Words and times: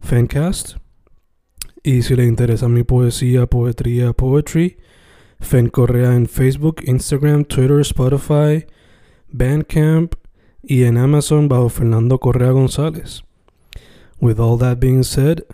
Fancast. 0.00 0.76
Y 1.82 2.02
si 2.02 2.16
le 2.16 2.24
interesa 2.24 2.68
mi 2.68 2.82
poesía, 2.82 3.46
poetría, 3.46 4.12
poetry, 4.12 4.78
Fen 5.40 5.68
Correa 5.68 6.14
en 6.14 6.26
Facebook, 6.26 6.82
Instagram, 6.84 7.44
Twitter, 7.44 7.80
Spotify, 7.80 8.66
Bandcamp 9.30 10.14
y 10.62 10.84
en 10.84 10.98
Amazon 10.98 11.48
bajo 11.48 11.68
Fernando 11.68 12.18
Correa 12.18 12.50
González. 12.50 13.22
With 14.20 14.40
all 14.40 14.58
that 14.58 14.78
being 14.80 15.04
said, 15.04 15.44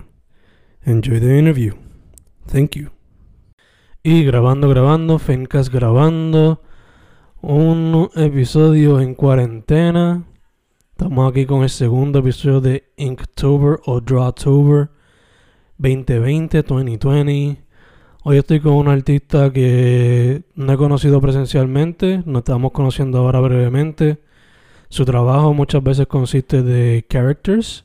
enjoy 0.85 1.21
the 1.21 1.39
interview. 1.39 1.75
Thank 2.47 2.77
you. 2.77 2.91
Y 4.03 4.25
grabando, 4.25 4.69
grabando, 4.69 5.19
Fencast 5.19 5.73
grabando. 5.73 6.63
Un 7.41 8.11
episodio 8.15 9.01
en 9.01 9.15
cuarentena. 9.15 10.25
Estamos 10.97 11.29
aquí 11.29 11.45
con 11.45 11.65
el 11.65 11.71
segundo 11.71 12.21
episodio 12.21 12.61
de 12.61 12.85
Inktober 12.97 13.81
o 13.85 14.01
Drawtober 14.01 14.91
2020, 15.79 16.63
2020. 16.63 17.65
Hoy 18.23 18.39
estoy 18.39 18.61
con 18.61 18.75
un 18.75 18.87
artista 18.87 19.53
que 19.53 20.45
no 20.55 20.73
he 20.73 20.77
conocido 20.77 21.21
presencialmente, 21.21 22.23
nos 22.27 22.43
estamos 22.43 22.71
conociendo 22.71 23.19
ahora 23.19 23.41
brevemente. 23.41 24.19
Su 24.89 25.05
trabajo 25.05 25.53
muchas 25.53 25.83
veces 25.83 26.07
consiste 26.07 26.63
de 26.63 27.05
characters, 27.09 27.85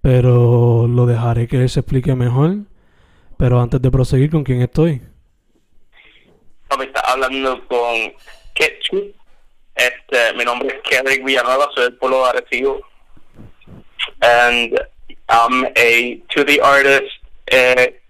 pero 0.00 0.88
lo 0.88 1.06
dejaré 1.06 1.46
que 1.46 1.62
él 1.62 1.68
se 1.68 1.78
explique 1.78 2.16
mejor. 2.16 2.56
Pero 3.36 3.60
antes 3.60 3.80
de 3.80 3.92
proseguir, 3.92 4.32
¿con 4.32 4.42
quién 4.42 4.62
estoy? 4.62 5.00
Hablando 7.04 7.68
con 7.68 7.94
Ketchu. 8.52 9.14
Este, 9.74 10.32
mi 10.36 10.44
nombre 10.44 10.68
es 10.68 10.82
Kelly 10.82 11.22
Villanueva, 11.22 11.68
soy 11.74 11.84
del 11.84 11.96
pueblo 11.96 12.24
de 12.24 12.30
Arecibo. 12.30 12.80
And 14.20 14.74
I'm 15.28 15.64
a 15.64 16.22
2D 16.34 16.60
artist. 16.62 17.10
Eh, 17.46 18.00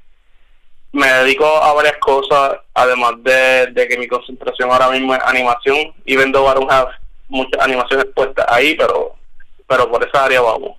me 0.93 1.07
dedico 1.07 1.45
a 1.45 1.73
varias 1.73 1.97
cosas, 1.99 2.59
además 2.75 3.15
de, 3.23 3.67
de, 3.73 3.89
que 3.89 3.99
mi 3.99 4.07
concentración 4.07 4.71
ahora 4.71 4.91
mismo 4.91 5.15
es 5.15 5.21
animación, 5.25 5.93
even 6.07 6.31
though 6.31 6.49
I 6.49 6.55
don't 6.55 6.71
have 6.71 6.89
muchas 7.29 7.61
animaciones 7.61 8.07
puestas 8.15 8.47
ahí, 8.49 8.77
pero, 8.77 9.17
pero 9.67 9.91
por 9.91 10.07
esa 10.07 10.25
área 10.25 10.41
vamos. 10.41 10.77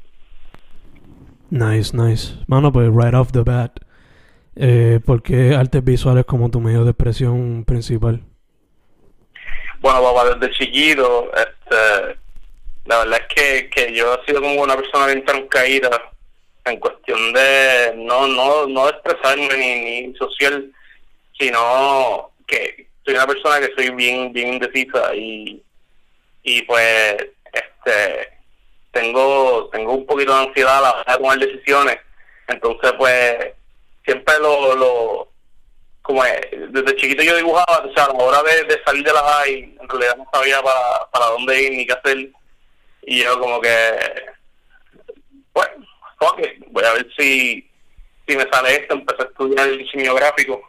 Nice, 1.49 1.95
nice. 1.95 2.33
Mano, 2.47 2.71
pues 2.71 2.89
right 2.93 3.13
off 3.13 3.31
the 3.31 3.41
bat, 3.41 3.77
eh, 4.55 4.99
¿por 5.05 5.21
qué 5.21 5.55
artes 5.55 5.83
visuales 5.83 6.25
como 6.25 6.49
tu 6.49 6.61
medio 6.61 6.85
de 6.85 6.91
expresión 6.91 7.65
principal? 7.65 8.23
Bueno, 9.85 10.01
papá, 10.01 10.33
desde 10.33 10.51
chiquito, 10.55 11.31
este, 11.35 12.17
la 12.85 12.97
verdad 13.03 13.21
es 13.21 13.35
que, 13.35 13.69
que 13.69 13.93
yo 13.93 14.15
he 14.15 14.25
sido 14.25 14.41
como 14.41 14.63
una 14.63 14.75
persona 14.75 15.05
bien 15.05 15.23
caída 15.47 16.11
en 16.65 16.79
cuestión 16.79 17.31
de 17.33 17.93
no 17.95 18.27
no 18.27 18.65
no 18.65 18.89
expresarme 18.89 19.47
ni, 19.55 20.07
ni 20.07 20.15
social 20.15 20.71
sino 21.37 22.31
que 22.47 22.87
soy 23.05 23.13
una 23.13 23.27
persona 23.27 23.59
que 23.59 23.75
soy 23.75 23.91
bien 23.91 24.33
bien 24.33 24.55
indecisa 24.55 25.13
y 25.13 25.61
y 26.41 26.63
pues 26.63 27.17
este 27.53 28.29
tengo 28.91 29.69
tengo 29.71 29.93
un 29.93 30.07
poquito 30.07 30.33
de 30.35 30.47
ansiedad 30.47 30.79
a 30.79 30.81
la 30.81 30.91
hora 30.93 31.13
de 31.13 31.17
tomar 31.19 31.37
decisiones. 31.37 31.97
Entonces 32.47 32.91
pues 32.97 33.53
siempre 34.03 34.33
lo 34.41 34.75
lo 34.75 35.27
como 36.05 36.23
desde 36.23 36.95
chiquito 36.95 37.23
yo 37.23 37.35
dibujaba 37.35 37.79
o 37.79 37.93
sea 37.93 38.05
a 38.05 38.13
la 38.13 38.23
hora 38.23 38.43
de, 38.43 38.81
salir 38.85 39.03
de 39.03 39.13
la 39.13 39.21
high 39.21 39.75
en 39.81 39.89
realidad 39.89 40.17
no 40.17 40.27
sabía 40.31 40.61
para, 40.61 41.09
para 41.11 41.25
dónde 41.27 41.63
ir 41.63 41.71
ni 41.71 41.85
qué 41.85 41.93
hacer 41.93 42.29
y 43.01 43.23
yo 43.23 43.39
como 43.39 43.59
que 43.59 43.71
bueno 45.53 45.85
fuck 46.19 46.39
voy 46.71 46.83
a 46.83 46.93
ver 46.93 47.07
si, 47.17 47.69
si 48.27 48.35
me 48.35 48.47
sale 48.51 48.75
esto. 48.75 48.95
Empecé 48.95 49.21
a 49.21 49.25
estudiar 49.25 49.67
el 49.69 49.77
diseño 49.79 50.13
gráfico 50.15 50.61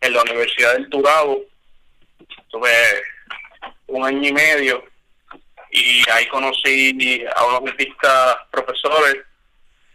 en 0.00 0.12
la 0.12 0.22
Universidad 0.22 0.74
del 0.74 0.88
Turabo. 0.88 1.42
Tuve 2.50 2.70
un 3.88 4.04
año 4.04 4.28
y 4.28 4.32
medio 4.32 4.84
y 5.70 6.08
ahí 6.10 6.26
conocí 6.28 7.24
a 7.34 7.44
unos 7.46 7.70
artistas 7.70 8.36
profesores. 8.50 9.16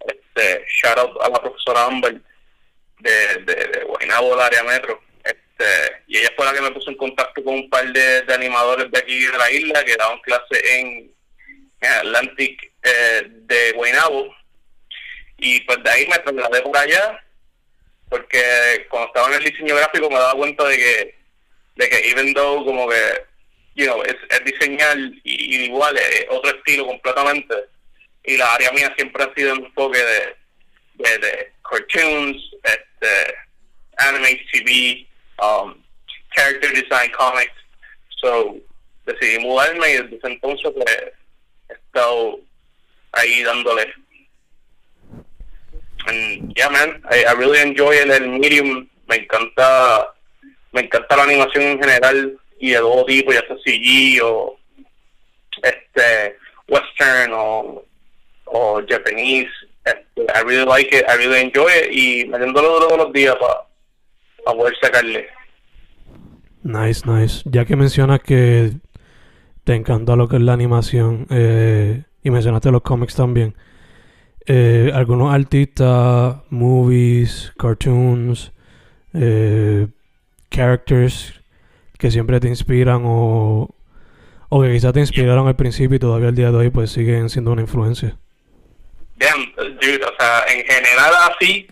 Este, 0.05 0.65
shout 0.67 0.97
out 0.97 1.21
a 1.21 1.29
la 1.29 1.41
profesora 1.41 1.85
Amber 1.85 2.21
de, 3.03 3.35
de, 3.43 3.55
de 3.67 3.83
Guaynabo, 3.83 4.31
del 4.31 4.39
área 4.39 4.63
metro. 4.63 5.01
Este, 5.23 6.03
y 6.07 6.17
ella 6.17 6.31
fue 6.35 6.45
la 6.45 6.53
que 6.53 6.61
me 6.61 6.71
puso 6.71 6.89
en 6.89 6.97
contacto 6.97 7.43
con 7.43 7.55
un 7.55 7.69
par 7.69 7.85
de, 7.91 8.25
animadores 8.33 8.89
de 8.91 8.99
aquí 8.99 9.19
de 9.25 9.37
la 9.37 9.51
isla 9.51 9.83
que 9.83 9.95
daban 9.95 10.19
clase 10.21 10.79
en, 10.79 11.13
Atlantic 11.81 12.71
eh, 12.81 13.23
de 13.27 13.73
Guaynabo 13.73 14.33
y 15.37 15.59
pues 15.61 15.83
de 15.83 15.89
ahí 15.89 16.07
me 16.07 16.17
trasladé 16.19 16.61
por 16.61 16.77
allá 16.77 17.21
porque 18.07 18.87
cuando 18.89 19.07
estaba 19.07 19.27
en 19.27 19.33
el 19.33 19.51
diseño 19.51 19.75
gráfico 19.75 20.09
me 20.09 20.15
daba 20.15 20.33
cuenta 20.33 20.65
de 20.65 20.77
que 20.77 21.15
de 21.75 21.89
que 21.89 22.09
even 22.09 22.33
though 22.33 22.63
como 22.63 22.87
que 22.87 23.25
you 23.75 23.85
know, 23.85 24.01
es, 24.03 24.15
es 24.29 24.45
diseñar 24.45 24.97
y, 25.25 25.65
igual 25.65 25.97
es 25.97 26.25
otro 26.29 26.55
estilo 26.55 26.85
completamente 26.85 27.53
y 28.23 28.37
la 28.37 28.53
área 28.53 28.71
mía 28.71 28.93
siempre 28.95 29.21
ha 29.21 29.33
sido 29.33 29.51
un 29.55 29.65
enfoque 29.65 29.99
de, 29.99 30.35
de, 31.03 31.17
de 31.17 31.51
cartoons 31.69 32.37
este 33.03 33.35
anime 33.97 34.39
TV 34.51 35.07
um, 35.41 35.75
character 36.35 36.71
design 36.73 37.11
comics. 37.11 37.53
So 38.21 38.57
decidí 39.05 39.39
mudarme 39.39 39.89
y 39.89 39.93
desde 39.97 40.19
entonces 40.23 40.71
pues 40.73 40.85
he 41.69 41.73
estado 41.73 42.39
ahí 43.11 43.43
dándole. 43.43 43.93
And 46.05 46.53
yeah 46.55 46.69
man 46.69 47.01
I, 47.11 47.23
I 47.25 47.33
really 47.33 47.59
enjoy 47.59 47.97
el, 47.97 48.11
el 48.11 48.29
medium. 48.29 48.89
Me 49.07 49.17
encanta 49.17 50.09
me 50.71 50.81
encanta 50.81 51.17
la 51.17 51.23
animación 51.23 51.63
en 51.63 51.79
general 51.79 52.39
y 52.59 52.71
de 52.71 52.77
todo 52.77 53.05
tipo 53.05 53.31
ya 53.31 53.41
sea 53.41 53.57
CG 53.63 54.21
o 54.23 54.57
este 55.61 56.37
western 56.67 57.31
o 57.33 57.85
o 58.45 58.81
japanese. 58.87 59.51
este, 59.51 59.62
I 59.85 60.41
really 60.45 60.65
like 60.65 60.95
it. 60.95 61.05
I 61.07 61.17
really 61.17 61.41
enjoy 61.41 61.69
it. 61.69 61.91
Y 61.91 62.25
metiéndolo 62.29 62.79
todos 62.79 62.97
los 62.97 63.13
días 63.13 63.35
para 63.35 63.67
pa 64.45 64.53
poder 64.53 64.73
sacarle. 64.81 65.27
Nice 66.63 67.03
nice. 67.05 67.43
Ya 67.45 67.65
que 67.65 67.75
mencionas 67.75 68.21
que 68.21 68.71
te 69.63 69.75
encanta 69.75 70.15
lo 70.15 70.27
que 70.27 70.37
es 70.37 70.41
la 70.41 70.53
animación 70.53 71.27
eh, 71.29 72.03
y 72.23 72.29
mencionaste 72.29 72.71
los 72.71 72.81
cómics 72.81 73.15
también 73.15 73.55
eh, 74.45 74.91
algunos 74.93 75.33
artistas, 75.33 76.37
movies, 76.49 77.53
cartoons, 77.57 78.51
eh, 79.13 79.87
characters 80.49 81.41
que 81.97 82.11
siempre 82.11 82.39
te 82.39 82.49
inspiran 82.49 83.03
o, 83.05 83.73
o 84.49 84.61
que 84.61 84.73
quizás 84.73 84.93
te 84.93 84.99
inspiraron 84.99 85.47
al 85.47 85.55
principio 85.55 85.95
y 85.95 85.99
todavía 85.99 86.29
al 86.29 86.35
día 86.35 86.51
de 86.51 86.57
hoy 86.57 86.69
pues 86.69 86.91
siguen 86.91 87.29
siendo 87.29 87.51
una 87.51 87.61
influencia. 87.61 88.17
Dude, 89.57 90.05
o 90.05 90.15
sea, 90.19 90.45
en 90.47 90.65
general 90.65 91.13
así, 91.31 91.67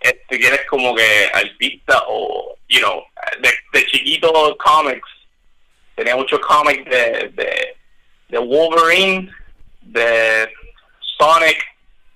este, 0.00 0.38
quieres 0.38 0.64
como 0.68 0.94
que 0.94 1.30
artista 1.32 2.02
o, 2.08 2.56
you 2.68 2.80
know, 2.80 3.04
de, 3.40 3.50
de 3.72 3.86
chiquito 3.86 4.56
comics, 4.58 5.08
tenía 5.94 6.16
muchos 6.16 6.40
cómics 6.40 6.84
de, 6.84 7.74
de, 8.28 8.38
Wolverine, 8.38 9.30
de 9.80 10.52
Sonic, 11.18 11.64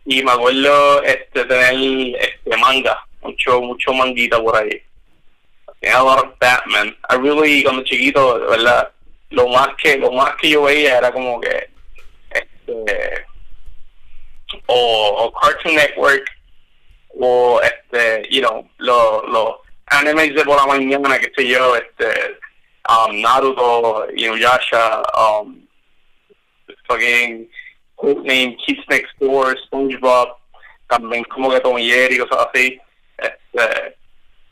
y 0.04 0.22
me 0.22 0.32
acuerdo 0.32 1.02
este 1.02 1.44
tener 1.44 2.20
este 2.20 2.56
manga, 2.56 3.04
mucho, 3.20 3.60
mucho 3.60 3.92
manguita 3.92 4.40
por 4.40 4.56
ahí. 4.56 4.82
Tenía 5.80 5.98
a 5.98 6.02
lot 6.02 6.24
of 6.24 6.38
Batman. 6.38 6.96
I 7.10 7.16
really, 7.16 7.62
cuando 7.62 7.82
chiquito, 7.82 8.38
¿verdad? 8.48 8.92
Lo 9.30 9.48
más 9.48 9.68
que, 9.76 9.96
lo 9.96 10.12
más 10.12 10.36
que 10.36 10.50
yo 10.50 10.62
veía 10.62 10.98
era 10.98 11.12
como 11.12 11.40
que 11.40 11.70
este 12.30 13.24
o, 14.72 15.32
Cartoon 15.40 15.74
Network 15.74 16.24
o 17.20 17.60
este, 17.60 18.28
you 18.30 18.40
know, 18.40 18.68
los 18.78 19.28
los 19.28 19.56
animes 19.86 20.34
de 20.34 20.44
por 20.44 20.56
la 20.56 20.66
mañana, 20.66 21.18
que 21.18 21.32
sé 21.36 21.46
yo, 21.46 21.76
este 21.76 22.38
um, 22.88 23.20
Naruto, 23.20 24.06
Inuyasha, 24.16 25.02
um, 25.16 25.66
fucking 26.86 27.48
Name, 28.02 28.56
Kids 28.66 28.82
Next 28.88 29.12
Door, 29.20 29.56
SpongeBob, 29.66 30.36
también 30.88 31.24
como 31.24 31.50
que 31.50 31.60
Tom 31.60 31.78
y 31.78 31.88
Jerry, 31.88 32.18
cosas 32.18 32.48
así. 32.48 32.80
Este, 33.18 33.96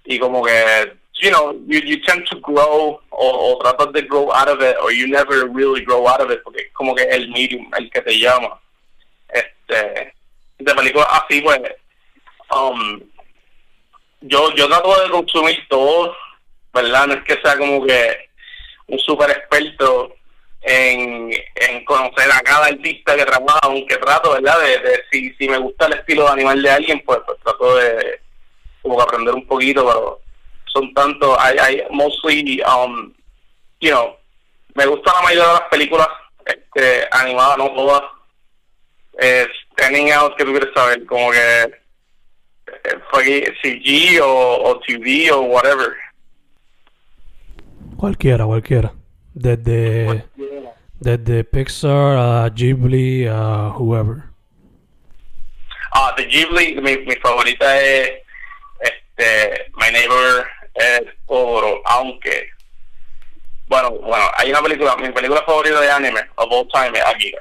y 0.05 0.19
como 0.19 0.43
que, 0.45 0.93
you 1.21 1.31
know, 1.31 1.53
you, 1.67 1.81
you 1.81 2.01
tend 2.07 2.25
to 2.27 2.39
grow 2.41 3.01
o, 3.11 3.53
o 3.53 3.59
tratas 3.59 3.93
de 3.93 4.03
grow 4.03 4.31
out 4.33 4.49
of 4.49 4.63
it, 4.63 4.77
or 4.83 4.93
you 4.93 5.09
never 5.09 5.47
really 5.49 5.85
grow 5.85 6.07
out 6.07 6.21
of 6.21 6.31
it, 6.31 6.43
porque 6.45 6.71
como 6.73 6.95
que 6.95 7.03
el 7.03 7.29
medium 7.31 7.69
el 7.77 7.91
que 7.91 8.01
te 8.03 8.19
llama. 8.19 8.61
Este, 9.33 10.15
de 10.59 10.75
películas 10.75 11.09
así, 11.11 11.41
pues, 11.41 11.61
um, 12.55 13.01
yo, 14.23 14.55
yo 14.55 14.69
trato 14.69 15.03
de 15.03 15.11
consumir 15.11 15.67
todo, 15.69 16.15
¿verdad? 16.73 17.07
No 17.07 17.15
es 17.15 17.25
que 17.25 17.41
sea 17.43 17.57
como 17.57 17.85
que 17.87 18.29
un 18.89 18.99
super 18.99 19.31
experto 19.31 20.15
en, 20.63 21.33
en 21.55 21.85
conocer 21.85 22.31
a 22.31 22.41
cada 22.41 22.67
artista 22.67 23.17
que 23.17 23.25
trabaja, 23.25 23.59
aunque 23.63 23.97
trato, 23.97 24.33
¿verdad? 24.33 24.61
De, 24.61 24.79
de 24.79 25.03
si, 25.11 25.33
si 25.35 25.49
me 25.49 25.59
gusta 25.59 25.87
el 25.87 25.95
estilo 25.95 26.25
de 26.25 26.33
animal 26.33 26.63
de 26.63 26.71
alguien, 26.71 27.03
pues, 27.05 27.21
pues 27.25 27.39
trato 27.43 27.77
de 27.77 28.21
como 28.83 29.01
aprender 29.01 29.35
un 29.35 29.47
poquito, 29.47 29.87
pero 29.87 30.21
son 30.67 30.93
tantos, 30.95 31.37
hay, 31.39 31.59
hay 31.59 31.83
mostly, 31.91 32.63
um, 32.63 33.13
you 33.81 33.91
know, 33.91 34.17
me 34.75 34.87
gusta 34.87 35.13
la 35.13 35.23
mayoría 35.23 35.47
de 35.49 35.53
las 35.55 35.69
películas 35.69 36.09
este, 36.47 37.09
animadas, 37.11 37.59
no 37.59 37.71
todas. 37.73 38.03
Eh, 39.21 39.47
standing 39.73 40.11
out 40.13 40.35
que 40.37 40.45
tú 40.45 40.53
quieres 40.53 40.71
saber, 40.75 41.05
como 41.07 41.31
que 41.31 41.63
eh, 41.63 42.99
fue 43.11 43.55
CG 43.63 44.21
o, 44.23 44.71
o 44.71 44.81
TV 44.81 45.31
o 45.31 45.43
whatever. 45.43 45.95
Cualquiera, 47.97 48.47
cualquiera. 48.47 48.93
Desde, 49.35 50.25
desde 50.99 51.45
Pixar 51.45 52.17
a 52.17 52.49
Ghibli 52.49 53.27
a 53.27 53.75
whoever. 53.77 54.25
Ah, 55.93 56.15
de 56.17 56.25
Ghibli, 56.25 56.81
mi, 56.81 56.97
mi 56.99 57.17
favorita 57.17 57.81
es 57.81 58.11
este, 58.81 59.71
My 59.77 59.93
Neighbor 59.93 60.47
es 60.75 61.03
Oro, 61.27 61.83
aunque 61.85 62.49
bueno, 63.71 63.91
bueno, 63.91 64.25
hay 64.37 64.51
una 64.51 64.63
película, 64.63 64.97
mi 64.97 65.11
película 65.11 65.43
favorita 65.47 65.81
de 65.81 65.91
anime 65.93 66.21
of 66.35 66.49
all 66.51 66.69
time 66.69 66.99
es 66.99 67.07
Akira. 67.07 67.39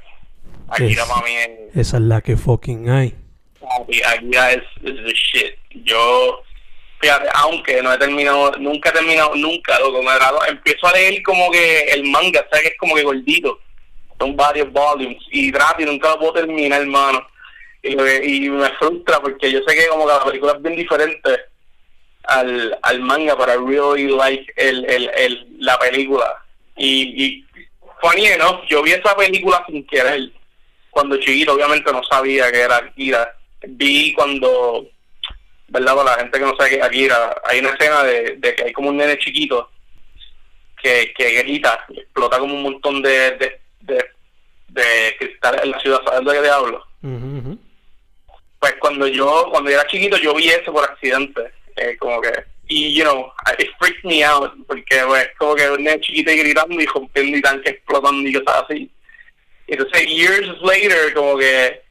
Akira 0.71 1.03
Es- 1.03 1.09
para 1.09 1.29
es 1.29 1.75
Esa 1.75 1.97
es 1.97 2.03
la 2.03 2.21
que 2.21 2.37
fucking 2.37 2.89
hay. 2.89 3.15
Akira 4.07 4.51
es, 4.53 4.63
es 4.83 4.95
the 4.95 5.13
shit. 5.13 5.55
Yo, 5.83 6.41
fíjate, 6.99 7.27
aunque 7.35 7.81
no 7.81 7.93
he 7.93 7.97
terminado, 7.97 8.51
nunca 8.59 8.89
he 8.89 8.93
terminado, 8.93 9.35
nunca, 9.35 9.79
loco, 9.79 10.01
me 10.01 10.11
empiezo 10.49 10.87
a 10.87 10.93
leer 10.93 11.21
como 11.23 11.51
que 11.51 11.81
el 11.91 12.03
manga, 12.05 12.45
¿sabes? 12.49 12.61
Que 12.63 12.67
es 12.69 12.77
como 12.79 12.95
que 12.95 13.03
gordito. 13.03 13.59
Son 14.19 14.35
varios 14.35 14.71
volumes 14.71 15.17
y 15.31 15.51
trato 15.51 15.81
y 15.81 15.85
nunca 15.85 16.09
lo 16.09 16.19
puedo 16.19 16.33
terminar, 16.33 16.81
hermano. 16.81 17.25
Y, 17.81 17.95
me- 17.95 18.25
y 18.25 18.49
me 18.49 18.69
frustra 18.71 19.19
porque 19.21 19.51
yo 19.51 19.59
sé 19.65 19.75
que 19.75 19.87
como 19.87 20.05
que 20.05 20.13
la 20.13 20.23
película 20.25 20.51
es 20.53 20.61
bien 20.61 20.75
diferente 20.75 21.29
al, 22.23 22.77
al 22.81 22.99
manga, 22.99 23.37
pero 23.37 23.53
I 23.53 23.65
really 23.65 24.07
like 24.15 24.51
el, 24.57 24.85
el, 24.89 25.09
el, 25.15 25.47
la 25.59 25.77
película. 25.79 26.43
Y, 26.75 27.23
y 27.25 27.45
funny 28.01 28.25
enough, 28.27 28.61
yo 28.67 28.83
vi 28.83 28.91
esa 28.91 29.15
película 29.15 29.63
sin 29.67 29.85
querer 29.87 30.29
cuando 30.89 31.17
chiquito, 31.17 31.53
obviamente 31.53 31.91
no 31.91 32.03
sabía 32.03 32.51
que 32.51 32.61
era 32.61 32.77
Akira. 32.77 33.35
Vi 33.67 34.13
cuando, 34.13 34.87
¿verdad? 35.67 35.95
Para 35.95 36.11
la 36.11 36.17
gente 36.17 36.39
que 36.39 36.45
no 36.45 36.55
sabe 36.55 36.69
que 36.69 36.75
es 36.77 36.83
Akira, 36.83 37.41
hay 37.45 37.59
una 37.59 37.69
escena 37.69 38.03
de, 38.03 38.35
de 38.37 38.55
que 38.55 38.63
hay 38.63 38.73
como 38.73 38.89
un 38.89 38.97
nene 38.97 39.17
chiquito 39.17 39.69
que, 40.81 41.13
que 41.15 41.31
grita, 41.43 41.85
explota 41.89 42.39
como 42.39 42.55
un 42.55 42.63
montón 42.63 43.01
de, 43.01 43.31
de, 43.31 43.61
de, 43.81 44.05
de 44.69 45.15
cristales 45.19 45.63
en 45.63 45.71
la 45.71 45.79
ciudad, 45.79 46.01
¿sabes 46.05 46.25
de 46.25 46.33
qué 46.33 46.41
te 46.41 46.49
hablo? 46.49 46.85
Pues 48.59 48.75
cuando 48.79 49.07
yo, 49.07 49.47
cuando 49.51 49.69
yo 49.69 49.77
era 49.77 49.87
chiquito, 49.87 50.17
yo 50.17 50.33
vi 50.35 50.49
eso 50.49 50.71
por 50.71 50.83
accidente, 50.83 51.51
eh, 51.75 51.95
como 51.97 52.21
que, 52.21 52.31
y, 52.67 52.93
you 52.93 53.03
know, 53.03 53.31
it 53.57 53.69
freaked 53.79 54.03
me 54.03 54.23
out, 54.23 54.53
porque, 54.67 55.01
pues, 55.07 55.29
como 55.37 55.55
que 55.55 55.69
un 55.69 55.83
nene 55.83 56.01
chiquito 56.01 56.31
y 56.31 56.37
gritando 56.37 56.79
y 56.79 56.85
rompiendo 56.85 57.37
y 57.37 57.41
tanques 57.41 57.73
explotando 57.73 58.29
y 58.29 58.33
cosas 58.33 58.63
así. 58.63 58.91
Entonces, 59.69 60.07
years 60.07 60.47
later, 60.61 61.13
como 61.13 61.37
que 61.37 61.81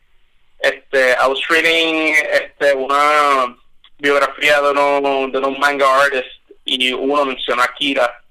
este, 0.61 1.11
I 1.13 1.27
was 1.29 1.41
reading 1.49 2.13
este, 2.33 2.75
una 2.75 3.57
biografía 3.99 4.61
de 4.61 4.71
unos, 4.71 5.33
de 5.33 5.39
unos 5.39 5.59
manga 5.59 6.03
artists 6.03 6.41
y 6.65 6.93
uno 6.93 7.25
mencionó 7.25 7.63
a 7.63 7.67
Akira, 7.67 8.23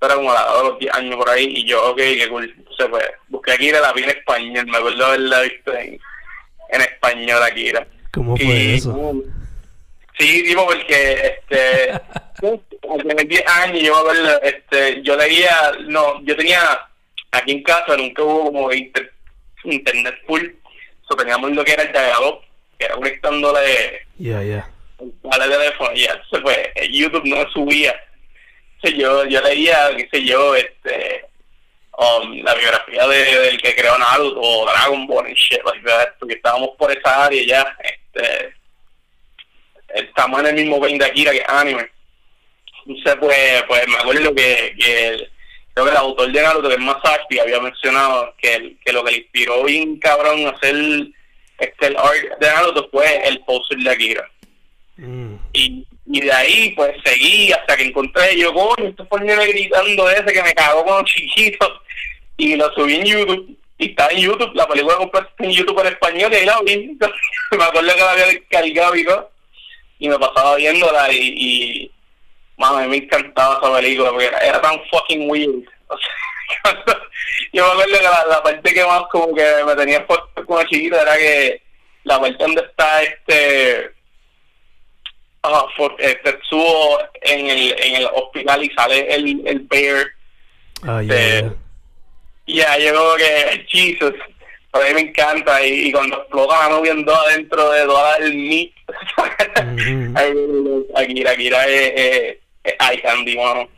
era 0.00 0.14
como 0.14 0.30
a 0.30 0.34
la 0.34 0.62
los 0.62 0.78
10 0.78 0.94
años 0.94 1.16
por 1.16 1.30
ahí, 1.30 1.44
y 1.56 1.64
yo, 1.64 1.90
ok, 1.90 1.96
qué 1.96 2.28
cool. 2.28 2.54
Entonces, 2.56 2.86
pues, 2.90 3.04
busqué 3.28 3.52
Akira, 3.52 3.80
la 3.80 3.92
vi 3.92 4.02
en 4.02 4.10
español, 4.10 4.66
me 4.66 4.76
acuerdo 4.76 5.06
haberla 5.06 5.40
visto 5.42 5.72
en, 5.74 5.98
en 6.70 6.80
español, 6.80 7.42
Akira. 7.42 7.86
¿Cómo 8.12 8.36
fue 8.36 8.44
Y, 8.46 8.74
eso? 8.74 8.90
um, 8.90 9.22
Sí, 10.18 10.42
digo, 10.42 10.64
porque 10.66 11.38
este, 11.38 11.92
a 11.92 12.96
tener 13.06 13.28
10 13.28 13.46
años, 13.46 13.82
yo 13.82 14.12
este, 14.42 15.02
yo 15.02 15.14
leía, 15.16 15.72
no, 15.88 16.22
yo 16.22 16.34
tenía, 16.36 16.58
aquí 17.36 17.52
en 17.52 17.62
casa 17.62 17.96
nunca 17.96 18.22
hubo 18.22 18.44
como 18.52 18.72
inter- 18.72 19.12
internet 19.64 20.14
full, 20.26 20.42
so 21.08 21.16
teníamos 21.16 21.50
lo 21.52 21.64
que 21.64 21.72
era 21.72 21.82
el 21.84 21.92
dial 21.92 22.38
que 22.78 22.84
era 22.84 22.94
conectándole 22.94 24.06
Ya, 24.18 24.42
ya. 24.42 24.70
al 25.30 25.50
teléfono, 25.50 25.90
y 25.94 26.00
ya, 26.02 26.12
entonces 26.12 26.40
pues 26.42 26.88
YouTube 26.90 27.24
no 27.24 27.48
subía. 27.50 27.94
Entonces, 28.76 29.00
yo, 29.00 29.24
yo 29.24 29.40
leía, 29.40 29.88
qué 29.96 30.06
sé 30.12 30.22
yo, 30.24 30.54
este, 30.54 31.24
um, 31.98 32.42
la 32.42 32.54
biografía 32.54 33.06
de, 33.08 33.24
del 33.40 33.60
que 33.62 33.74
creó 33.74 33.96
Naruto 33.98 34.38
o 34.40 34.66
Dragon 34.70 35.06
Ball 35.06 35.30
y 35.30 35.34
shit 35.34 35.62
like 35.64 35.82
that, 35.86 36.08
porque 36.18 36.34
estábamos 36.34 36.70
por 36.78 36.92
esa 36.92 37.24
área 37.24 37.42
ya, 37.46 37.76
este, 37.82 38.54
estamos 39.94 40.40
en 40.40 40.46
el 40.46 40.54
mismo 40.54 40.78
vein 40.78 40.98
de 40.98 41.06
Akira 41.06 41.32
que 41.32 41.44
anime. 41.48 41.88
Entonces, 42.86 43.16
pues, 43.18 43.62
pues 43.66 43.88
me 43.88 43.96
acuerdo 43.96 44.34
que, 44.34 44.74
que 44.78 45.28
creo 45.76 45.84
que 45.84 45.92
el 45.92 45.98
autor 45.98 46.32
de 46.32 46.42
Naruto, 46.42 46.68
que 46.68 46.74
es 46.74 46.80
Masashi, 46.80 47.38
había 47.38 47.60
mencionado 47.60 48.34
que, 48.38 48.76
que 48.82 48.92
lo 48.94 49.04
que 49.04 49.10
le 49.10 49.18
inspiró 49.18 49.62
bien 49.62 49.98
cabrón 49.98 50.46
a 50.46 50.50
hacer 50.50 50.74
este, 51.58 51.86
el 51.88 51.96
art 51.98 52.38
de 52.40 52.46
Naruto 52.46 52.88
fue 52.90 53.28
el 53.28 53.40
poster 53.40 53.78
de 53.78 53.90
Akira. 53.90 54.30
Mm. 54.96 55.34
Y, 55.52 55.86
y 56.06 56.20
de 56.20 56.32
ahí, 56.32 56.72
pues 56.74 56.96
seguí 57.04 57.52
hasta 57.52 57.76
que 57.76 57.84
encontré 57.84 58.38
yo, 58.38 58.54
coño, 58.54 58.94
fue 59.06 59.20
el 59.20 59.26
nene 59.26 59.46
gritando 59.48 60.08
ese 60.08 60.32
que 60.32 60.42
me 60.42 60.54
cagó 60.54 60.82
con 60.82 61.02
los 61.02 61.12
chiquitos. 61.12 61.70
Y 62.38 62.56
lo 62.56 62.72
subí 62.72 62.94
en 62.94 63.04
YouTube. 63.04 63.58
Y 63.78 63.90
está 63.90 64.08
en 64.08 64.20
YouTube, 64.20 64.54
la 64.54 64.66
película 64.66 64.96
completa 64.96 65.30
en 65.40 65.50
YouTube 65.50 65.78
en 65.80 65.88
español 65.88 66.32
y 66.32 66.36
ahí 66.36 66.46
la 66.46 66.58
vi. 66.62 66.96
me 67.50 67.64
acuerdo 67.64 67.92
que 67.92 68.00
la 68.00 68.12
había 68.12 68.26
descargado 68.28 68.96
y 68.96 69.04
todo. 69.04 69.30
Y 69.98 70.08
me 70.08 70.18
pasaba 70.18 70.56
viéndola 70.56 71.12
y, 71.12 71.18
y 71.18 71.92
mano, 72.56 72.76
a 72.78 72.82
mí 72.82 72.88
me 72.88 72.96
encantaba 72.98 73.58
esa 73.62 73.74
película 73.76 74.10
porque 74.10 74.26
era, 74.26 74.38
era 74.38 74.60
tan 74.60 74.80
fucking 74.90 75.30
weird. 75.30 75.64
O 75.88 75.98
sea, 75.98 76.98
yo 77.52 77.64
me 77.66 77.72
acuerdo 77.72 77.98
que 77.98 78.04
la, 78.04 78.24
la 78.28 78.42
parte 78.42 78.72
que 78.72 78.84
más 78.84 79.02
como 79.10 79.34
que 79.34 79.44
me 79.66 79.74
tenía 79.74 80.04
fuerte 80.04 80.44
como 80.46 80.62
chiquito 80.64 81.00
era 81.00 81.16
que 81.16 81.60
la 82.04 82.20
parte 82.20 82.36
donde 82.38 82.60
está 82.62 83.02
este 83.02 83.90
ah, 85.42 85.66
for- 85.76 85.96
eh, 85.98 86.16
Tetsuo 86.22 87.00
en 87.22 87.46
el, 87.48 87.74
en 87.80 87.96
el 87.96 88.06
hospital 88.14 88.62
y 88.62 88.70
sale 88.74 89.12
el, 89.14 89.42
el 89.46 89.58
bear 89.60 90.06
Ah, 90.84 91.02
ya, 91.02 91.14
Eh, 91.14 91.42
ya. 91.42 91.52
y 92.46 92.56
ya 92.58 92.78
yo 92.78 92.94
como 92.94 93.16
que 93.16 93.66
Jesus 93.68 94.14
a 94.72 94.78
mí 94.80 94.94
me 94.94 95.00
encanta 95.00 95.64
y, 95.66 95.88
y 95.88 95.92
cuando 95.92 96.18
explota 96.18 96.68
la 96.68 96.88
en 96.90 97.04
dos 97.04 97.18
adentro 97.26 97.70
de 97.72 97.84
toda 97.86 98.16
el 98.18 98.34
meat 98.34 98.70
really 100.14 100.62
love 100.62 101.26
Akira 101.26 101.66
es 101.66 102.36
eye 102.68 103.02
candy 103.02 103.36
mano 103.36 103.68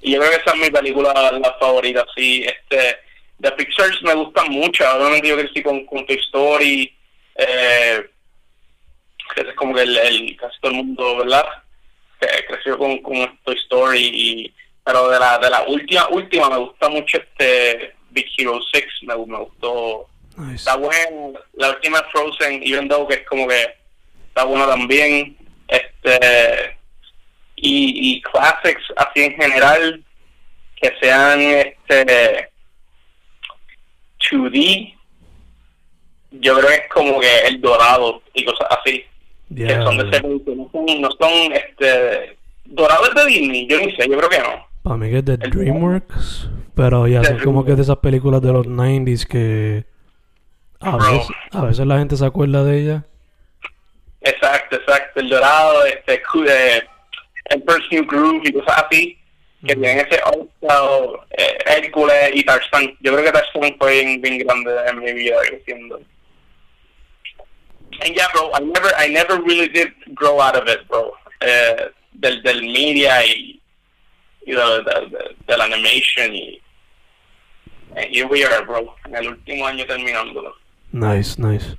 y 0.00 0.12
yo 0.12 0.20
creo 0.20 0.30
que 0.30 0.36
esa 0.36 0.50
es 0.52 0.56
mi 0.56 0.70
película 0.70 1.12
la 1.12 1.56
favorita 1.58 2.06
sí 2.16 2.44
este 2.44 2.98
de 3.38 3.52
Pixar 3.52 3.90
me 4.02 4.14
gustan 4.14 4.50
mucho 4.50 4.84
obviamente 4.96 5.28
yo 5.28 5.36
crecí 5.36 5.62
con, 5.62 5.84
con 5.86 6.06
Toy 6.06 6.16
Story 6.16 6.94
eh, 7.36 8.10
que 9.34 9.40
es 9.40 9.54
como 9.54 9.74
que 9.74 9.82
el, 9.82 9.96
el 9.96 10.36
casi 10.36 10.60
todo 10.60 10.70
el 10.72 10.76
mundo 10.78 11.16
verdad 11.18 11.46
creció 12.48 12.78
con, 12.78 12.98
con 12.98 13.38
Toy 13.44 13.56
Story 13.56 14.10
y 14.12 14.54
pero 14.84 15.08
de 15.08 15.18
la 15.18 15.38
de 15.38 15.50
la 15.50 15.62
última 15.64 16.08
última 16.08 16.50
me 16.50 16.58
gusta 16.58 16.88
mucho 16.88 17.18
este 17.18 17.94
Big 18.10 18.26
Hero 18.36 18.60
6 18.72 18.84
me, 19.02 19.16
me 19.26 19.38
gustó 19.38 20.08
Nice. 20.36 20.56
Está 20.56 20.76
bueno. 20.76 21.34
La 21.54 21.70
última 21.70 22.02
Frozen, 22.10 22.62
even 22.62 22.88
though 22.88 23.06
que 23.06 23.14
es 23.14 23.26
como 23.26 23.46
que 23.46 23.76
está 24.28 24.44
bueno 24.44 24.66
también. 24.66 25.36
Este 25.68 26.76
y, 27.66 28.16
y 28.16 28.22
classics 28.22 28.82
así 28.96 29.22
en 29.24 29.32
general 29.34 30.04
que 30.80 30.92
sean 31.00 31.40
este 31.40 32.48
2D 34.30 34.94
yo 36.32 36.54
creo 36.56 36.68
que 36.68 36.74
es 36.74 36.88
como 36.92 37.20
que 37.20 37.38
el 37.46 37.60
dorado 37.60 38.22
y 38.34 38.44
cosas 38.44 38.68
así 38.80 38.98
que 38.98 39.06
Yeah, 39.54 39.84
son 39.84 39.98
de 39.98 40.08
ese 40.16 40.26
no 40.26 40.68
son, 40.72 41.00
no 41.00 41.08
son 41.20 41.52
este 41.52 42.36
dorados 42.64 43.14
de 43.14 43.26
Disney 43.26 43.66
yo 43.68 43.78
ni 43.78 43.94
sé 43.94 44.08
yo 44.08 44.16
creo 44.16 44.28
que 44.30 44.38
no. 44.38 44.66
Para 44.82 44.96
mí 44.96 45.10
que 45.10 45.18
es 45.18 45.24
de 45.24 45.34
El- 45.34 45.50
DreamWorks, 45.50 46.48
pero 46.74 47.06
ya 47.06 47.20
De 47.20 47.26
son 47.28 47.38
como 47.40 47.64
que 47.64 47.74
de 47.76 47.82
esas 47.82 47.98
películas 47.98 48.42
de 48.42 48.52
los 48.52 48.66
90s 48.66 49.26
que 49.26 49.84
a 50.80 50.96
veces, 50.96 51.28
a 51.52 51.64
veces 51.64 51.86
la 51.86 51.98
gente 51.98 52.16
se 52.16 52.24
acuerda 52.26 52.64
de 52.64 52.80
ella. 52.80 53.04
exacto 54.22 54.76
exacto 54.76 55.20
el 55.20 55.28
dorado 55.28 55.84
este 55.86 56.20
cu- 56.22 56.44
eh, 57.44 57.54
Emperor's 57.54 57.86
New 57.90 58.04
Groove 58.06 58.42
y 58.44 58.52
cosas 58.52 58.84
así 58.84 59.18
que 59.66 59.74
tienen 59.76 60.06
ese 60.06 60.20
All-Star, 60.24 61.26
eh, 61.38 61.58
Hércules 61.66 62.30
y 62.34 62.44
Tarzan 62.44 62.96
yo 63.00 63.12
creo 63.12 63.24
que 63.24 63.32
Tarzan 63.32 63.76
fue 63.78 63.92
bien, 63.92 64.20
bien 64.20 64.38
grande 64.38 64.70
en 64.88 64.98
mi 64.98 65.12
vida 65.12 65.36
creciendo. 65.48 66.00
And 68.00 68.14
yeah 68.14 68.28
bro 68.32 68.50
I 68.54 68.60
never 68.60 68.92
I 68.98 69.08
never 69.08 69.40
really 69.40 69.68
did 69.68 69.92
grow 70.14 70.40
out 70.40 70.56
of 70.56 70.68
it 70.68 70.86
bro. 70.88 71.12
Eh, 71.40 71.90
del, 72.12 72.42
del 72.42 72.62
media 72.62 73.24
y, 73.24 73.60
y 74.46 74.52
del, 74.52 74.84
del, 74.84 75.36
del 75.46 75.60
animation 75.60 76.34
y 76.34 76.60
and 77.96 78.06
here 78.10 78.26
we 78.26 78.44
are 78.44 78.64
bro 78.64 78.94
en 79.06 79.16
el 79.16 79.28
último 79.28 79.66
año 79.66 79.86
terminándolo. 79.86 80.54
Nice, 80.92 81.40
nice. 81.40 81.76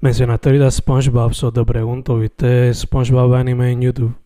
Mencionaste 0.00 0.48
ahorita 0.48 0.70
SpongeBob, 0.70 1.32
so 1.32 1.52
te 1.52 1.64
pregunto, 1.64 2.18
¿viste 2.18 2.74
SpongeBob 2.74 3.34
anime 3.34 3.70
en 3.70 3.82
YouTube? 3.82 4.21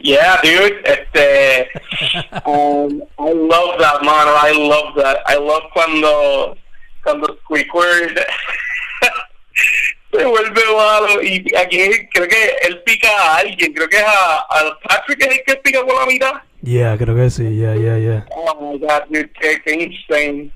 Yeah, 0.00 0.38
dude. 0.42 0.82
Este, 0.84 1.68
um, 2.46 3.02
I 3.18 3.32
love 3.32 3.78
that, 3.78 4.02
man. 4.02 4.28
I 4.28 4.52
love 4.52 4.94
that. 4.96 5.22
I 5.26 5.36
love 5.36 5.64
cuando 5.72 6.56
cuando 7.02 7.38
Squidward 7.44 8.18
se 10.12 10.24
vuelve 10.24 10.62
malo 10.76 11.22
y 11.22 11.44
aquí 11.56 12.08
creo 12.12 12.28
que 12.28 12.56
él 12.62 12.82
pica 12.82 13.08
a 13.08 13.36
alguien. 13.38 13.72
Creo 13.72 13.88
que 13.88 13.96
es 13.98 14.04
a, 14.04 14.38
a 14.40 14.78
Patrick 14.80 15.22
es 15.22 15.28
el 15.28 15.44
que 15.46 15.56
pica 15.56 15.84
por 15.84 16.00
la 16.00 16.06
mitad. 16.06 16.32
Yeah, 16.62 16.96
creo 16.98 17.14
que 17.14 17.30
sí, 17.30 17.44
yeah, 17.56 17.76
yeah, 17.76 17.98
yeah. 17.98 18.26
Oh 18.30 18.72
my 18.72 18.78
god, 18.78 19.04
dude, 19.08 19.30
qué, 19.40 19.62
qué 19.62 19.74
insane. 19.74 20.50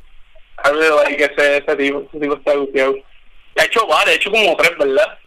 I 0.62 0.70
really 0.70 0.90
like 1.04 1.22
ese, 1.22 1.58
ese 1.58 1.76
tipo. 1.76 2.02
Ese 2.02 2.20
tipo 2.20 2.34
está 2.34 2.54
gufiado. 2.54 2.94
Ha 3.56 3.64
hecho 3.64 3.86
varios, 3.86 4.08
ha 4.08 4.12
hecho 4.14 4.30
como 4.30 4.56
tres, 4.56 4.76
¿verdad? 4.78 5.18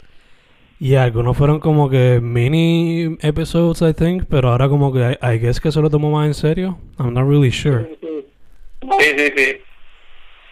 Y 0.83 0.95
algunos 0.95 1.37
fueron 1.37 1.61
como 1.61 1.89
que 1.89 2.19
mini 2.21 3.15
episodes, 3.21 3.81
I 3.81 3.93
think, 3.93 4.25
pero 4.29 4.49
ahora 4.49 4.67
como 4.67 4.91
que 4.91 4.99
I, 4.99 5.35
I 5.35 5.39
guess 5.39 5.61
que 5.61 5.71
se 5.71 5.79
lo 5.79 5.89
tomó 5.89 6.11
más 6.11 6.27
en 6.27 6.33
serio. 6.33 6.77
I'm 6.99 7.13
not 7.13 7.25
really 7.25 7.51
sure. 7.51 7.87
Sí, 8.01 9.15
sí, 9.17 9.33
sí. 9.33 9.61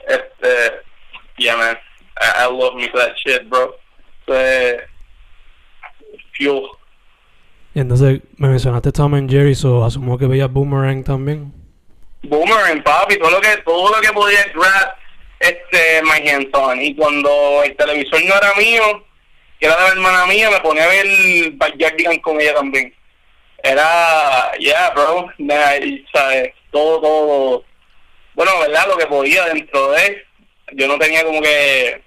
Este, 0.07 0.71
yeah, 1.37 1.57
man. 1.57 1.75
I, 2.21 2.45
I 2.45 2.49
love 2.49 2.75
me 2.75 2.87
for 2.87 3.01
that 3.01 3.13
shit, 3.17 3.49
bro. 3.49 3.75
Este, 4.25 4.87
fuel. 6.37 6.61
Y 7.75 7.81
entonces 7.81 8.21
me 8.37 8.47
mencionaste 8.47 8.93
Tom 8.93 9.15
and 9.15 9.29
Jerry, 9.29 9.53
so 9.53 9.83
asumo 9.83 10.17
que 10.17 10.27
veías 10.27 10.49
Boomerang 10.49 11.03
también. 11.03 11.51
Boomerang, 12.23 12.81
papi, 12.83 13.17
todo 13.17 13.31
lo 13.31 13.41
que, 13.41 13.57
todo 13.65 13.93
lo 13.93 13.99
que 14.01 14.13
podía 14.13 14.45
grab, 14.55 14.95
este, 15.41 16.01
my 16.03 16.25
hands 16.25 16.47
on. 16.53 16.81
Y 16.81 16.95
cuando 16.95 17.63
el 17.65 17.75
televisor 17.75 18.23
no 18.23 18.33
era 18.33 18.53
mío, 18.57 19.03
que 19.61 19.67
era 19.67 19.75
de 19.75 19.81
la 19.81 19.89
hermana 19.89 20.25
mía, 20.25 20.49
me 20.49 20.59
ponía 20.59 20.85
a 20.85 20.87
ver 20.87 21.51
Backyardigans 21.51 22.19
con 22.23 22.41
ella 22.41 22.55
también. 22.55 22.91
Era, 23.61 24.51
yeah, 24.57 24.89
bro, 24.89 25.31
nah, 25.37 25.75
y, 25.75 26.03
¿sabes? 26.11 26.51
Todo, 26.71 26.99
todo, 26.99 27.65
bueno, 28.33 28.59
¿verdad? 28.59 28.87
Lo 28.87 28.97
que 28.97 29.05
podía 29.05 29.45
dentro 29.45 29.91
de, 29.91 30.25
yo 30.73 30.87
no 30.87 30.97
tenía 30.97 31.23
como 31.23 31.43
que, 31.43 32.01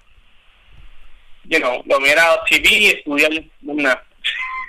you 1.45 1.59
know, 1.59 1.81
lo 1.85 2.01
mío 2.01 2.11
era 2.11 2.43
TV 2.43 2.67
y 2.69 2.87
estudiar, 2.87 3.31
nada. 3.61 4.03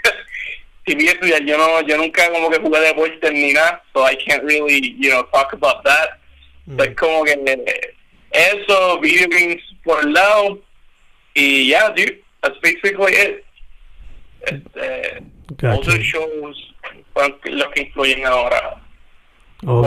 TV 0.85 1.03
y 1.03 1.09
estudiar, 1.09 1.43
yo 1.43 1.59
no, 1.59 1.81
yo 1.81 1.97
nunca 1.97 2.31
como 2.31 2.49
que 2.49 2.61
jugué 2.61 2.79
deporte 2.79 3.33
ni 3.33 3.53
nada, 3.53 3.83
so 3.93 4.09
I 4.09 4.17
can't 4.17 4.45
really, 4.45 4.95
you 5.01 5.11
know, 5.11 5.25
talk 5.33 5.53
about 5.55 5.83
that. 5.83 6.21
Mm. 6.67 6.81
Es 6.83 6.95
como 6.95 7.25
que 7.25 7.35
eso, 8.31 9.01
video 9.01 9.29
games 9.29 9.61
por 9.83 10.05
el 10.05 10.13
lado, 10.13 10.61
y 11.35 11.67
yeah, 11.67 11.91
dude, 11.91 12.23
that's 12.43 12.59
basically 12.61 13.13
it. 13.15 13.45
Este, 14.43 15.23
Gotcha. 15.57 15.79
other 15.79 16.01
shows 16.03 16.75
fueron 17.13 17.39
los 17.45 17.69
que 17.73 17.83
influyen 17.83 18.27
ahora. 18.27 18.83
Oh. 19.67 19.83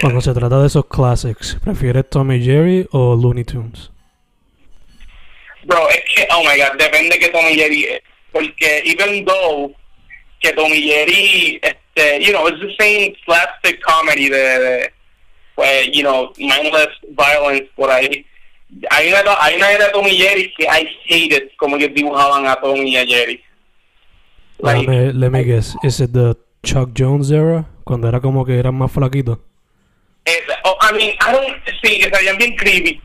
Cuando 0.00 0.20
se 0.20 0.34
trata 0.34 0.60
de 0.60 0.66
esos 0.66 0.86
classics, 0.86 1.58
¿prefieres 1.62 2.08
Tom 2.10 2.32
y 2.32 2.42
Jerry 2.42 2.86
o 2.90 3.14
Looney 3.14 3.44
Tunes? 3.44 3.90
Bro, 5.66 5.88
es 5.90 6.02
que, 6.14 6.26
oh 6.30 6.42
my 6.42 6.58
god, 6.58 6.78
depende 6.78 7.18
que 7.18 7.28
Tommy 7.28 7.54
Jerry 7.54 7.84
es. 7.84 8.02
Porque 8.32 8.82
even 8.84 9.24
though 9.24 9.72
que 10.40 10.52
Tommy 10.52 10.82
Jerry, 10.82 11.60
este, 11.62 12.20
you 12.20 12.32
know, 12.32 12.48
it's 12.48 12.60
the 12.60 12.74
same 12.78 13.14
slapstick 13.24 13.80
comedy 13.82 14.28
de, 14.28 14.58
de 14.58 14.92
pues, 15.54 15.88
you 15.92 16.02
know, 16.02 16.32
mindless 16.38 16.88
violence 17.10 17.70
por 17.76 17.90
ahí. 17.90 18.26
Hay 18.90 19.08
una, 19.08 19.22
hay 19.40 19.56
una 19.56 19.70
era 19.70 19.86
de 19.86 19.92
Tommy 19.92 20.16
Jerry 20.16 20.52
que 20.56 20.64
I 20.64 20.88
hated 21.08 21.50
como 21.56 21.78
que 21.78 21.88
dibujaban 21.88 22.46
a 22.46 22.56
Tommy 22.56 22.90
y 22.90 22.96
a 22.96 23.06
Jerry. 23.06 23.42
Like, 24.58 24.86
let 24.86 25.30
me 25.30 25.44
guess, 25.44 25.76
is 25.82 26.00
it 26.00 26.12
the 26.12 26.36
Chuck 26.62 26.90
Jones 26.94 27.30
era? 27.30 27.66
Cuando 27.84 28.08
era 28.08 28.20
como 28.20 28.44
que 28.44 28.58
eran 28.58 28.74
más 28.74 28.90
flaquitos. 28.90 29.38
oh, 30.64 30.76
I 30.80 30.92
mean, 30.92 31.16
I 31.20 31.32
don't, 31.32 31.56
sí, 31.82 31.98
que 31.98 32.04
se 32.04 32.10
veían 32.10 32.38
bien 32.38 32.56
creepy. 32.56 33.00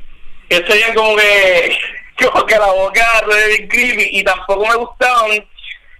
Que 0.47 0.55
se 0.57 0.63
veían 0.63 0.93
como 0.95 1.15
que, 1.17 1.77
como 2.31 2.45
que 2.45 2.55
la 2.55 2.71
boca 2.71 3.05
veía 3.27 3.47
bien 3.47 3.67
creepy 3.67 4.19
y 4.19 4.23
tampoco 4.23 4.65
me 4.65 4.75
gustaban. 4.75 5.31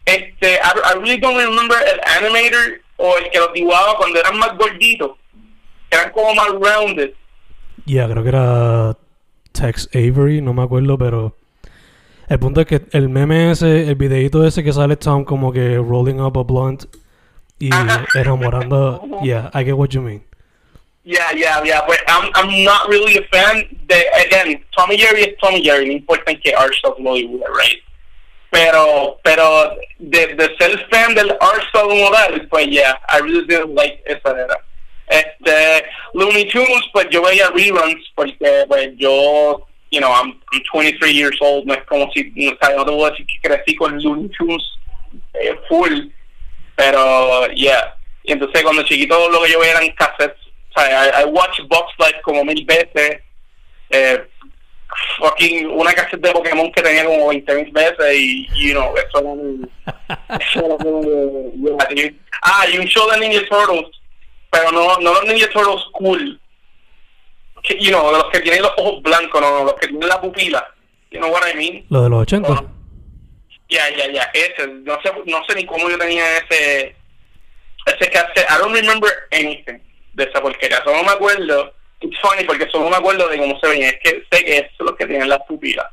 Este, 0.06 0.54
I, 0.54 0.80
I 0.86 1.00
really 1.00 1.18
don't 1.18 1.38
remember 1.38 1.78
el 1.86 2.00
animator 2.18 2.82
o 2.98 3.18
el 3.18 3.30
que 3.30 3.40
los 3.40 3.54
dibujaba 3.54 3.98
cuando 3.98 4.20
eran 4.20 4.38
más 4.38 4.58
gorditos. 4.58 5.12
Eran 5.92 6.12
como 6.12 6.34
más 6.36 6.50
rounded. 6.50 7.12
Ya, 7.86 8.08
creo 8.08 8.24
que 8.24 8.30
era 8.30 8.96
Tex 9.60 9.90
Avery, 9.94 10.42
no 10.42 10.54
me 10.54 10.64
acuerdo, 10.64 10.98
pero... 10.98 11.36
El 12.30 12.40
punto 12.40 12.62
es 12.62 12.68
que 12.68 12.82
el 12.92 13.10
meme 13.10 13.52
ese, 13.52 13.90
el 13.90 13.96
videito 13.96 14.46
ese 14.46 14.64
que 14.64 14.72
sale 14.72 14.96
Tom 14.96 15.26
como 15.26 15.52
que 15.52 15.78
rolling 15.78 16.20
up 16.20 16.38
a 16.38 16.44
blunt 16.44 16.86
y 17.58 17.70
enamorando... 18.16 19.02
Yeah, 19.24 19.50
I 19.54 19.64
get 19.66 19.74
what 19.74 19.90
you 19.90 20.02
mean. 20.02 20.24
Yeah, 21.04 21.32
yeah, 21.34 21.64
yeah, 21.64 21.82
but 21.88 22.00
I'm, 22.08 22.30
I'm 22.36 22.64
not 22.64 22.88
really 22.88 23.18
a 23.18 23.24
fan 23.32 23.66
de, 23.88 24.06
again, 24.26 24.64
Tommy 24.78 24.98
Jerry 24.98 25.24
es 25.24 25.38
Tommy 25.42 25.64
Jerry, 25.64 25.88
no 25.88 25.94
importa 25.94 26.32
en 26.32 26.40
qué 26.40 26.54
art 26.54 26.74
style 26.76 26.96
lo 27.00 27.16
dibuja, 27.16 27.46
right? 27.58 27.82
Pero, 28.52 29.20
pero, 29.24 29.76
de, 29.98 30.36
de 30.36 30.56
ser 30.60 30.88
fan 30.92 31.16
del 31.16 31.32
art 31.32 31.64
style 31.70 31.88
como 31.88 32.12
tal, 32.12 32.48
pues 32.50 32.68
yeah, 32.68 33.00
I 33.10 33.20
really 33.22 33.46
didn't 33.48 33.76
like 33.76 34.04
esa 34.06 34.30
era. 34.32 34.62
Este, 35.10 35.86
Looney 36.14 36.48
Tunes, 36.50 36.86
pues 36.94 37.08
yo 37.10 37.22
veía 37.22 37.50
reruns, 37.50 38.12
porque 38.16 38.66
pues 38.68 38.92
yo, 38.98 39.66
you 39.92 40.00
know, 40.00 40.12
I'm, 40.12 40.40
I'm 40.54 40.64
23 40.72 41.12
years 41.12 41.38
old, 41.42 41.66
no 41.66 41.74
es 41.74 41.84
como 41.86 42.12
si, 42.14 42.32
no, 42.36 42.52
o 42.52 42.58
sea, 42.62 42.76
no 42.76 43.10
decir 43.10 43.26
que 43.26 43.50
crecí 43.50 43.76
con 43.76 44.02
Looney 44.02 44.30
Tunes 44.38 44.64
eh, 45.34 45.56
full, 45.68 46.10
pero, 46.76 47.48
yeah. 47.54 47.96
Y 48.24 48.34
entonces 48.34 48.64
cuando 48.64 48.84
chiquito 48.84 49.30
lo 49.30 49.42
que 49.42 49.52
yo 49.52 49.60
veía 49.60 49.74
eran 49.74 49.90
cassettes. 49.96 50.38
O 50.76 50.80
sea, 50.80 51.08
I, 51.08 51.24
I 51.24 51.26
watched 51.26 51.68
Box 51.68 51.92
Life 51.98 52.22
como 52.22 52.46
mil 52.46 52.64
veces. 52.66 53.22
Eh, 53.90 54.24
fucking 55.18 55.68
una 55.68 55.94
cassette 55.94 56.22
de 56.22 56.32
Pokémon 56.32 56.72
que 56.72 56.82
tenía 56.82 57.06
como 57.06 57.28
20 57.30 57.56
mil 57.56 57.72
veces 57.72 58.16
y, 58.16 58.48
you 58.56 58.74
know, 58.74 58.94
eso. 58.96 59.20
Ah, 62.42 62.66
y 62.72 62.78
un 62.78 62.86
show 62.86 63.10
de 63.10 63.20
Ninja 63.20 63.46
Turtles, 63.50 63.99
pero 64.50 64.72
no, 64.72 64.98
no 64.98 65.14
los 65.14 65.26
Ninja 65.26 65.50
Turtles 65.50 65.84
cool. 65.94 66.40
Que, 67.64 67.78
you 67.78 67.90
know, 67.90 68.12
de 68.12 68.18
los 68.20 68.30
que 68.32 68.40
tienen 68.40 68.62
los 68.62 68.72
ojos 68.78 69.02
blancos, 69.04 69.42
no, 69.42 69.60
no, 69.60 69.64
los 69.66 69.74
que 69.74 69.88
tienen 69.88 70.08
la 70.08 70.22
pupila. 70.22 70.66
You 71.12 71.20
know 71.20 71.32
what 71.32 71.42
I 71.48 71.58
mean? 71.58 71.86
Lo 71.90 72.04
de 72.04 72.10
los 72.10 72.22
80. 72.22 72.50
Oh. 72.50 72.80
Ya, 73.70 73.88
ya, 73.96 74.12
ya, 74.12 74.24
ese, 74.34 74.68
no 74.68 74.98
sé, 75.04 75.12
no 75.26 75.44
sé 75.48 75.56
ni 75.56 75.66
cómo 75.66 75.90
yo 75.90 75.98
tenía 76.00 76.24
ese, 76.38 76.96
ese 77.86 78.10
cassette, 78.10 78.50
I 78.50 78.58
don't 78.60 78.74
remember 78.74 79.12
anything 79.32 79.80
de 80.14 80.24
esa 80.24 80.42
porquería, 80.42 80.82
solo 80.84 81.04
me 81.04 81.12
acuerdo, 81.12 81.72
it's 82.02 82.20
funny 82.20 82.44
porque 82.46 82.68
solo 82.72 82.90
me 82.90 82.96
acuerdo 82.96 83.28
de 83.28 83.38
cómo 83.38 83.60
se 83.60 83.68
veía, 83.68 83.90
es 83.90 84.00
que 84.04 84.24
sé 84.32 84.44
que 84.44 84.72
son 84.76 84.88
los 84.88 84.96
que 84.96 85.06
tienen 85.06 85.30
las 85.30 85.40
pupilas. 85.48 85.86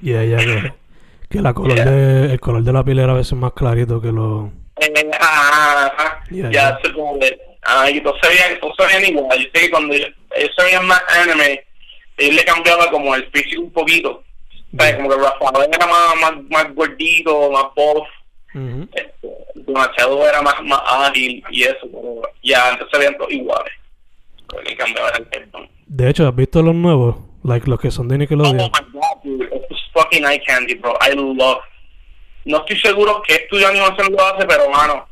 Yeah, 0.00 0.24
yeah, 0.24 0.38
que, 0.38 0.72
que 1.30 1.42
la 1.42 1.52
color 1.52 1.74
Yeah. 1.74 1.84
de, 1.90 2.32
el 2.32 2.40
color 2.40 2.62
de 2.62 2.72
la 2.72 2.84
piel 2.84 3.00
era 3.00 3.12
a 3.12 3.16
veces 3.16 3.32
más 3.32 3.54
clarito 3.54 4.00
que 4.00 4.12
lo... 4.12 4.52
Eh, 4.80 5.10
ah, 5.20 5.92
ah, 5.98 6.24
Yeah, 6.30 6.50
ya, 6.52 6.80
yeah. 6.80 7.36
Que, 7.62 7.66
ah, 7.70 7.90
y 7.90 8.00
todos 8.00 8.18
se 8.22 8.28
veían, 8.28 8.60
todos 8.60 8.74
se 8.78 8.86
veían 8.86 9.04
igual, 9.16 9.38
yo 9.38 9.44
sé 9.54 9.60
que 9.60 9.70
cuando 9.70 9.94
ellos, 9.94 10.10
ellos 10.36 10.50
se 10.56 10.64
veían 10.64 10.86
más 10.86 11.02
anime, 11.08 11.64
él 12.16 12.36
le 12.36 12.44
cambiaba 12.44 12.90
como 12.90 13.14
el 13.14 13.30
físico 13.30 13.62
un 13.62 13.72
poquito. 13.72 14.22
¿Sabes? 14.78 14.96
Como 14.96 15.08
que 15.08 15.16
Rafael 15.16 15.70
era 15.72 15.86
más, 15.86 16.14
más, 16.20 16.32
más 16.48 16.74
gordito, 16.74 17.50
más 17.50 17.64
buff. 17.74 18.06
Ujú. 18.54 18.88
Este, 18.94 19.72
Machado 19.72 20.28
era 20.28 20.42
más, 20.42 20.62
más 20.62 20.80
ágil 20.84 21.42
y 21.50 21.62
eso, 21.64 21.78
pero 21.90 22.22
ya 22.42 22.68
antes 22.68 22.86
se 22.92 22.98
veían 22.98 23.16
todos 23.16 23.32
iguales. 23.32 23.72
Pero 24.48 24.62
le 24.62 24.76
cambiaba 24.76 25.10
el 25.10 25.26
perdón. 25.26 25.68
De 25.86 26.08
hecho, 26.10 26.28
¿has 26.28 26.36
visto 26.36 26.62
los 26.62 26.74
nuevos? 26.74 27.16
Like 27.42 27.68
los 27.68 27.80
que 27.80 27.90
son 27.90 28.06
de 28.08 28.14
Oh 28.14 28.18
Nickelodeon. 28.18 28.56
my 28.56 28.68
god, 28.92 29.22
dude. 29.24 29.44
Es 29.70 29.78
fucking 29.92 30.24
eye 30.24 30.40
candy, 30.46 30.74
bro. 30.74 30.96
I 31.00 31.14
love. 31.16 31.58
No 32.44 32.58
estoy 32.58 32.78
seguro 32.80 33.22
qué 33.26 33.34
estudio 33.34 33.66
animación 33.68 34.12
lo 34.12 34.24
hace, 34.24 34.46
pero 34.46 34.68
mano, 34.70 35.08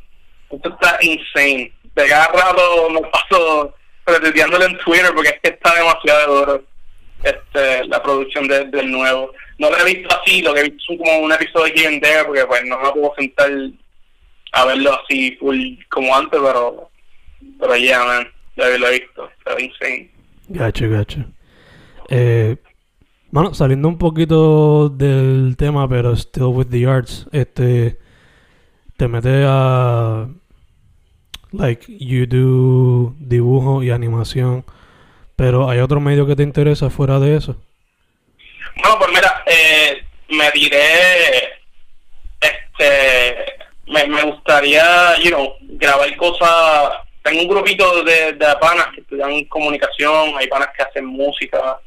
esto 0.51 0.69
está 0.69 0.99
insane. 1.03 1.73
De 2.03 2.09
cada 2.09 2.27
rato 2.29 2.91
me 2.91 3.01
paso 3.11 3.75
retuiteándole 4.07 4.67
en 4.67 4.79
Twitter 4.79 5.11
porque 5.15 5.31
es 5.31 5.41
que 5.43 5.49
está 5.49 5.75
demasiado 5.75 6.39
duro 6.41 6.63
este, 7.23 7.85
la 7.89 8.03
producción 8.03 8.47
de- 8.47 8.67
del 8.67 8.91
nuevo. 8.91 9.33
No 9.59 9.69
lo 9.71 9.77
he 9.79 9.95
visto 9.95 10.09
así, 10.21 10.41
lo 10.43 10.55
que 10.55 10.61
he 10.61 10.65
visto 10.65 10.79
son 10.87 10.99
como 10.99 11.19
un 11.19 11.33
episodio 11.33 11.73
here 11.75 11.89
and 11.89 12.01
there 12.03 12.25
porque 12.25 12.47
pues 12.47 12.65
no 12.65 12.79
me 12.79 12.91
puedo 12.93 13.13
sentar 13.19 13.51
a 14.53 14.65
verlo 14.65 14.99
así 15.03 15.37
full 15.41 15.75
como 15.91 16.15
antes, 16.15 16.41
pero 16.41 16.91
pero 17.59 17.77
ya, 17.77 18.05
man, 18.05 18.27
ya 18.57 18.69
lo 18.79 18.89
he 18.89 19.01
visto. 19.01 19.29
Está 19.39 19.61
insane. 19.61 20.11
Gacho, 20.49 20.89
gacho. 20.89 21.25
Eh, 22.09 22.57
bueno, 23.31 23.53
saliendo 23.55 23.89
un 23.89 23.99
poquito 23.99 24.89
del 24.89 25.57
tema, 25.59 25.89
pero 25.89 26.15
still 26.17 26.45
with 26.55 26.69
the 26.71 26.87
arts, 26.87 27.27
este, 27.33 27.99
te 28.97 29.09
metes 29.09 29.45
a, 29.47 30.27
like, 31.53 31.85
you 31.89 32.27
do 32.27 33.15
dibujo 33.19 33.83
y 33.83 33.91
animación, 33.91 34.65
pero 35.37 35.69
¿hay 35.69 35.79
otro 35.81 36.01
medio 36.01 36.27
que 36.27 36.37
te 36.37 36.43
interesa 36.43 36.91
fuera 36.91 37.19
de 37.19 37.37
eso? 37.37 37.57
Bueno, 38.77 38.99
pues 38.99 39.11
mira, 39.11 39.45
eh, 39.47 40.05
me 40.31 40.51
diré, 40.53 41.61
este, 42.41 43.37
me, 43.87 44.07
me 44.07 44.23
gustaría, 44.25 45.17
you 45.23 45.31
know, 45.31 45.55
grabar 45.61 46.15
cosas. 46.17 46.93
Tengo 47.23 47.43
un 47.43 47.49
grupito 47.49 48.05
de, 48.05 48.33
de 48.33 48.47
panas 48.61 48.89
que 48.95 49.01
estudian 49.01 49.45
comunicación, 49.45 50.33
hay 50.39 50.47
panas 50.47 50.69
que 50.77 50.83
hacen 50.83 51.05
música, 51.05 51.79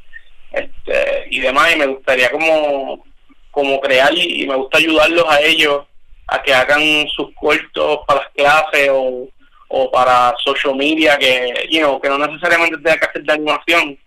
este, 0.52 1.28
y 1.30 1.40
demás, 1.40 1.74
y 1.74 1.80
me 1.80 1.88
gustaría 1.88 2.30
como, 2.30 3.04
como 3.52 3.80
crear 3.80 4.14
y, 4.14 4.44
y 4.44 4.48
me 4.48 4.56
gusta 4.56 4.78
ayudarlos 4.78 5.26
a 5.28 5.42
ellos 5.42 5.86
a 6.28 6.42
que 6.42 6.54
hagan 6.54 7.08
sus 7.10 7.34
cortos 7.36 8.00
para 8.08 8.22
las 8.22 8.30
clases 8.30 8.90
o, 8.92 9.28
o 9.72 9.90
para 9.90 10.36
social 10.44 10.76
media 10.76 11.18
que, 11.18 11.68
you 11.70 11.80
know, 11.80 12.00
que 12.00 12.10
no 12.10 12.18
necesariamente 12.18 12.78
tenga 12.78 13.00
que 13.00 13.06
hacer 13.06 13.24
de 13.24 13.34
animación. 13.34 13.98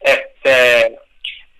Este, 0.00 0.98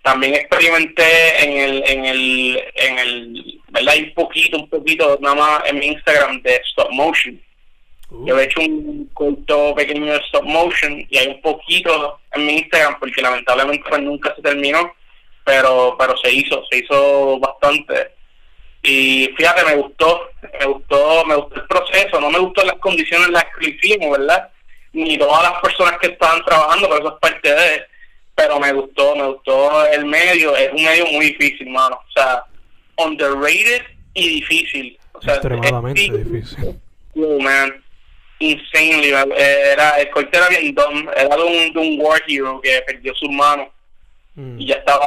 también 0.03 0.35
experimenté 0.35 1.43
en 1.43 1.53
el 1.59 1.85
en 1.89 2.05
el 2.05 2.65
en 2.75 2.99
el 2.99 3.61
verdad 3.71 3.95
un 3.99 4.15
poquito 4.15 4.57
un 4.57 4.69
poquito 4.69 5.19
nada 5.21 5.35
más 5.35 5.63
en 5.67 5.79
mi 5.79 5.87
Instagram 5.87 6.43
de 6.43 6.57
stop 6.71 6.91
motion. 6.93 7.41
Yo 8.25 8.39
he 8.39 8.45
hecho 8.45 8.61
un 8.61 9.11
corto 9.15 9.75
pequeño 9.75 10.13
de 10.13 10.19
stop 10.27 10.45
motion 10.45 11.05
y 11.11 11.19
hay 11.19 11.27
un 11.27 11.41
poquito 11.41 12.21
en 12.33 12.47
mi 12.47 12.59
Instagram 12.59 13.01
porque 13.01 13.21
lamentablemente 13.21 13.85
pues, 13.89 14.03
nunca 14.03 14.33
se 14.37 14.43
terminó 14.43 14.93
pero 15.45 15.97
pero 15.99 16.17
se 16.19 16.33
hizo 16.33 16.65
se 16.71 16.79
hizo 16.79 17.39
bastante 17.41 18.16
y 18.87 19.35
fíjate 19.37 19.65
me 19.65 19.75
gustó 19.77 20.29
me 20.61 20.67
gustó 20.67 21.25
me 21.27 21.35
gustó 21.37 21.57
el 21.61 21.67
proceso 21.67 22.21
no 22.21 22.31
me 22.31 22.39
gustó 22.39 22.65
las 22.65 22.77
condiciones 22.77 23.27
en 23.29 23.33
las 23.35 23.45
que 23.45 23.67
lo 23.67 23.69
hicimos 23.69 24.19
verdad 24.19 24.51
ni 24.93 25.19
todas 25.19 25.43
las 25.43 25.61
personas 25.61 25.99
que 26.01 26.09
estaban 26.09 26.45
trabajando 26.45 26.89
pero 26.89 27.01
eso 27.01 27.15
es 27.15 27.21
parte 27.21 27.55
de 27.55 27.83
pero 28.35 28.61
me 28.61 28.71
gustó, 28.71 29.17
me 29.17 29.27
gustó 29.29 29.87
el 29.87 30.05
medio, 30.05 30.55
es 30.55 30.71
un 30.71 30.85
medio 30.85 31.07
muy 31.07 31.29
difícil, 31.33 31.71
mano, 31.71 31.97
o 32.07 32.13
sea, 32.13 32.45
underrated 32.99 33.83
y 34.13 34.29
difícil, 34.29 34.99
o 35.13 35.23
sea, 35.23 35.35
Extremadamente 35.37 36.05
es- 36.05 36.31
difícil. 36.31 36.79
Oh, 37.17 37.39
man, 37.41 37.83
insanely, 38.41 39.11
man. 39.11 39.33
era, 39.35 39.99
el 40.01 40.11
corte 40.11 40.37
era 40.37 40.49
bien 40.49 40.75
dumb, 40.75 41.09
era 41.17 41.35
de 41.35 41.43
un, 41.45 41.73
de 41.73 41.79
un 41.79 41.99
war 41.99 42.21
hero 42.29 42.61
que 42.61 42.83
perdió 42.87 43.15
sus 43.15 43.31
manos. 43.31 43.69
Mm. 44.35 44.61
y 44.61 44.67
ya 44.67 44.75
estaba, 44.75 45.07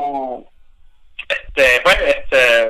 este, 1.30 1.82
pues, 1.84 1.98
este, 2.02 2.70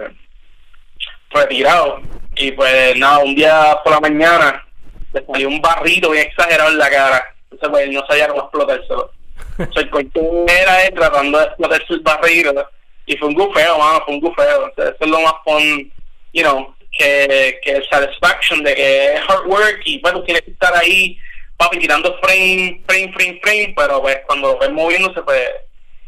retirado, 1.30 2.02
y 2.36 2.52
pues 2.52 2.96
nada, 2.98 3.20
un 3.20 3.36
día 3.36 3.78
por 3.84 3.94
la 3.94 4.00
mañana 4.00 4.66
le 5.14 5.26
salió 5.26 5.48
un 5.48 5.62
barrito 5.62 6.12
bien 6.12 6.28
exagerado 6.28 6.72
en 6.72 6.78
la 6.78 6.90
cara, 6.90 7.36
entonces 7.44 7.70
pues 7.70 7.84
él 7.84 7.94
no 7.94 8.06
sabía 8.08 8.28
cómo 8.28 8.42
explotárselo. 8.42 9.12
Corte 9.92 10.22
era 10.48 10.86
él 10.86 10.94
tratando 10.94 11.38
de 11.38 11.46
explotar 11.46 11.86
sus 11.86 12.02
barritos 12.02 12.66
y 13.06 13.18
fue 13.18 13.28
un 13.28 13.34
gufeo, 13.34 13.78
mano, 13.78 14.02
fue 14.06 14.14
un 14.14 14.22
gufeo. 14.22 14.66
O 14.66 14.72
sea, 14.76 14.86
eso 14.86 14.98
es 15.00 15.08
lo 15.08 15.20
más 15.22 15.34
fun, 15.44 15.92
you 16.34 16.44
know, 16.44 16.74
que, 16.92 17.60
que 17.64 17.82
satisfaction 17.90 18.64
de 18.64 18.76
que 18.76 19.14
es 19.16 19.22
hard 19.28 19.48
work 19.48 19.82
y 19.86 20.00
bueno, 20.02 20.24
tienes 20.24 20.44
que 20.44 20.52
estar 20.52 20.74
ahí, 20.76 21.18
papi, 21.58 21.80
tirando 21.80 22.18
frame, 22.22 22.82
frame, 22.88 23.12
frame, 23.14 23.40
frame, 23.44 23.74
pero 23.76 24.02
pues 24.02 24.20
cuando 24.28 24.54
lo 24.54 24.60
ves 24.60 24.72
moviéndose, 24.72 25.22
pues, 25.24 25.50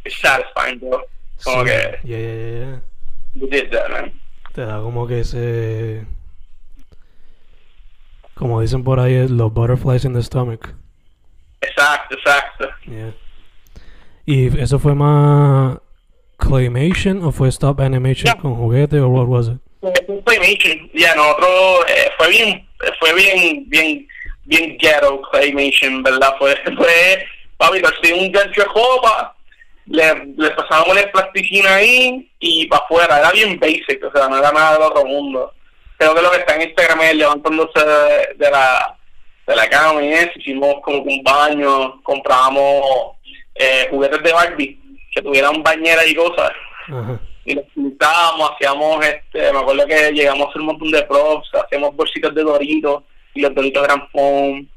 es 0.04 0.14
satisfying, 0.14 0.80
bro. 0.80 1.06
Como 1.44 1.64
Sí, 1.64 1.70
que, 1.72 2.00
yeah, 2.04 2.18
yeah, 2.18 2.60
yeah. 2.60 2.82
you 3.34 3.48
did 3.48 3.72
that, 3.72 3.90
man. 3.90 4.21
Te 4.54 4.66
da 4.66 4.82
como 4.82 5.08
que 5.08 5.22
ese... 5.22 6.06
Como 8.34 8.60
dicen 8.62 8.84
por 8.84 9.00
ahí, 9.00 9.28
los 9.28 9.54
butterflies 9.54 10.04
in 10.06 10.14
the 10.14 10.24
stomach. 10.24 10.74
Exacto, 11.62 12.16
exacto. 12.16 12.68
Yeah. 12.88 13.14
¿Y 14.26 14.60
eso 14.60 14.80
fue 14.80 14.96
más 14.96 15.78
claymation 16.38 17.24
o 17.24 17.32
fue 17.32 17.50
stop 17.50 17.80
animation 17.82 18.26
Yeah. 18.26 18.42
con 18.42 18.56
juguete 18.56 19.00
o 19.00 19.10
what 19.10 19.28
was 19.28 19.48
it? 19.48 19.62
Claymation, 20.26 20.90
ya 20.94 21.16
nosotros 21.16 21.86
eh, 21.90 22.10
fue 22.18 22.30
bien, 22.30 22.68
fue 23.00 23.14
bien, 23.14 23.70
bien, 23.70 24.08
bien 24.46 24.78
ghetto 24.78 25.22
Claymation, 25.32 26.04
¿verdad? 26.04 26.36
Fue, 26.38 26.56
fue, 26.78 27.26
papi, 27.58 27.82
un 28.14 28.32
gancho 28.32 28.62
de 28.62 28.68
jopa, 28.68 29.36
le, 29.92 30.26
le 30.38 30.52
pasábamos 30.52 30.96
la 30.96 31.12
plasticina 31.12 31.76
ahí 31.76 32.30
y 32.40 32.66
para 32.68 32.84
afuera, 32.84 33.20
era 33.20 33.32
bien 33.32 33.60
basic, 33.60 34.04
o 34.04 34.12
sea, 34.12 34.28
no 34.28 34.38
era 34.38 34.52
nada 34.52 34.74
del 34.74 34.84
otro 34.84 35.06
mundo. 35.06 35.54
Creo 35.98 36.16
que 36.16 36.22
lo 36.22 36.32
que 36.32 36.38
está 36.38 36.56
en 36.56 36.64
Instagram 36.64 37.02
es 37.02 37.16
levantándose 37.16 37.80
de, 37.86 38.36
de 38.38 38.52
la 38.52 38.98
de 39.48 39.56
la 39.56 39.70
cama 39.70 40.04
y 40.04 40.14
eso, 40.14 40.32
hicimos 40.36 40.76
como 40.84 41.02
un 41.02 41.24
baño, 41.24 42.02
comprábamos 42.04 43.18
eh, 43.56 43.88
juguetes 43.90 44.22
de 44.24 44.32
Barbie 44.32 44.80
que 45.14 45.22
tuvieran 45.22 45.62
bañeras 45.62 46.08
y 46.08 46.16
cosas 46.16 46.52
Ajá. 46.88 47.20
y 47.44 47.56
los 47.56 47.66
pintábamos, 47.76 48.52
hacíamos, 48.52 49.06
este, 49.06 49.52
me 49.52 49.60
acuerdo 49.60 49.86
que 49.88 50.12
llegamos 50.12 50.48
a 50.48 50.50
hacer 50.50 50.62
un 50.62 50.68
montón 50.68 50.92
de 50.92 51.04
props, 51.04 51.50
hacíamos 51.54 51.96
bolsitas 51.96 52.34
de 52.34 52.44
doritos 52.44 53.04
y 53.34 53.42
los 53.42 53.54
doritos 53.54 53.84
eran 53.84 54.08
foam. 54.10 54.68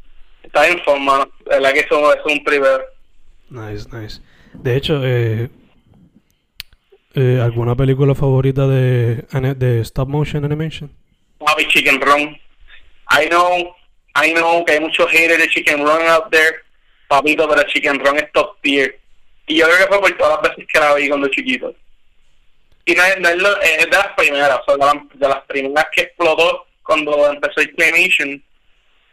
Está 0.42 0.68
en 0.68 0.78
forma, 0.82 1.28
la 1.46 1.56
verdad 1.56 1.72
que 1.72 1.80
eso, 1.80 2.12
eso 2.12 2.26
es 2.26 2.32
un 2.32 2.44
primer. 2.44 2.84
Nice, 3.48 3.88
nice. 3.92 4.20
De 4.54 4.76
hecho, 4.76 5.00
eh, 5.04 5.50
eh, 7.14 7.40
¿alguna 7.42 7.74
película 7.74 8.14
favorita 8.14 8.66
de, 8.66 9.24
de 9.56 9.80
stop 9.80 10.08
motion 10.08 10.44
animation? 10.44 10.90
Papi 11.38 11.66
Chicken 11.68 12.00
Run. 12.00 12.36
I 13.10 13.28
know, 13.28 13.74
I 14.16 14.32
know 14.32 14.64
que 14.64 14.72
hay 14.72 14.80
muchos 14.80 15.10
haters 15.10 15.38
de 15.38 15.48
Chicken 15.48 15.78
Run 15.80 16.06
out 16.08 16.30
there, 16.30 16.56
papito, 17.08 17.48
pero 17.48 17.62
Chicken 17.64 18.00
Run 18.00 18.16
es 18.16 18.32
top 18.32 18.60
tier. 18.62 18.98
Y 19.46 19.56
yo 19.58 19.66
creo 19.66 19.78
que 19.78 19.86
fue 19.86 20.00
por 20.00 20.12
todas 20.16 20.40
las 20.42 20.50
veces 20.50 20.66
que 20.72 20.80
la 20.80 20.94
vi 20.94 21.08
cuando 21.08 21.28
chiquito. 21.28 21.74
Y 22.86 22.94
no 22.94 23.02
es, 23.04 23.16
de 23.22 23.36
las 23.90 24.08
primeras, 24.16 24.60
o 24.66 24.72
de, 24.72 24.78
la- 24.78 25.06
de 25.14 25.28
las 25.28 25.42
primeras 25.44 25.86
que 25.92 26.02
explotó 26.02 26.66
cuando 26.82 27.30
empezó 27.30 27.60
el 27.60 27.74
Claymation. 27.74 28.42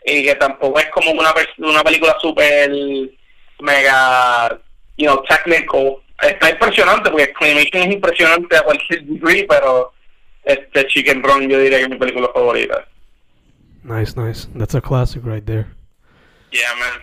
Y 0.05 0.23
que 0.23 0.35
tampoco 0.35 0.79
es 0.79 0.87
como 0.89 1.11
una, 1.11 1.31
una 1.57 1.83
película 1.83 2.15
super 2.19 2.71
mega, 3.59 4.59
you 5.01 5.07
know, 5.07 5.21
technical. 5.27 6.01
Está 6.21 6.51
impresionante 6.51 7.09
porque 7.09 7.33
Claymation 7.33 7.81
es 7.83 7.95
impresionante 7.95 8.55
a 8.55 8.63
cualquier 8.63 9.03
degree, 9.05 9.45
pero 9.47 9.91
este 10.43 10.85
Chicken 10.87 11.23
Run 11.23 11.49
yo 11.49 11.59
diría 11.59 11.79
que 11.79 11.83
es 11.85 11.89
mi 11.89 11.97
película 11.97 12.29
favorita. 12.33 12.87
Nice, 13.83 14.15
nice. 14.15 14.47
That's 14.55 14.75
a 14.75 14.81
classic 14.81 15.25
right 15.25 15.43
there. 15.43 15.65
Yeah, 16.51 16.75
man. 16.79 17.01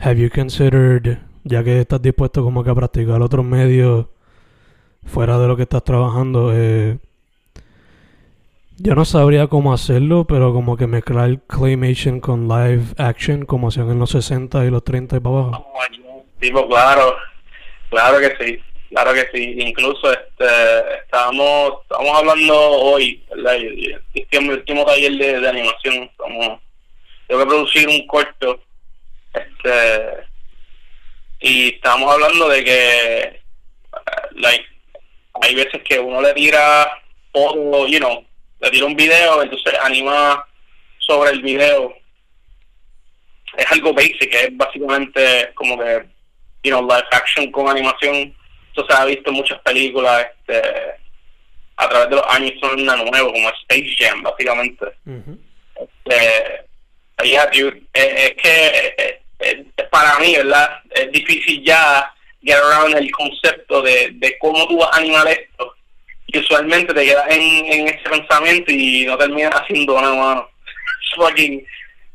Have 0.00 0.20
you 0.20 0.28
considered, 0.28 1.18
ya 1.44 1.64
que 1.64 1.80
estás 1.80 2.02
dispuesto 2.02 2.44
como 2.44 2.62
que 2.62 2.70
a 2.70 2.74
practicar 2.74 3.22
otros 3.22 3.44
medios 3.44 4.06
fuera 5.04 5.38
de 5.38 5.48
lo 5.48 5.56
que 5.56 5.62
estás 5.62 5.82
trabajando, 5.82 6.52
eh, 6.54 6.98
yo 8.76 8.94
no 8.94 9.04
sabría 9.04 9.48
cómo 9.48 9.72
hacerlo, 9.72 10.26
pero 10.26 10.52
como 10.52 10.76
que 10.76 10.86
mezclar 10.86 11.40
claymation 11.46 12.20
con 12.20 12.46
live 12.46 12.84
action 12.98 13.44
como 13.44 13.68
hacían 13.68 13.90
en 13.90 13.98
los 13.98 14.10
60 14.10 14.66
y 14.66 14.70
los 14.70 14.84
30 14.84 15.16
y 15.16 15.20
para 15.20 15.36
abajo. 15.36 15.66
Oh. 15.74 16.07
Tipo, 16.40 16.68
claro, 16.68 17.16
claro 17.90 18.18
que 18.20 18.36
sí, 18.38 18.62
claro 18.90 19.14
que 19.14 19.28
sí. 19.32 19.56
Incluso 19.58 20.12
este, 20.12 20.98
estábamos, 21.04 21.82
estábamos 21.82 22.18
hablando 22.18 22.54
hoy, 22.56 23.24
¿verdad? 23.30 23.56
Y 23.60 23.94
Este 24.14 24.38
último 24.38 24.84
taller 24.84 25.12
de, 25.12 25.48
animación, 25.48 26.10
como 26.16 26.60
tengo 27.26 27.40
que 27.40 27.46
producir 27.46 27.88
un 27.88 28.06
corto, 28.06 28.62
este, 29.34 30.28
y 31.40 31.74
estábamos 31.74 32.12
hablando 32.14 32.48
de 32.48 32.64
que 32.64 33.40
like, 34.32 34.64
hay 35.40 35.54
veces 35.54 35.82
que 35.82 35.98
uno 35.98 36.20
le 36.22 36.32
tira 36.34 36.90
todo, 37.32 37.86
you 37.86 37.98
know, 37.98 38.24
le 38.60 38.70
tira 38.70 38.86
un 38.86 38.96
video, 38.96 39.42
entonces 39.42 39.74
anima 39.82 40.44
sobre 40.98 41.30
el 41.30 41.42
video. 41.42 41.94
Es 43.56 43.72
algo 43.72 43.92
basic, 43.92 44.32
es 44.34 44.56
básicamente 44.56 45.52
como 45.54 45.78
que, 45.78 46.06
you 46.62 46.70
know, 46.70 46.82
live 46.82 47.06
action 47.12 47.50
con 47.50 47.68
animación. 47.68 48.34
Eso 48.72 48.86
se 48.88 48.96
ha 48.96 49.04
visto 49.04 49.30
en 49.30 49.36
muchas 49.36 49.60
películas 49.60 50.26
este, 50.38 50.62
a 51.76 51.88
través 51.88 52.10
de 52.10 52.16
los 52.16 52.26
años, 52.28 52.52
son 52.60 52.80
una 52.80 52.96
nuevo, 52.96 53.32
como 53.32 53.48
Space 53.50 53.94
Jam, 53.98 54.22
básicamente. 54.22 54.86
este, 55.76 56.66
es, 57.92 58.34
que 58.34 59.84
para 59.90 60.18
mí, 60.18 60.34
¿verdad? 60.36 60.80
Es 60.90 61.10
difícil 61.12 61.62
ya 61.64 62.12
get 62.42 62.56
around 62.56 62.96
el 62.96 63.10
concepto 63.12 63.82
de, 63.82 64.10
de 64.14 64.36
cómo 64.38 64.66
tú 64.66 64.78
vas 64.78 64.90
a 64.92 64.98
animar 64.98 65.26
esto. 65.28 65.74
Y 66.26 66.38
usualmente 66.38 66.92
te 66.92 67.04
quedas 67.06 67.30
en, 67.30 67.40
en 67.40 67.88
ese 67.88 68.08
pensamiento 68.08 68.70
y 68.70 69.06
no 69.06 69.16
terminas 69.16 69.54
haciendo 69.54 70.00
nada, 70.00 70.14
mano. 70.14 70.50
Es 71.12 71.64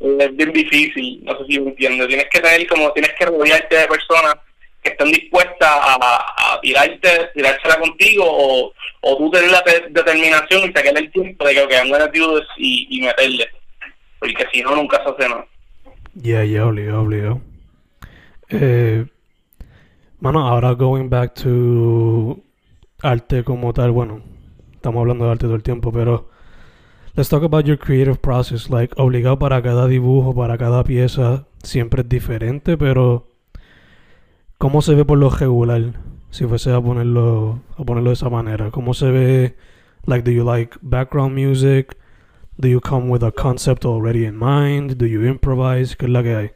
es 0.03 0.35
bien 0.35 0.51
difícil, 0.51 1.23
no 1.23 1.37
sé 1.37 1.45
si 1.47 1.59
me 1.59 1.69
entiendes. 1.69 2.07
Tienes 2.07 2.27
que 2.29 2.39
tener 2.41 2.67
como, 2.67 2.91
tienes 2.91 3.11
que 3.17 3.25
rodearte 3.25 3.75
de 3.75 3.87
personas 3.87 4.35
que 4.81 4.89
estén 4.89 5.11
dispuestas 5.11 5.69
a, 5.69 6.55
a 6.55 6.61
tirarte, 6.61 7.29
tirársela 7.33 7.79
contigo 7.79 8.25
o, 8.27 8.73
o 9.01 9.17
tú 9.17 9.31
tener 9.31 9.49
la 9.49 9.63
determinación 9.89 10.69
y 10.69 10.73
sacarle 10.73 10.99
el 10.99 11.11
tiempo 11.11 11.47
de 11.47 11.53
que, 11.53 11.61
okay, 11.61 11.77
I'm 11.77 11.89
gonna 11.89 12.11
y, 12.57 12.87
y 12.89 13.01
meterle. 13.01 13.47
Porque 14.19 14.45
si 14.51 14.61
no, 14.61 14.75
nunca 14.75 15.01
se 15.03 15.09
hace 15.09 15.29
nada. 15.29 15.47
Ya, 16.15 16.43
ya, 16.43 16.65
obligado, 16.65 17.01
obligado. 17.01 17.41
Eh, 18.49 19.05
ahora 20.21 20.71
going 20.73 21.09
back 21.09 21.33
to 21.33 22.39
arte 23.01 23.43
como 23.43 23.73
tal, 23.73 23.91
bueno, 23.91 24.21
estamos 24.73 25.01
hablando 25.01 25.25
de 25.25 25.31
arte 25.31 25.45
todo 25.45 25.55
el 25.55 25.63
tiempo, 25.63 25.91
pero 25.91 26.29
let's 27.15 27.29
talk 27.29 27.43
about 27.43 27.65
your 27.65 27.77
creative 27.77 28.21
process. 28.21 28.69
Like, 28.69 28.93
obligado 28.97 29.39
para 29.39 29.61
cada 29.61 29.87
dibujo, 29.87 30.35
para 30.35 30.57
cada 30.57 30.83
pieza, 30.83 31.45
siempre 31.63 32.01
es 32.01 32.09
diferente, 32.09 32.77
pero 32.77 33.27
¿cómo 34.57 34.81
se 34.81 34.95
ve 34.95 35.05
por 35.05 35.17
lo 35.17 35.29
regular? 35.29 35.93
Si 36.31 36.45
fuese 36.45 36.71
a 36.71 36.81
ponerlo, 36.81 37.61
a 37.77 37.83
ponerlo 37.83 38.09
de 38.09 38.15
esa 38.15 38.29
manera, 38.29 38.71
¿cómo 38.71 38.93
se 38.93 39.11
ve? 39.11 39.55
Like, 40.05 40.23
do 40.23 40.31
you 40.31 40.43
like 40.43 40.75
background 40.81 41.35
music? 41.35 41.95
Do 42.57 42.67
you 42.67 42.81
come 42.81 43.09
with 43.09 43.23
a 43.23 43.31
concept 43.31 43.85
already 43.85 44.25
in 44.25 44.37
mind? 44.37 44.97
Do 44.97 45.05
you 45.05 45.25
improvise? 45.25 45.95
¿Qué 45.95 46.05
es 46.05 46.11
la 46.11 46.23
que 46.23 46.35
hay? 46.35 46.51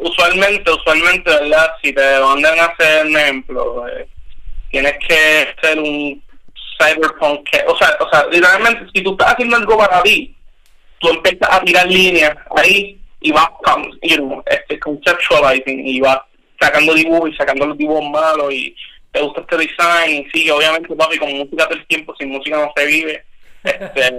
usualmente, 0.00 0.70
usualmente, 0.70 1.30
¿verdad? 1.30 1.70
Si 1.82 1.92
te 1.92 2.20
mandan 2.20 2.58
a 2.58 2.64
hacer 2.66 3.06
un 3.06 3.16
ejemplo, 3.16 3.88
eh, 3.88 4.08
tienes 4.70 4.94
que 5.06 5.46
ser 5.60 5.78
un 5.78 6.22
cyberpunk, 6.82 7.48
o 7.66 7.76
sea, 7.76 7.96
o 8.00 8.10
sea, 8.10 8.26
literalmente, 8.30 8.86
si 8.94 9.02
tú 9.02 9.12
estás 9.12 9.32
haciendo 9.32 9.56
algo 9.56 9.78
para 9.78 10.02
ti, 10.02 10.34
tú 10.98 11.08
empiezas 11.08 11.48
a 11.50 11.60
tirar 11.62 11.86
líneas 11.86 12.36
ahí 12.56 12.98
y 13.20 13.32
vas, 13.32 13.48
you 14.02 14.16
know, 14.16 14.42
este, 14.46 14.78
conceptualizing 14.80 15.86
y 15.86 16.00
vas 16.00 16.18
sacando 16.60 16.94
dibujos 16.94 17.30
y 17.30 17.36
sacando 17.36 17.66
los 17.66 17.78
dibujos 17.78 18.08
malos 18.10 18.52
y 18.52 18.74
te 19.12 19.20
gusta 19.20 19.42
este 19.42 19.56
design 19.58 20.26
y 20.26 20.30
sigue, 20.30 20.52
obviamente, 20.52 20.94
papi, 20.94 21.18
con 21.18 21.32
música 21.32 21.64
todo 21.68 21.78
el 21.78 21.86
tiempo, 21.86 22.14
sin 22.18 22.30
música 22.30 22.56
no 22.56 22.72
se 22.74 22.86
vive, 22.86 23.24
este, 23.62 24.10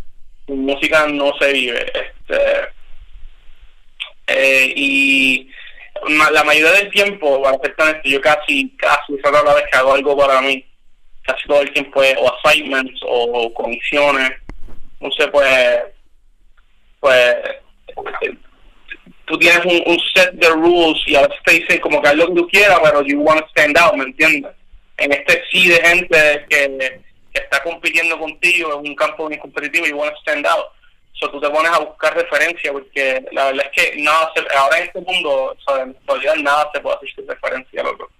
sin 0.46 0.66
música 0.66 1.06
no 1.06 1.32
se 1.38 1.52
vive, 1.52 1.92
este 1.94 2.72
eh, 4.26 4.72
y 4.76 5.50
la 6.30 6.44
mayoría 6.44 6.72
del 6.72 6.90
tiempo, 6.90 7.42
para 7.42 7.58
ser 7.58 8.00
yo 8.04 8.20
casi, 8.20 8.70
casi 8.76 9.16
cada 9.22 9.42
la 9.42 9.54
vez 9.54 9.64
que 9.70 9.78
hago 9.78 9.94
algo 9.94 10.16
para 10.16 10.40
mí, 10.40 10.64
casi 11.22 11.46
todo 11.46 11.60
el 11.60 11.72
tiempo 11.72 12.02
es 12.02 12.16
o 12.18 12.32
assignments 12.34 13.00
o 13.06 13.52
comisiones, 13.54 14.30
no 15.00 15.10
sé, 15.12 15.28
pues, 15.28 15.80
pues, 17.00 17.36
tú 19.24 19.38
tienes 19.38 19.64
un, 19.64 20.00
set 20.14 20.32
de 20.32 20.48
rules 20.48 21.00
y 21.06 21.16
a 21.16 21.22
veces 21.22 21.42
te 21.44 21.52
dicen 21.54 21.80
como 21.80 22.00
que 22.00 22.08
haz 22.08 22.16
lo 22.16 22.28
que 22.28 22.34
tú 22.34 22.48
quieras, 22.48 22.78
pero 22.82 23.02
you 23.02 23.20
want 23.20 23.40
to 23.40 23.48
stand 23.48 23.76
out, 23.78 23.94
¿me 23.94 24.04
entiendes? 24.04 24.52
En 24.98 25.12
este 25.12 25.42
sí 25.50 25.68
de 25.68 25.80
gente 25.80 26.46
que, 26.48 27.00
que 27.32 27.40
está 27.40 27.62
compitiendo 27.62 28.18
contigo 28.18 28.78
en 28.78 28.90
un 28.90 28.94
campo 28.94 29.28
muy 29.28 29.38
competitivo, 29.38 29.86
you 29.86 29.96
want 29.96 30.14
to 30.14 30.20
stand 30.20 30.46
out 30.46 30.66
tú 31.30 31.40
te 31.40 31.50
pones 31.50 31.70
a 31.72 31.78
buscar 31.78 32.14
referencia, 32.14 32.72
porque 32.72 33.24
la 33.32 33.46
verdad 33.46 33.66
es 33.72 33.82
que 33.82 34.02
nada 34.02 34.32
ahora 34.56 34.78
en 34.78 34.84
este 34.84 35.00
mundo, 35.00 35.56
en 35.78 35.96
realidad 36.06 36.34
nada 36.36 36.70
se 36.72 36.80
puede 36.80 36.96
hacer 36.96 37.26
referencia, 37.26 37.82
loco. 37.82 38.10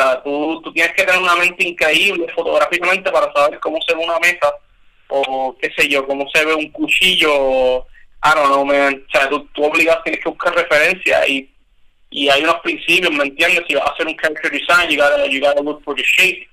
Sea, 0.00 0.22
tú, 0.22 0.62
tienes 0.72 0.94
que 0.94 1.04
tener 1.04 1.20
una 1.20 1.36
mente 1.36 1.66
increíble 1.66 2.26
fotográficamente 2.34 3.10
para 3.10 3.30
saber 3.32 3.58
cómo 3.60 3.78
se 3.86 3.94
ve 3.94 4.02
una 4.02 4.18
mesa, 4.18 4.50
o 5.08 5.54
qué 5.60 5.70
sé 5.76 5.88
yo, 5.88 6.06
cómo 6.06 6.26
se 6.32 6.44
ve 6.44 6.54
un 6.54 6.70
cuchillo, 6.70 7.80
I 8.22 8.34
don't 8.34 8.46
know, 8.46 8.64
man. 8.64 9.04
O 9.06 9.10
sea, 9.10 9.28
tú, 9.28 9.46
tú 9.52 9.64
obligado 9.64 10.02
tienes 10.02 10.22
que 10.22 10.30
buscar 10.30 10.54
referencia 10.54 11.26
y, 11.28 11.50
y 12.10 12.28
hay 12.30 12.42
unos 12.42 12.60
principios, 12.60 13.12
¿me 13.12 13.24
entiendes? 13.24 13.64
Si 13.68 13.74
vas 13.74 13.86
a 13.86 13.92
hacer 13.92 14.06
un 14.06 14.16
character 14.16 14.50
design, 14.50 14.88
you 14.88 14.96
gotta, 14.96 15.26
you 15.26 15.40
gotta 15.40 15.62
look 15.62 15.82
for 15.84 15.94
the 15.94 16.02
shape, 16.02 16.48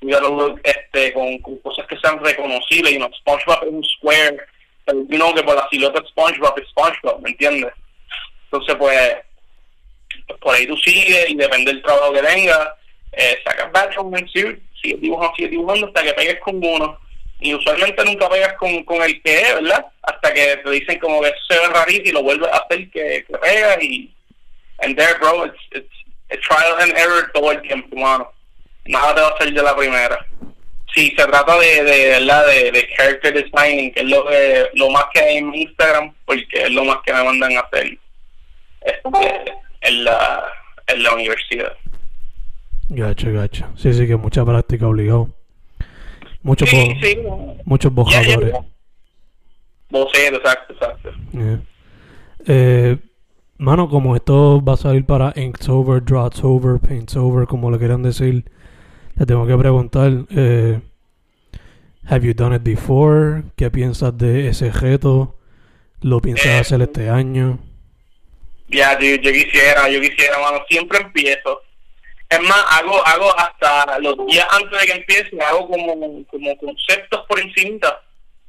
you 0.00 0.10
gotta 0.10 0.28
look 0.28 0.60
este, 0.62 1.12
con, 1.14 1.38
cosas 1.38 1.86
que 1.88 1.98
sean 1.98 2.22
reconocibles, 2.22 2.92
you 2.92 2.98
know, 2.98 3.10
SpongeBob 3.20 3.64
es 3.64 3.70
un 3.70 3.84
square, 3.84 4.38
pero 4.84 5.34
que 5.34 5.42
por 5.42 5.56
la 5.56 5.68
silueta 5.68 6.04
SpongeBob 6.10 6.58
es 6.60 6.68
SpongeBob, 6.68 7.20
¿me 7.22 7.30
entiendes? 7.30 7.72
Entonces, 8.44 8.76
pues, 8.76 9.16
por 10.40 10.54
ahí 10.54 10.66
tú 10.66 10.76
sigues 10.76 11.30
y 11.30 11.34
depende 11.34 11.72
del 11.72 11.82
trabajo 11.82 12.12
que 12.12 12.22
tengas, 12.22 12.68
eh, 13.16 13.38
sacas 13.44 13.72
background 13.72 14.28
suit, 14.28 14.60
sigues 14.80 15.00
dibujando, 15.00 15.34
sigues 15.36 15.50
dibujando 15.50 15.86
hasta 15.86 16.02
que 16.02 16.12
pegues 16.14 16.40
con 16.40 16.56
uno. 16.64 16.98
Y 17.40 17.54
usualmente 17.54 18.04
nunca 18.04 18.28
pegas 18.28 18.54
con, 18.54 18.84
con 18.84 19.02
el 19.02 19.20
que 19.22 19.40
es, 19.40 19.54
¿verdad? 19.54 19.86
Hasta 20.02 20.32
que 20.32 20.56
te 20.56 20.70
dicen 20.70 20.98
como 20.98 21.20
que 21.20 21.32
se 21.48 21.58
ve 21.58 21.68
rarito 21.68 22.08
y 22.08 22.12
lo 22.12 22.22
vuelves 22.22 22.48
a 22.50 22.58
hacer 22.58 22.90
que, 22.90 23.24
que 23.26 23.38
pega 23.38 23.82
y... 23.82 24.10
And 24.80 24.96
there, 24.96 25.14
bro, 25.20 25.44
it's, 25.44 25.56
it's, 25.72 26.42
trial 26.48 26.76
and 26.80 26.96
error 26.98 27.30
todo 27.32 27.52
el 27.52 27.62
tiempo, 27.62 27.96
mano. 27.96 28.32
Nada 28.86 29.14
te 29.14 29.20
va 29.20 29.28
a 29.28 29.38
salir 29.38 29.54
de 29.54 29.62
la 29.62 29.76
primera 29.76 30.26
sí, 30.94 31.12
se 31.16 31.26
trata 31.26 31.58
de, 31.58 31.84
de, 31.84 32.08
¿verdad? 32.08 32.46
de, 32.46 32.70
de 32.70 32.88
character 32.96 33.34
designing, 33.34 33.92
que 33.92 34.00
es 34.00 34.06
lo, 34.06 34.24
que, 34.26 34.68
lo 34.74 34.90
más 34.90 35.06
que 35.12 35.20
hay 35.20 35.36
en 35.38 35.54
Instagram, 35.54 36.14
porque 36.24 36.62
es 36.62 36.70
lo 36.70 36.84
más 36.84 36.98
que 37.04 37.12
me 37.12 37.24
mandan 37.24 37.56
a 37.56 37.60
hacer 37.60 37.98
este, 38.80 39.52
en, 39.80 40.04
la, 40.04 40.44
en 40.86 41.02
la 41.02 41.14
universidad. 41.14 41.76
Gacho, 42.88 43.32
gacho. 43.32 43.66
Sí, 43.76 43.92
sí, 43.92 44.06
que 44.06 44.16
mucha 44.16 44.44
práctica 44.44 44.86
obligado. 44.86 45.28
Muchos 46.42 46.68
sí, 46.68 46.96
sí. 47.02 47.18
muchos 47.64 47.92
bojadores. 47.92 48.52
Boceto, 49.90 50.36
exacto, 50.36 50.74
exacto. 50.74 51.10
Eh, 52.46 52.98
mano, 53.58 53.88
como 53.88 54.14
esto 54.16 54.62
va 54.62 54.74
a 54.74 54.76
salir 54.76 55.06
para 55.06 55.32
Inktober, 55.36 56.04
Drawtober, 56.04 56.80
Painttober, 56.80 57.46
como 57.46 57.70
le 57.70 57.78
quieran 57.78 58.02
decir, 58.02 58.44
te 59.16 59.24
tengo 59.24 59.46
que 59.46 59.56
preguntar, 59.56 60.12
eh, 60.30 60.80
have 62.06 62.26
you 62.26 62.34
done 62.34 62.54
it 62.56 62.62
before? 62.62 63.44
¿Qué 63.56 63.70
piensas 63.70 64.16
de 64.18 64.48
ese 64.48 64.70
reto? 64.70 65.38
¿Lo 66.00 66.20
piensas 66.20 66.46
eh, 66.46 66.58
hacer 66.58 66.82
este 66.82 67.08
año? 67.08 67.58
Ya, 68.68 68.98
yo, 68.98 69.32
quisiera, 69.32 69.88
yo 69.88 70.00
quisiera, 70.00 70.38
mano, 70.38 70.58
siempre 70.68 70.98
empiezo. 70.98 71.60
Es 72.28 72.40
más, 72.40 72.64
hago, 72.70 73.06
hago 73.06 73.38
hasta 73.38 73.98
los 74.00 74.16
días 74.26 74.46
antes 74.50 74.80
de 74.80 74.86
que 74.86 74.92
empiece, 74.92 75.40
hago 75.42 75.68
como, 75.68 76.24
como 76.26 76.56
conceptos 76.58 77.24
por 77.28 77.38
encima, 77.40 78.00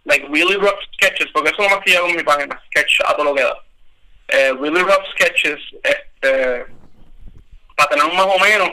like 0.05 0.25
really 0.29 0.55
rough 0.55 0.79
sketches, 0.93 1.27
porque 1.33 1.49
eso 1.49 1.61
es 1.61 1.69
lo 1.69 1.75
más 1.75 1.85
que 1.85 1.91
yo 1.91 1.99
hago 1.99 2.07
en 2.07 2.15
mi 2.15 2.23
página, 2.23 2.61
sketch 2.67 2.99
a 3.05 3.13
todo 3.15 3.25
lo 3.25 3.35
que 3.35 3.43
da. 3.43 3.57
Eh, 4.29 4.53
really 4.59 4.81
rough 4.81 5.05
sketches, 5.13 5.59
este, 5.83 6.65
para 7.75 7.89
tener 7.89 8.13
más 8.13 8.25
o 8.25 8.39
menos 8.39 8.69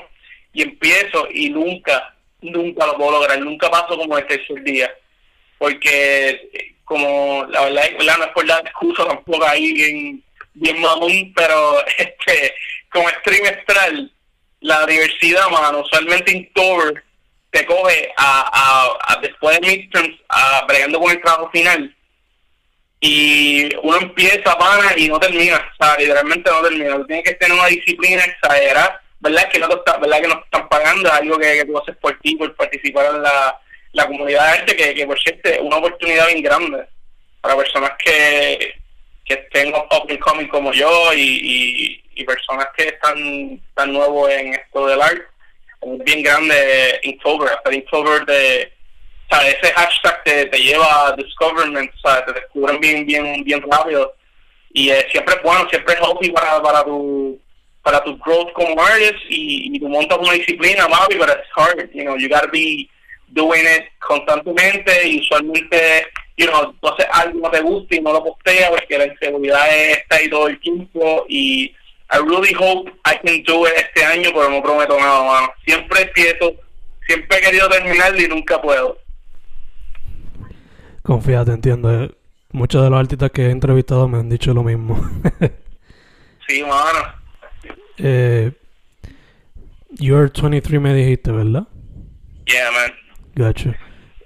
y 0.52 0.62
empiezo 0.62 1.28
y 1.30 1.50
nunca, 1.50 2.14
nunca 2.40 2.86
lo 2.86 2.96
puedo 2.96 3.12
lograr, 3.12 3.38
nunca 3.40 3.70
paso 3.70 3.96
como 3.96 4.16
el 4.16 4.26
tercer 4.26 4.62
día, 4.62 4.94
porque 5.58 6.74
como 6.84 7.46
la 7.46 7.64
verdad, 7.64 7.90
la 8.00 8.16
no 8.18 8.24
es 8.24 8.30
por 8.32 8.46
la 8.46 8.58
excusa 8.58 9.06
tampoco 9.06 9.44
ahí 9.46 9.72
bien, 9.72 10.24
bien 10.54 10.80
mamón, 10.80 11.32
pero 11.34 11.84
este 11.98 12.54
como 12.90 13.08
es 13.08 13.22
trimestral, 13.22 14.12
la 14.62 14.84
universidad, 14.84 15.48
mano, 15.50 15.80
usualmente 15.80 16.32
en 16.32 16.52
Tour 16.52 17.02
te 17.50 17.66
coge 17.66 18.12
a, 18.16 18.96
a, 19.08 19.20
después 19.20 19.60
de 19.60 19.66
midterms, 19.66 20.18
a 20.28 20.64
bregando 20.66 20.98
con 20.98 21.10
el 21.10 21.20
trabajo 21.20 21.50
final, 21.52 21.94
y 23.00 23.68
uno 23.82 23.98
empieza, 23.98 24.56
pana, 24.56 24.92
y 24.96 25.08
no 25.08 25.20
termina, 25.20 25.56
o 25.56 25.84
sea, 25.84 25.96
literalmente 25.98 26.50
no 26.50 26.62
termina, 26.62 27.06
tienes 27.06 27.24
que 27.24 27.34
tener 27.34 27.58
una 27.58 27.66
disciplina 27.66 28.22
exagerada 28.24 29.02
verdad 29.22 29.48
que 29.48 29.58
no 29.60 29.68
te 29.68 29.74
está, 29.76 29.98
verdad 29.98 30.20
que 30.20 30.28
no 30.28 30.42
están 30.42 30.68
pagando 30.68 31.08
es 31.08 31.14
algo 31.14 31.38
que, 31.38 31.64
tú 31.64 31.78
haces 31.78 31.96
por 31.96 32.18
ti 32.18 32.34
por 32.34 32.54
participar 32.56 33.14
en 33.14 33.22
la, 33.22 34.06
comunidad 34.06 34.44
de 34.44 34.58
arte 34.58 34.76
que, 34.76 34.94
que 34.94 35.06
por 35.06 35.18
cierto 35.20 35.48
es 35.48 35.60
una 35.60 35.76
oportunidad 35.76 36.26
bien 36.26 36.42
grande 36.42 36.86
para 37.40 37.56
personas 37.56 37.92
que 38.04 38.81
que 39.24 39.34
estén 39.34 39.72
up 39.74 40.06
and 40.08 40.18
coming 40.18 40.48
como 40.48 40.72
yo 40.72 41.12
y, 41.14 42.02
y, 42.14 42.24
personas 42.24 42.68
que 42.76 42.84
están 42.84 43.60
tan 43.74 43.92
nuevos 43.92 44.30
en 44.30 44.54
esto 44.54 44.86
del 44.86 45.02
arte. 45.02 45.24
Es 45.80 46.04
bien 46.04 46.22
grande 46.22 47.00
Inktober, 47.02 47.50
hacer 47.50 47.74
Inktober 47.74 48.24
de 48.26 48.72
o 49.32 49.36
ese 49.36 49.72
hashtag 49.72 50.22
te, 50.24 50.46
te 50.46 50.58
lleva 50.58 51.08
a 51.08 51.16
discoverment, 51.16 51.90
o 52.04 52.24
te 52.24 52.32
descubren 52.32 52.78
bien, 52.80 53.06
bien, 53.06 53.42
bien 53.44 53.62
rápido. 53.70 54.14
Y 54.72 54.90
eh, 54.90 55.06
siempre 55.10 55.34
es 55.34 55.42
bueno, 55.42 55.66
siempre 55.70 55.94
es 55.94 56.00
healthy 56.00 56.30
para, 56.30 56.62
para 56.62 56.84
tu 56.84 57.40
para 57.82 58.02
tu 58.04 58.16
growth 58.18 58.52
como 58.52 58.80
artist 58.80 59.18
y, 59.28 59.74
y 59.74 59.80
tú 59.80 59.88
montas 59.88 60.18
una 60.18 60.34
disciplina, 60.34 60.86
Mavi, 60.86 61.16
pero 61.18 61.32
es 61.32 61.48
hard, 61.56 61.90
you 61.92 62.04
know, 62.04 62.16
you 62.16 62.28
gotta 62.28 62.46
be 62.52 62.88
doing 63.28 63.64
it 63.64 63.86
constantemente 63.98 65.08
y 65.08 65.18
usualmente, 65.20 66.06
you 66.36 66.46
know, 66.46 66.74
haces 66.82 67.06
algo 67.12 67.40
no 67.40 67.50
te 67.50 67.60
gusta 67.60 67.96
y 67.96 68.00
no 68.00 68.12
lo 68.12 68.24
posteas 68.24 68.70
porque 68.70 68.98
la 68.98 69.06
inseguridad 69.06 69.66
está 69.90 70.16
ahí 70.16 70.28
todo 70.28 70.48
el 70.48 70.58
tiempo 70.60 71.24
y 71.28 71.74
I 72.10 72.18
really 72.18 72.54
hope 72.54 72.90
I 73.06 73.16
can 73.24 73.42
do 73.44 73.66
it 73.66 73.72
este 73.74 74.04
año, 74.04 74.30
pero 74.34 74.50
no 74.50 74.62
prometo 74.62 74.98
nada, 74.98 75.22
mano. 75.24 75.48
Siempre 75.64 76.02
empiezo, 76.02 76.54
siempre 77.06 77.38
he 77.38 77.40
querido 77.40 77.68
terminar 77.70 78.18
y 78.20 78.28
nunca 78.28 78.60
puedo. 78.60 78.98
Confía, 81.02 81.42
te 81.44 81.52
entiendo. 81.52 82.14
Muchos 82.52 82.84
de 82.84 82.90
los 82.90 83.00
artistas 83.00 83.30
que 83.30 83.46
he 83.46 83.50
entrevistado 83.50 84.06
me 84.08 84.18
han 84.18 84.28
dicho 84.28 84.52
lo 84.52 84.62
mismo. 84.62 85.00
sí, 86.46 86.62
mano. 86.62 87.14
Eh, 87.96 88.52
you're 89.92 90.30
23 90.30 90.80
me 90.80 90.94
dijiste, 90.94 91.32
¿verdad? 91.32 91.66
Yeah, 92.44 92.70
man. 92.72 92.92
Gotcha. 93.34 93.74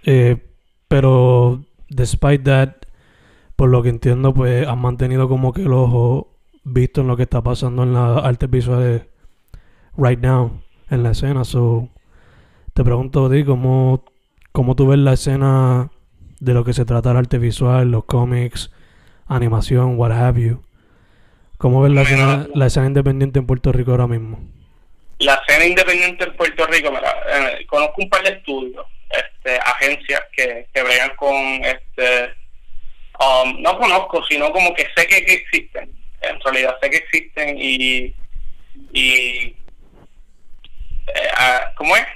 Eh, 0.05 0.37
pero, 0.89 1.65
despite 1.97 2.45
that, 2.45 2.75
por 3.57 3.71
lo 3.71 3.83
que 3.83 3.89
entiendo, 3.89 4.35
pues 4.35 4.67
has 4.67 4.77
mantenido 4.77 5.29
como 5.29 5.53
que 5.53 5.63
el 5.63 5.73
ojo 5.73 6.29
visto 6.63 7.01
en 7.01 7.09
lo 7.09 7.17
que 7.17 7.23
está 7.23 7.43
pasando 7.43 7.83
en 7.85 7.95
las 7.95 8.25
artes 8.25 8.51
visuales 8.51 9.03
right 9.97 10.21
now, 10.21 10.63
en 10.91 11.03
la 11.03 11.13
escena. 11.13 11.45
So, 11.45 11.89
te 12.75 12.85
pregunto, 12.85 13.29
Di, 13.29 13.45
¿cómo, 13.45 14.05
¿cómo 14.53 14.77
tú 14.77 14.89
ves 14.89 14.99
la 14.99 15.15
escena 15.15 15.91
de 16.39 16.55
lo 16.55 16.65
que 16.65 16.75
se 16.75 16.85
trata 16.85 17.13
el 17.13 17.17
arte 17.17 17.39
visual, 17.39 17.91
los 17.91 18.05
cómics, 18.05 18.71
animación, 19.27 19.99
what 19.99 20.13
have 20.13 20.41
you? 20.41 20.63
¿Cómo 21.57 21.81
ves 21.81 21.93
la, 21.93 22.03
escena, 22.03 22.47
la 22.55 22.67
escena 22.67 22.87
independiente 22.87 23.39
en 23.39 23.47
Puerto 23.47 23.73
Rico 23.73 23.93
ahora 23.93 24.07
mismo? 24.07 24.39
La 25.19 25.41
escena 25.47 25.65
independiente 25.65 26.25
en 26.25 26.37
Puerto 26.37 26.67
Rico, 26.67 26.91
mira, 26.91 27.11
eh, 27.33 27.67
conozco 27.67 28.03
un 28.03 28.11
par 28.11 28.23
de 28.23 28.31
estudios, 28.31 28.85
este, 29.11 29.59
agencias 29.59 30.23
que, 30.33 30.67
que 30.73 30.83
bregan 30.83 31.15
con, 31.17 31.37
este, 31.65 32.35
um, 33.21 33.61
no 33.63 33.79
conozco, 33.79 34.25
sino 34.27 34.51
como 34.53 34.75
que 34.75 34.87
sé 34.97 35.07
que, 35.07 35.17
existen, 35.17 35.91
en 36.23 36.41
realidad 36.41 36.77
sé 36.81 36.91
que 36.91 36.97
existen 36.97 37.57
y, 37.59 38.15
y 38.93 39.57
eh, 41.07 41.31
¿cómo 41.77 41.97
es? 41.97 42.07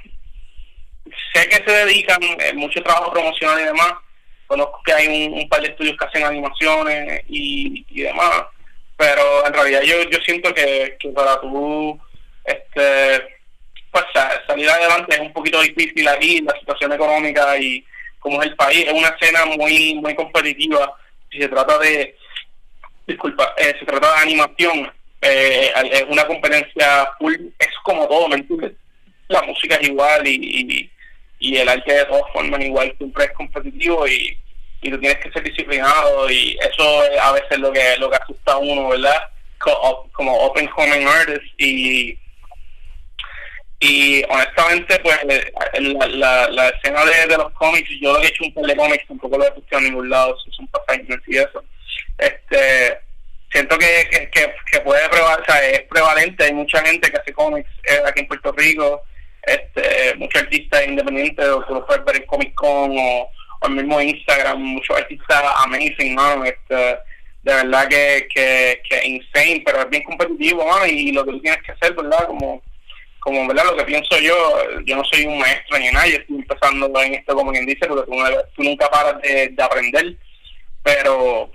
Sé 1.33 1.49
que 1.49 1.57
se 1.57 1.71
dedican 1.71 2.23
eh, 2.23 2.53
mucho 2.55 2.83
trabajo 2.83 3.13
promocional 3.13 3.61
y 3.61 3.65
demás, 3.65 3.93
conozco 4.47 4.83
que 4.85 4.93
hay 4.93 5.29
un, 5.29 5.49
par 5.49 5.63
de 5.63 5.69
estudios 5.69 5.97
que 5.97 6.05
hacen 6.05 6.25
animaciones 6.25 7.23
y, 7.29 7.87
y 7.89 8.03
demás, 8.03 8.47
pero 8.97 9.47
en 9.47 9.53
realidad 9.53 9.83
yo, 9.83 10.03
yo 10.11 10.19
siento 10.25 10.53
que, 10.53 10.97
que 10.99 11.09
para 11.11 11.41
tú 11.41 11.99
este 12.45 13.40
pues 13.91 14.05
salir 14.47 14.69
adelante 14.69 15.15
es 15.15 15.21
un 15.21 15.33
poquito 15.33 15.61
difícil 15.61 16.07
aquí, 16.09 16.41
la 16.43 16.59
situación 16.59 16.93
económica 16.93 17.57
y 17.59 17.85
como 18.19 18.43
es 18.43 18.49
el 18.49 18.57
país, 18.57 18.85
es 18.87 18.93
una 18.93 19.09
escena 19.09 19.45
muy 19.47 19.95
muy 19.95 20.15
competitiva, 20.15 20.95
si 21.31 21.41
se 21.41 21.49
trata 21.49 21.79
de, 21.79 22.17
disculpa, 23.07 23.55
eh, 23.57 23.75
se 23.79 23.87
trata 23.87 24.15
de 24.15 24.23
animación, 24.23 24.93
eh, 25.23 25.73
es 25.93 26.05
una 26.09 26.27
competencia 26.27 27.09
full, 27.19 27.35
es 27.59 27.69
como 27.83 28.07
todo, 28.09 28.29
¿me 28.29 28.37
entiendes? 28.37 28.73
La 29.29 29.43
música 29.43 29.77
es 29.77 29.89
igual 29.89 30.27
y, 30.27 30.35
y, 30.35 30.91
y 31.39 31.57
el 31.57 31.69
arte 31.69 31.93
de 31.93 32.05
todas 32.05 32.31
formas 32.33 32.61
igual, 32.61 32.95
siempre 32.99 33.25
es 33.25 33.33
competitivo 33.33 34.07
y 34.07 34.37
y 34.83 34.91
tú 34.91 34.99
tienes 34.99 35.19
que 35.19 35.31
ser 35.31 35.43
disciplinado 35.43 36.31
y 36.31 36.57
eso 36.61 37.05
es 37.05 37.21
a 37.21 37.33
veces 37.33 37.59
lo 37.59 37.73
que 37.73 37.97
lo 37.99 38.11
que 38.11 38.17
asusta 38.17 38.53
a 38.53 38.59
uno, 38.59 38.89
¿verdad? 38.89 39.23
Como 40.13 40.35
open 40.39 40.67
coming 40.69 41.07
artist 41.07 41.45
y 41.59 42.19
y 43.81 44.23
honestamente 44.29 44.99
pues 45.01 45.19
la, 45.25 46.49
la, 46.51 46.69
escena 46.69 47.05
de, 47.05 47.27
de, 47.29 47.37
los 47.37 47.51
cómics 47.53 47.89
yo 48.01 48.13
lo 48.13 48.23
he 48.23 48.27
hecho 48.27 48.45
un 48.45 48.53
par 48.53 48.65
de 48.65 48.77
cómics 48.77 49.07
tampoco 49.09 49.39
lo 49.39 49.45
he 49.45 49.49
escuchado 49.49 49.79
a 49.79 49.81
ningún 49.81 50.11
lado 50.11 50.37
son 50.51 50.67
pasajes 50.69 51.07
y 51.27 51.37
eso 51.37 51.65
este 52.19 52.99
siento 53.51 53.77
que, 53.79 54.09
que, 54.11 54.55
que 54.71 54.81
puede 54.81 55.09
probar, 55.09 55.41
o 55.41 55.45
sea, 55.45 55.67
es 55.71 55.81
prevalente 55.89 56.45
hay 56.45 56.53
mucha 56.53 56.85
gente 56.85 57.11
que 57.11 57.17
hace 57.17 57.33
cómics 57.33 57.71
eh, 57.85 58.01
aquí 58.07 58.21
en 58.21 58.29
Puerto 58.29 58.53
Rico 58.53 59.03
este 59.43 60.15
muchos 60.17 60.43
artistas 60.43 60.87
independientes 60.87 61.47
o 61.49 61.65
que 61.67 61.73
lo 61.73 61.87
puedes 61.87 62.05
ver 62.05 62.17
en 62.17 62.27
Comic 62.27 62.55
Con 62.55 62.97
o 62.99 63.31
o 63.61 63.67
el 63.67 63.75
mismo 63.75 64.01
Instagram, 64.01 64.59
muchos 64.59 64.97
artistas 64.97 65.43
amazing, 65.65 66.15
¿no? 66.15 66.45
Este, 66.45 66.75
de 66.75 67.55
verdad 67.55 67.89
que, 67.89 68.29
que, 68.35 68.83
que 68.89 69.07
insane, 69.07 69.63
pero 69.65 69.83
es 69.83 69.91
bien 69.91 70.03
competitivo, 70.03 70.65
¿no? 70.65 70.87
Y 70.87 71.13
lo 71.13 71.25
que 71.25 71.33
tú 71.33 71.41
tienes 71.41 71.63
que 71.63 71.73
hacer, 71.73 71.95
¿verdad? 71.95 72.27
Como, 72.27 72.63
como 73.21 73.47
¿verdad? 73.47 73.65
Lo 73.67 73.77
que 73.77 73.85
pienso 73.85 74.19
yo, 74.19 74.81
yo 74.85 74.97
no 74.97 75.05
soy 75.05 75.27
un 75.27 75.39
maestro 75.39 75.79
ni 75.79 75.91
nadie, 75.91 76.17
estoy 76.17 76.37
empezando 76.37 77.01
en 77.03 77.15
esto 77.15 77.35
como 77.35 77.53
quien 77.53 77.67
dice, 77.67 77.87
porque 77.87 78.11
tú, 78.57 78.63
nunca 78.63 78.91
paras 78.91 79.21
de, 79.23 79.49
de, 79.49 79.63
aprender, 79.63 80.17
pero 80.83 81.51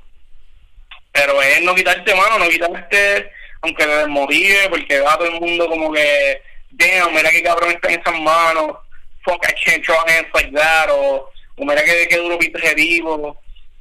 pero 1.11 1.41
es 1.41 1.61
no 1.61 1.73
quitarte 1.73 2.13
mano, 2.13 2.39
no 2.39 2.49
quitarte, 2.49 3.31
aunque 3.61 3.85
te 3.85 3.97
desmotive, 3.97 4.69
porque 4.69 4.99
va 4.99 5.17
todo 5.17 5.27
el 5.27 5.39
mundo 5.39 5.67
como 5.67 5.91
que, 5.93 6.41
damn, 6.71 7.13
mira 7.13 7.31
qué 7.31 7.41
cabrón 7.41 7.71
está 7.71 7.91
en 7.91 7.99
esas 7.99 8.19
manos, 8.19 8.77
fuck, 9.23 9.43
I 9.47 9.53
can't 9.63 9.85
draw 9.85 9.97
hands 10.07 10.29
like 10.33 10.51
that, 10.51 10.89
o 10.91 11.31
mira 11.57 11.83
que, 11.83 12.07
que 12.07 12.17
duro 12.17 12.37
vivo 12.37 13.39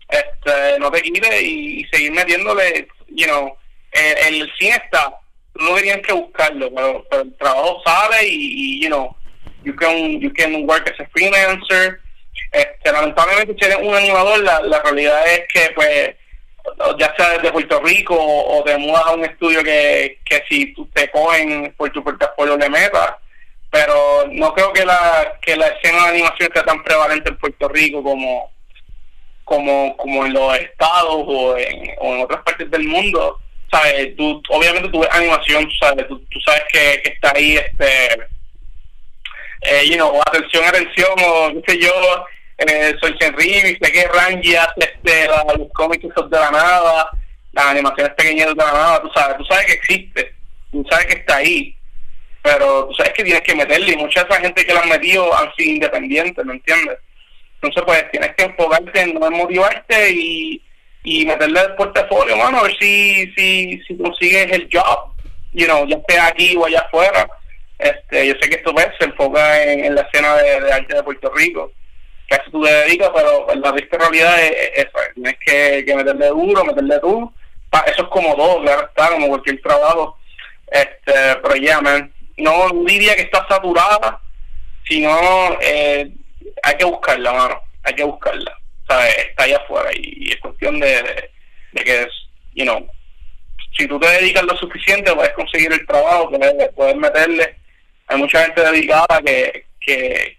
este, 0.09 0.79
no 0.79 0.91
te 0.91 1.03
quites 1.03 1.43
y, 1.43 1.85
seguir 1.93 2.13
metiéndole, 2.13 2.87
you 3.09 3.27
know, 3.27 3.57
el, 3.93 4.35
el 4.35 4.53
no 5.55 5.75
tenías 5.77 6.01
que 6.01 6.13
buscarlo, 6.13 6.71
pero, 6.75 7.23
el 7.23 7.37
trabajo 7.37 7.83
sale 7.85 8.27
y, 8.27 8.83
you 8.83 8.89
know, 8.89 9.15
you 9.63 9.75
can, 9.75 10.21
you 10.21 10.33
can 10.33 10.67
work 10.69 10.89
as 10.89 11.01
a 11.01 11.09
freelancer. 11.11 12.01
Este, 12.51 12.93
lamentablemente 12.93 13.55
si 13.59 13.65
eres 13.65 13.79
un 13.81 13.95
animador, 13.95 14.41
la, 14.41 14.61
la 14.61 14.83
realidad 14.83 15.27
es 15.27 15.43
que 15.53 15.73
pues 15.75 16.15
ya 16.99 17.15
sea 17.17 17.31
desde 17.31 17.53
Puerto 17.53 17.81
Rico 17.81 18.17
o, 18.19 18.63
te 18.65 18.77
mudas 18.79 19.05
a 19.07 19.13
un 19.13 19.25
estudio 19.25 19.63
que, 19.63 20.19
que 20.25 20.43
si 20.49 20.75
te 20.93 21.11
cogen 21.11 21.75
por 21.77 21.91
tu 21.91 22.03
portafolio 22.03 22.57
de 22.57 22.71
meta 22.71 23.19
pero 23.71 24.25
no 24.31 24.55
creo 24.55 24.73
que 24.73 24.85
la 24.85 25.39
que 25.43 25.57
la 25.57 25.67
escena 25.67 26.05
de 26.05 26.11
animación 26.11 26.49
sea 26.55 26.65
tan 26.65 26.83
prevalente 26.85 27.29
en 27.29 27.39
Puerto 27.39 27.69
Rico 27.69 28.03
como 28.03 28.53
como 29.45 29.97
como 29.97 30.25
en 30.25 30.33
los 30.33 30.57
estados 30.59 31.25
o 31.27 31.59
en, 31.59 31.91
o 31.99 32.15
en 32.15 32.23
otras 32.23 32.43
partes 32.43 32.71
del 32.71 32.85
mundo 32.85 33.41
sabes 33.75 34.17
tú 34.17 34.43
obviamente 34.49 34.89
tú 34.89 35.01
ves 35.01 35.11
animación 35.13 35.65
tú 35.65 35.75
sabes 35.81 36.07
tú, 36.09 36.41
sabes 36.45 36.63
que, 36.73 37.03
está 37.05 37.33
ahí 37.35 37.57
este 37.57 38.29
eh, 39.63 39.89
you 39.89 39.97
know, 39.97 40.21
atención 40.27 40.65
atención 40.65 41.13
o 41.19 41.51
no 41.53 41.61
sé 41.67 41.79
yo 41.79 41.93
eh, 42.59 42.95
soy 43.01 43.17
Henry 43.21 43.79
sé 43.81 43.93
que 43.93 44.07
Rangi 44.09 44.57
hace 44.57 44.81
este 44.81 45.29
los 45.59 45.69
cómics 45.73 46.03
de 46.03 46.39
la 46.39 46.51
nada 46.51 47.09
las 47.53 47.67
animaciones 47.67 48.15
pequeñas 48.15 48.49
de 48.49 48.55
la 48.55 48.73
nada 48.73 49.03
tú 49.03 49.11
sabes 49.15 49.37
tú 49.39 49.45
sabes 49.45 49.67
que 49.67 49.73
existe 49.73 50.35
tú 50.71 50.85
sabes 50.91 51.07
que 51.07 51.15
está 51.15 51.37
ahí 51.37 51.77
pero 52.45 52.89
tú 52.89 52.95
sabes 52.95 53.15
que 53.15 53.25
tienes 53.25 53.43
que 53.43 53.55
meterle 53.55 53.93
y 53.93 53.97
mucha 53.97 54.23
de 54.23 54.29
esa 54.29 54.41
gente 54.43 54.67
que 54.67 54.75
la 54.75 54.81
han 54.81 54.89
metido 54.91 55.35
han 55.35 55.51
sido 55.55 55.77
independientes, 55.77 56.45
¿me 56.45 56.53
entiendes? 56.53 56.99
Entonces, 57.55 57.83
pues 57.87 58.11
tienes 58.11 58.35
que 58.37 58.45
enfocarte 58.45 59.01
en 59.01 59.15
no 59.15 59.31
motivarte 59.31 60.11
y, 60.13 60.63
y 61.05 61.27
meterle 61.27 61.61
el 61.61 61.75
portafolio, 61.75 62.37
mano, 62.37 62.59
a 62.59 62.63
ver 62.65 62.77
si, 62.81 63.31
si, 63.37 63.81
si 63.87 63.97
consigues 63.97 64.51
el 64.51 64.69
job, 64.73 65.13
you 65.53 65.67
know, 65.67 65.87
ya 65.87 66.01
sea 66.09 66.27
aquí 66.29 66.57
o 66.57 66.67
allá 66.67 66.81
afuera. 66.81 67.29
Este, 67.79 68.27
yo 68.27 68.35
sé 68.41 68.49
que 68.49 68.57
esto 68.57 68.73
pues, 68.73 68.89
se 68.99 69.05
enfoca 69.05 69.63
en, 69.63 69.95
la 69.95 70.01
escena 70.01 70.35
de, 70.37 70.73
arte 70.73 70.95
de 70.95 71.03
Puerto 71.03 71.31
Rico, 71.35 71.71
que 72.27 72.35
a 72.35 72.39
eso 72.39 72.51
tú 72.51 72.63
te 72.63 72.73
dedicas, 72.73 73.11
pero 73.15 73.47
la 73.55 73.73
triste 73.73 73.99
realidad 73.99 74.43
es, 74.43 74.53
eso, 74.77 74.99
tienes 75.15 75.37
que, 75.45 75.85
que 75.85 75.95
meterle 75.95 76.29
duro, 76.29 76.65
meterle 76.65 76.99
tú. 77.01 77.33
Eso 77.87 78.03
es 78.03 78.09
como 78.09 78.37
todo, 78.37 78.63
claro 78.63 78.87
está, 78.87 79.09
como 79.11 79.29
cualquier 79.29 79.61
trabajo. 79.61 80.17
Este, 80.71 81.37
pero 81.43 81.57
ya, 81.57 81.81
man, 81.81 82.13
no 82.37 82.71
diría 82.87 83.15
que 83.15 83.23
está 83.23 83.47
saturada, 83.49 84.21
sino 84.89 85.59
eh, 85.61 86.11
hay 86.63 86.77
que 86.77 86.85
buscarla, 86.85 87.33
mano, 87.33 87.61
hay 87.83 87.95
que 87.95 88.05
buscarla, 88.05 88.59
Está 89.03 89.45
allá 89.45 89.57
afuera 89.59 89.91
y, 89.95 90.33
es 90.33 90.41
cuestión 90.41 90.81
de, 90.81 91.31
que, 91.75 92.07
you 92.55 92.65
know, 92.65 92.87
si 93.77 93.87
tú 93.87 93.99
te 93.99 94.09
dedicas 94.09 94.45
lo 94.45 94.57
suficiente, 94.57 95.15
puedes 95.15 95.33
conseguir 95.33 95.73
el 95.73 95.87
trabajo, 95.87 96.31
puedes, 96.75 96.97
meterle. 96.97 97.57
Hay 98.07 98.19
mucha 98.19 98.45
gente 98.45 98.61
dedicada 98.61 99.21
que, 99.25 99.67
que, 99.81 100.37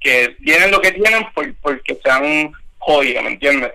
que, 0.00 0.36
tienen 0.44 0.70
lo 0.70 0.80
que 0.80 0.92
tienen 0.92 1.26
porque 1.34 1.98
se 2.02 2.10
han 2.10 2.52
¿me 2.88 3.28
entiendes? 3.28 3.72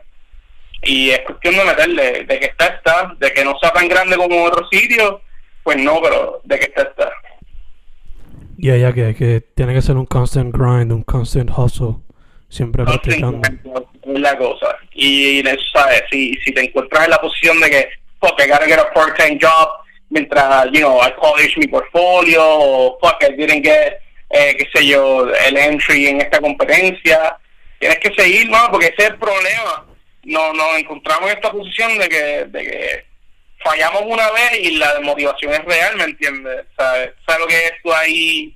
y 0.85 1.11
es 1.11 1.19
cuestión 1.21 1.55
de 1.55 1.65
meterle, 1.65 2.25
de 2.25 2.39
que 2.39 2.45
está, 2.45 2.67
está, 2.67 3.15
de 3.17 3.31
que 3.31 3.43
no 3.43 3.57
sea 3.59 3.71
tan 3.71 3.87
grande 3.87 4.17
como 4.17 4.43
otro 4.43 4.67
sitio, 4.69 5.21
pues 5.63 5.77
no, 5.77 6.01
pero 6.01 6.41
de 6.43 6.59
que 6.59 6.65
está, 6.65 6.83
está. 6.83 7.09
Y 8.57 8.67
yeah, 8.67 8.77
ya 8.77 8.93
que, 8.93 9.15
que 9.15 9.41
tiene 9.41 9.73
que 9.73 9.81
ser 9.81 9.95
un 9.95 10.05
constant 10.05 10.53
grind, 10.55 10.91
un 10.91 11.03
constant 11.03 11.49
hustle, 11.55 11.95
siempre 12.53 12.83
practicando. 12.83 13.41
Es 14.03 14.19
la 14.19 14.37
cosa. 14.37 14.77
Y, 14.93 15.43
¿sabes? 15.73 16.03
Si, 16.11 16.33
si 16.45 16.53
te 16.53 16.61
encuentras 16.65 17.05
en 17.05 17.11
la 17.11 17.17
posición 17.17 17.59
de 17.59 17.69
que, 17.69 17.89
fuck, 18.19 18.39
I 18.39 18.47
gotta 18.47 18.65
get 18.65 18.79
a 18.79 18.93
part-time 18.93 19.39
job, 19.41 19.69
mientras, 20.09 20.65
you 20.71 20.81
know, 20.81 21.01
I 21.01 21.11
polish 21.19 21.57
mi 21.57 21.67
portfolio, 21.67 22.41
o 22.43 22.99
fuck, 23.01 23.21
I 23.23 23.35
didn't 23.35 23.63
get, 23.63 23.99
eh, 24.29 24.55
qué 24.57 24.67
sé 24.73 24.85
yo, 24.85 25.27
el 25.27 25.57
entry 25.57 26.07
en 26.07 26.21
esta 26.21 26.39
competencia, 26.39 27.37
tienes 27.79 27.99
que 27.99 28.13
seguir, 28.15 28.49
¿no? 28.49 28.69
Porque 28.71 28.87
ese 28.87 29.03
es 29.03 29.09
el 29.09 29.17
problema. 29.17 29.85
No, 30.23 30.53
nos 30.53 30.77
encontramos 30.77 31.29
en 31.29 31.37
esta 31.37 31.51
posición 31.51 31.97
de 31.97 32.07
que, 32.07 32.45
de 32.45 32.63
que 32.63 33.05
fallamos 33.63 34.03
una 34.05 34.29
vez 34.31 34.59
y 34.61 34.77
la 34.77 34.99
motivación 35.01 35.53
es 35.53 35.65
real, 35.65 35.95
¿me 35.97 36.03
entiendes? 36.05 36.65
¿Sabes, 36.77 37.11
¿Sabes 37.25 37.41
lo 37.41 37.47
que 37.47 37.65
es 37.65 37.73
tú 37.83 37.93
ahí? 37.93 38.55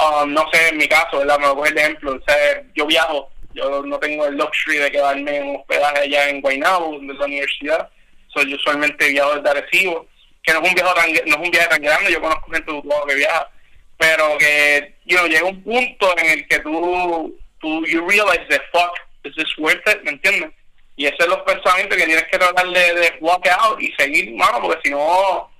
Um, 0.00 0.32
no 0.32 0.48
sé, 0.52 0.68
en 0.68 0.78
mi 0.78 0.88
caso, 0.88 1.18
¿verdad? 1.18 1.38
Me 1.38 1.48
voy 1.48 1.68
a 1.68 1.72
ejemplo. 1.72 2.20
¿sabes? 2.26 2.64
Yo 2.74 2.86
viajo, 2.86 3.30
yo 3.54 3.82
no 3.82 3.98
tengo 3.98 4.26
el 4.26 4.36
luxury 4.36 4.78
de 4.78 4.90
quedarme 4.90 5.36
en 5.36 5.48
un 5.48 5.56
hospedaje 5.56 6.00
allá 6.00 6.28
en 6.28 6.40
Guaynabo, 6.40 6.98
de 6.98 7.14
la 7.14 7.24
universidad. 7.24 7.90
Soy 8.28 8.50
yo 8.50 8.56
usualmente 8.56 9.08
viajo 9.08 9.34
desde 9.34 9.50
Arecibo, 9.50 10.06
que 10.42 10.52
no 10.52 10.62
es 10.62 10.68
un 10.68 10.74
viaje 10.74 10.94
tan, 10.94 11.12
no 11.26 11.36
es 11.36 11.42
un 11.42 11.50
viaje 11.50 11.68
tan 11.68 11.82
grande, 11.82 12.12
yo 12.12 12.20
conozco 12.20 12.50
gente 12.50 12.72
de 12.72 12.82
que 13.08 13.14
viaja, 13.14 13.50
pero 13.98 14.38
que, 14.38 14.94
you 15.04 15.16
know, 15.16 15.28
llega 15.28 15.44
un 15.44 15.62
punto 15.62 16.18
en 16.18 16.26
el 16.26 16.48
que 16.48 16.58
tú, 16.60 17.38
tú, 17.60 17.86
you 17.86 18.08
realize 18.08 18.44
that 18.48 18.62
fuck, 18.72 18.98
is 19.24 19.34
this 19.36 19.56
worth 19.58 19.86
it, 19.86 20.02
¿me 20.02 20.12
entiendes? 20.12 20.50
Y 20.96 21.06
esos 21.06 21.18
son 21.20 21.30
los 21.30 21.40
pensamientos 21.40 21.96
que 21.96 22.06
tienes 22.06 22.24
que 22.24 22.38
tratar 22.38 22.66
de, 22.66 22.94
de 22.94 23.14
walk 23.20 23.46
out 23.48 23.80
y 23.80 23.92
seguir, 23.98 24.34
mano, 24.34 24.60
porque 24.60 24.80
si 24.84 24.90
no, 24.90 25.50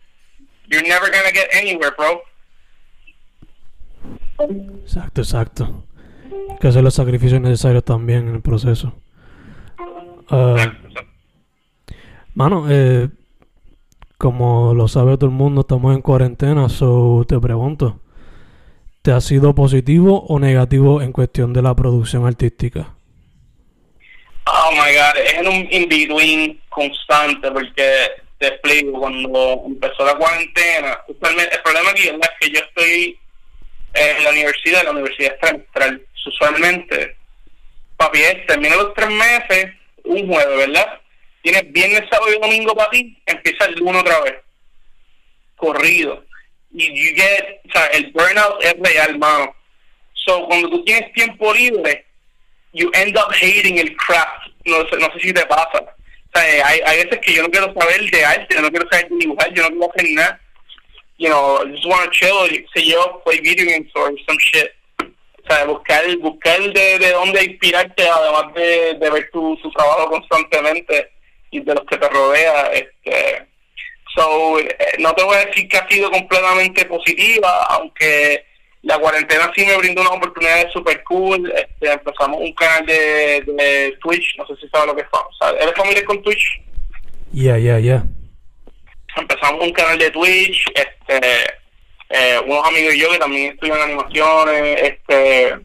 you're 0.68 0.86
never 0.86 1.10
gonna 1.10 1.30
get 1.30 1.48
anywhere, 1.54 1.92
bro. 1.96 2.22
Exacto, 4.82 5.20
exacto. 5.20 5.84
Que 6.60 6.68
hacer 6.68 6.82
los 6.82 6.94
sacrificios 6.94 7.40
necesarios 7.40 7.84
también 7.84 8.28
en 8.28 8.34
el 8.36 8.42
proceso. 8.42 8.94
Uh, 10.30 10.56
mano, 12.34 12.66
eh, 12.70 13.08
como 14.18 14.72
lo 14.74 14.88
sabe 14.88 15.16
todo 15.16 15.26
el 15.26 15.36
mundo, 15.36 15.62
estamos 15.62 15.94
en 15.94 16.02
cuarentena, 16.02 16.68
so 16.68 17.24
te 17.28 17.38
pregunto, 17.38 18.00
¿te 19.02 19.12
ha 19.12 19.20
sido 19.20 19.54
positivo 19.54 20.24
o 20.28 20.38
negativo 20.38 21.02
en 21.02 21.12
cuestión 21.12 21.52
de 21.52 21.62
la 21.62 21.74
producción 21.74 22.26
artística? 22.26 22.94
Oh 24.46 24.70
my 24.72 24.78
god, 24.78 25.22
es 25.24 25.34
en 25.34 25.48
un 25.48 25.68
in-between 25.70 26.60
constante 26.68 27.50
porque 27.50 27.96
te 28.38 28.46
explico, 28.46 28.98
cuando 28.98 29.62
empezó 29.66 30.04
la 30.04 30.14
cuarentena, 30.14 30.98
el 31.08 31.16
problema 31.16 31.90
aquí 31.90 32.08
es 32.08 32.30
que 32.40 32.50
yo 32.50 32.60
estoy 32.60 33.18
en 33.94 34.24
la 34.24 34.30
universidad, 34.30 34.84
la 34.84 34.90
universidad 34.92 35.36
es 35.42 36.00
Usualmente, 36.24 37.16
papi, 37.96 38.20
termina 38.46 38.76
los 38.76 38.94
tres 38.94 39.10
meses, 39.10 39.72
un 40.04 40.28
jueves, 40.28 40.56
¿verdad? 40.56 41.00
Tienes 41.42 41.72
viernes, 41.72 42.08
sábado 42.08 42.32
y 42.32 42.38
domingo 42.38 42.74
para 42.76 42.90
ti, 42.90 43.20
empieza 43.26 43.64
el 43.64 43.74
lunes 43.74 44.02
otra 44.02 44.20
vez. 44.20 44.34
Corrido. 45.56 46.24
Y 46.72 46.86
you 46.86 47.16
get, 47.16 47.60
o 47.68 47.72
sea, 47.72 47.86
el 47.88 48.12
burnout 48.12 48.62
es 48.62 48.74
real, 48.78 49.18
mano. 49.18 49.54
So, 50.14 50.46
cuando 50.46 50.70
tú 50.70 50.84
tienes 50.84 51.12
tiempo 51.12 51.52
libre, 51.52 52.06
you 52.72 52.90
end 52.94 53.16
up 53.16 53.32
hating 53.34 53.78
el 53.78 53.96
craft. 53.96 54.48
No 54.64 54.88
sé, 54.88 54.96
no 54.98 55.12
sé 55.12 55.20
si 55.20 55.32
te 55.32 55.44
pasa. 55.46 55.80
O 55.80 56.38
sea, 56.38 56.66
hay, 56.66 56.80
hay 56.86 57.04
veces 57.04 57.18
que 57.20 57.34
yo 57.34 57.42
no 57.42 57.50
quiero 57.50 57.74
saber 57.74 58.10
de 58.10 58.24
arte, 58.24 58.54
yo 58.54 58.62
no 58.62 58.70
quiero 58.70 58.88
saber 58.88 59.08
de 59.08 59.16
dibujar, 59.16 59.52
yo 59.52 59.62
no 59.62 59.68
quiero 59.70 59.92
hacer 59.92 60.10
nada. 60.12 60.40
You 61.18 61.28
know, 61.28 61.64
just 61.70 61.86
want 61.86 62.04
to 62.04 62.10
chill, 62.10 62.48
say 62.74 62.84
yo, 62.84 63.20
play 63.24 63.38
video 63.40 63.66
games 63.66 63.90
or 63.94 64.10
some 64.26 64.38
shit. 64.38 64.72
O 64.98 65.46
sea, 65.48 65.64
buscar, 65.66 66.04
buscar 66.18 66.60
de, 66.72 66.98
de 66.98 67.10
dónde 67.12 67.44
inspirarte, 67.44 68.08
además 68.08 68.54
de, 68.54 68.94
de 68.94 69.10
ver 69.10 69.28
tu, 69.32 69.56
tu 69.56 69.70
trabajo 69.72 70.08
constantemente 70.08 71.10
y 71.50 71.60
de 71.60 71.74
los 71.74 71.84
que 71.86 71.96
te 71.96 72.08
rodea. 72.08 72.72
Este, 72.72 73.46
so, 74.14 74.58
eh, 74.58 74.76
no 74.98 75.12
te 75.14 75.24
voy 75.24 75.36
a 75.36 75.46
decir 75.46 75.68
que 75.68 75.76
ha 75.76 75.88
sido 75.88 76.10
completamente 76.10 76.84
positiva, 76.86 77.66
aunque 77.70 78.44
la 78.82 78.98
cuarentena 78.98 79.50
sí 79.54 79.64
me 79.64 79.76
brindó 79.76 80.02
una 80.02 80.10
oportunidad 80.10 80.70
super 80.72 81.02
cool. 81.04 81.52
Este, 81.52 81.92
empezamos 81.92 82.40
un 82.40 82.52
canal 82.54 82.86
de, 82.86 83.44
de 83.46 83.96
Twitch, 84.00 84.36
no 84.38 84.46
sé 84.46 84.54
si 84.56 84.68
sabes 84.68 84.88
lo 84.88 84.96
que 84.96 85.02
es. 85.02 85.08
¿Eres 85.60 85.74
familiar 85.74 86.04
con 86.04 86.22
Twitch? 86.22 86.60
Yeah, 87.32 87.58
yeah, 87.58 87.78
yeah. 87.78 88.04
Empezamos 89.16 89.62
un 89.62 89.72
canal 89.72 89.98
de 89.98 90.10
Twitch, 90.10 90.64
este, 90.74 91.46
eh, 92.08 92.40
unos 92.46 92.66
amigos 92.66 92.94
y 92.94 93.00
yo 93.00 93.10
que 93.10 93.18
también 93.18 93.52
estudian 93.52 93.80
animaciones, 93.80 94.82
este, 94.82 95.58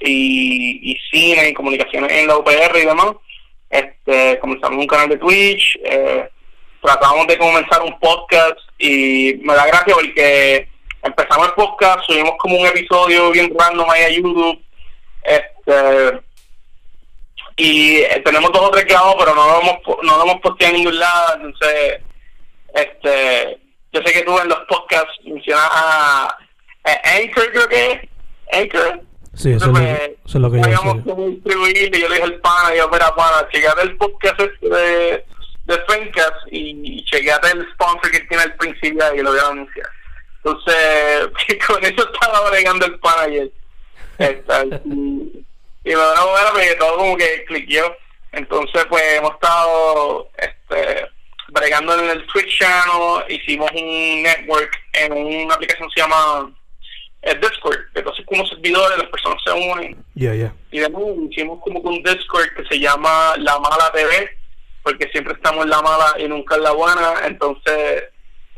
y, 0.00 0.98
cine 1.10 1.48
y 1.48 1.54
comunicaciones 1.54 2.10
en 2.12 2.26
la 2.26 2.36
UPR 2.38 2.78
y 2.78 2.86
demás. 2.86 3.12
Este, 3.70 4.38
comenzamos 4.38 4.78
un 4.78 4.86
canal 4.86 5.08
de 5.08 5.18
Twitch, 5.18 5.78
eh, 5.84 6.28
tratamos 6.82 7.26
de 7.26 7.38
comenzar 7.38 7.82
un 7.82 7.98
podcast 7.98 8.58
y 8.78 9.34
me 9.42 9.54
da 9.54 9.66
gracia 9.66 9.94
porque 9.94 10.68
empezamos 11.02 11.48
el 11.48 11.54
podcast, 11.54 12.00
subimos 12.06 12.32
como 12.38 12.56
un 12.56 12.66
episodio 12.66 13.30
bien 13.30 13.52
random 13.58 13.90
ahí 13.90 14.02
a 14.02 14.10
YouTube. 14.10 14.62
Este, 15.22 16.20
y 17.56 17.96
eh, 17.96 18.22
tenemos 18.24 18.52
dos 18.52 18.62
o 18.62 18.70
tres 18.70 18.86
grabados, 18.86 19.16
pero 19.18 19.34
no 19.34 19.46
lo 19.46 19.60
hemos, 19.60 19.78
no 20.04 20.16
lo 20.16 20.22
hemos 20.22 20.40
posteado 20.40 20.74
ningún 20.74 20.98
lado. 20.98 21.34
Entonces, 21.34 22.00
este, 22.74 23.58
yo 23.92 24.02
sé 24.02 24.12
que 24.12 24.22
tú 24.22 24.38
en 24.38 24.48
los 24.48 24.58
podcasts 24.68 25.12
mencionas 25.24 25.68
a, 25.70 26.36
Anchor, 26.84 27.50
creo 27.52 27.68
que 27.68 28.08
Anchor. 28.52 29.00
Sí, 29.34 29.52
eso, 29.52 29.66
es 29.66 30.34
lo, 30.34 30.50
que 30.50 30.58
yo 30.58 30.66
sé. 30.66 31.30
distribuir 31.30 31.94
y 31.94 32.00
yo 32.00 32.08
le 32.08 32.14
dije 32.16 32.24
al 32.24 32.40
pana, 32.40 32.74
yo, 32.74 32.88
mira, 32.88 33.14
pana, 33.14 33.48
chequeate 33.52 33.82
el 33.82 33.96
podcast 33.96 34.40
este 34.40 34.68
de, 34.68 35.24
de 35.64 35.78
Fencast 35.86 36.36
y, 36.50 37.04
chequeate 37.04 37.52
el 37.52 37.68
sponsor 37.72 38.10
que 38.10 38.20
tiene 38.20 38.42
al 38.42 38.54
principio 38.56 39.14
y 39.14 39.22
lo 39.22 39.30
voy 39.30 39.38
a 39.38 39.48
anunciar. 39.48 39.88
Entonces, 40.38 41.28
con 41.66 41.84
eso 41.84 42.10
estaba 42.12 42.50
bregando 42.50 42.86
el 42.86 42.98
pana 42.98 43.22
ayer. 43.22 43.50
y, 44.18 45.44
y 45.84 45.94
me 45.94 45.94
da 45.94 46.12
una 46.12 46.24
buena 46.24 46.50
porque 46.50 46.74
todo 46.74 46.96
como 46.96 47.16
que 47.16 47.44
cliqueó. 47.46 47.96
Entonces, 48.32 48.84
pues 48.88 49.02
hemos 49.14 49.32
estado 49.34 50.28
este, 50.36 51.08
bregando 51.48 51.98
en 51.98 52.10
el 52.10 52.26
Twitch 52.26 52.58
channel, 52.58 53.24
hicimos 53.28 53.70
un 53.72 54.22
network 54.22 54.70
en 54.92 55.12
una 55.12 55.54
aplicación 55.54 55.88
que 55.88 56.00
se 56.00 56.00
llama 56.00 56.52
el 57.22 57.36
eh, 57.36 57.40
Discord, 57.40 57.80
entonces 57.94 58.24
como 58.26 58.46
servidores 58.46 58.98
las 58.98 59.08
personas 59.08 59.42
se 59.44 59.52
unen. 59.52 60.04
Yeah, 60.14 60.34
yeah. 60.34 60.54
Y 60.70 60.78
después 60.78 61.04
hicimos 61.30 61.60
como 61.62 61.80
un 61.80 62.02
Discord 62.02 62.54
que 62.56 62.64
se 62.66 62.78
llama 62.78 63.34
La 63.38 63.58
Mala 63.58 63.90
TV, 63.92 64.30
porque 64.82 65.08
siempre 65.10 65.34
estamos 65.34 65.64
en 65.64 65.70
la 65.70 65.82
mala 65.82 66.14
y 66.18 66.28
nunca 66.28 66.56
en 66.56 66.62
la 66.62 66.72
buena, 66.72 67.14
entonces 67.24 68.04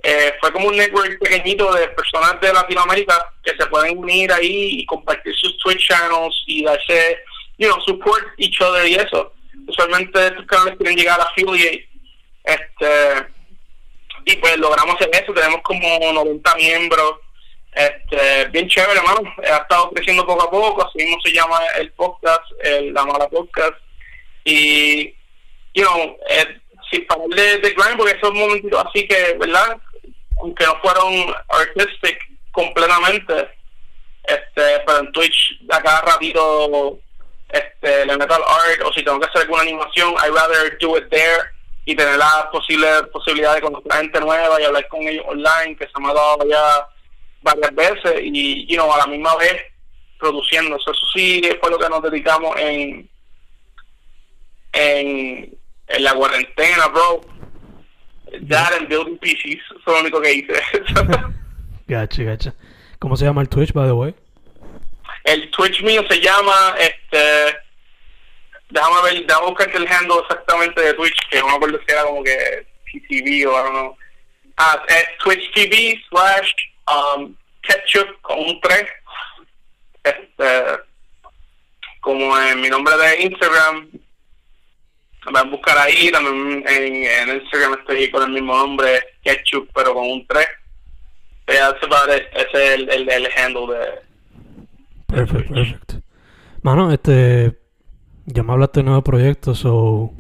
eh, 0.03 0.35
fue 0.40 0.53
como 0.53 0.68
un 0.68 0.76
network 0.76 1.18
pequeñito 1.18 1.72
de 1.74 1.88
personas 1.88 2.40
de 2.40 2.53
Latinoamérica 2.53 3.33
que 3.42 3.53
se 3.59 3.66
pueden 3.66 3.98
unir 3.98 4.33
ahí 4.33 4.81
y 4.81 4.87
compartir 4.87 5.35
sus 5.37 5.59
Twitch 5.59 5.88
channels 5.88 6.35
y 6.46 6.64
darse, 6.64 7.18
you 7.59 7.68
know, 7.68 7.81
support 7.83 8.24
each 8.38 8.61
other 8.61 8.87
y 8.87 8.94
eso. 8.94 9.33
Usualmente 9.66 10.26
estos 10.26 10.46
canales 10.46 10.76
quieren 10.79 10.96
llegar 10.96 11.20
a 11.20 11.24
affiliate. 11.24 11.89
Este, 12.44 13.26
y 14.24 14.37
pues 14.37 14.57
logramos 14.59 14.96
hacer 14.96 15.11
eso, 15.12 15.33
tenemos 15.33 15.61
como 15.62 16.12
90 16.12 16.55
miembros. 16.57 17.14
Este, 17.72 18.46
bien 18.48 18.68
chévere, 18.68 18.98
hermano. 18.98 19.33
Ha 19.38 19.59
estado 19.59 19.90
creciendo 19.90 20.26
poco 20.26 20.42
a 20.42 20.50
poco, 20.50 20.87
así 20.87 20.98
mismo 20.98 21.20
se 21.22 21.33
llama 21.33 21.59
el 21.79 21.92
podcast, 21.92 22.42
el, 22.62 22.92
la 22.92 23.05
mala 23.05 23.29
podcast. 23.29 23.74
Y, 24.44 25.14
you 25.74 25.85
know, 25.85 26.16
eh, 26.29 26.61
sin 26.90 27.07
parar 27.07 27.29
de, 27.29 27.59
de 27.59 27.70
grind, 27.70 27.96
porque 27.96 28.16
esos 28.16 28.33
momentitos 28.33 28.85
así 28.87 29.07
que, 29.07 29.37
¿verdad? 29.38 29.79
aunque 30.42 30.64
no 30.64 30.76
fueron 30.81 31.35
artistic 31.48 32.19
completamente, 32.52 33.48
este, 34.25 34.81
pero 34.87 34.98
en 34.98 35.12
Twitch 35.12 35.60
a 35.71 35.83
cada 35.83 36.00
ratito 36.02 36.98
este, 37.48 38.06
le 38.06 38.17
meto 38.17 38.35
art 38.35 38.83
o 38.85 38.92
si 38.92 39.02
tengo 39.02 39.21
que 39.21 39.27
hacer 39.27 39.42
alguna 39.42 39.62
animación, 39.62 40.15
I 40.15 40.29
rather 40.31 40.79
do 40.79 40.96
it 40.96 41.08
there 41.10 41.50
y 41.91 41.97
tener 41.97 42.17
la 42.17 42.49
posible 42.53 42.87
posibilidad 43.13 43.55
de 43.55 43.63
conocer 43.63 43.93
a 43.93 43.97
gente 43.97 44.21
nueva 44.21 44.61
y 44.61 44.65
hablar 44.65 44.87
con 44.88 45.03
ellos 45.03 45.25
online, 45.27 45.77
que 45.77 45.87
se 45.87 46.01
me 46.01 46.11
ha 46.11 46.15
dado 46.15 46.49
ya 46.49 46.87
varias 47.43 47.75
veces 47.75 48.21
y 48.23 48.67
you 48.67 48.77
know, 48.77 48.93
a 48.93 48.99
la 48.99 49.07
misma 49.07 49.35
vez 49.37 49.57
produciendo. 50.19 50.77
Eso 50.77 50.93
sí 51.13 51.43
fue 51.61 51.71
lo 51.71 51.79
que 51.79 51.88
nos 51.88 52.03
dedicamos 52.03 52.57
en, 52.59 53.11
en, 54.73 55.59
en 55.88 56.05
la 56.05 56.15
cuarentena, 56.15 56.87
bro 56.88 57.21
That 58.49 58.75
and 58.75 58.88
building 58.88 59.19
PCs 59.19 59.61
son 59.85 59.95
lo 59.95 60.01
único 60.03 60.21
que 60.21 60.33
hice. 60.33 60.53
gacha, 61.88 62.23
gacha. 62.23 62.55
¿Cómo 63.01 63.17
se 63.17 63.25
llama 63.25 63.43
el 63.43 63.49
Twitch, 63.49 63.73
by 63.73 63.88
the 63.88 63.93
way? 63.93 64.15
El 65.25 65.51
Twitch 65.51 65.83
mío 65.83 66.05
se 66.09 66.21
llama, 66.21 66.77
este, 66.79 67.57
déjame 68.71 69.02
ver, 69.02 69.27
déjame 69.27 69.46
buscar 69.46 69.77
el 69.77 69.88
handle 69.88 70.21
exactamente 70.21 70.81
de 70.81 70.94
Twitch, 70.94 71.29
que 71.31 71.40
no 71.40 71.48
me 71.48 71.54
acuerdo 71.54 71.79
si 71.79 71.92
era 71.92 72.04
como 72.04 72.23
que 72.23 72.66
TTV 72.92 73.46
o 73.48 73.56
algo. 73.56 73.98
Ah, 74.56 74.83
es 74.88 75.18
Twitch 75.18 75.52
TV 75.52 76.02
slash 76.08 76.52
um, 76.87 77.35
ketchup 77.62 78.21
con 78.23 78.38
un 78.38 78.60
3. 78.60 78.87
Este, 80.04 80.81
como 82.00 82.38
en 82.38 82.60
mi 82.60 82.68
nombre 82.68 82.96
de 82.96 83.23
Instagram, 83.23 83.90
me 85.31 85.38
a 85.38 85.42
buscar 85.44 85.77
ahí, 85.79 86.10
también 86.10 86.64
en, 86.66 87.04
en 87.04 87.40
Instagram 87.42 87.75
estoy 87.81 88.10
con 88.10 88.23
el 88.23 88.31
mismo 88.31 88.56
nombre, 88.56 89.00
ketchup, 89.23 89.68
pero 89.75 89.94
con 89.94 90.10
un 90.10 90.27
3. 90.27 90.46
Ya 91.48 91.71
ese 91.71 92.29
es 92.33 92.54
el, 92.54 92.88
el, 92.90 93.10
el 93.10 93.29
handle 93.37 93.75
de... 93.75 94.10
Perfecto, 95.06 95.54
perfecto. 95.54 95.94
Mano, 96.62 96.92
este, 96.92 97.58
ya 98.33 98.42
me 98.42 98.52
hablaste 98.52 98.81
de 98.81 98.85
nuevos 98.85 99.04
proyectos, 99.04 99.64
o 99.64 100.12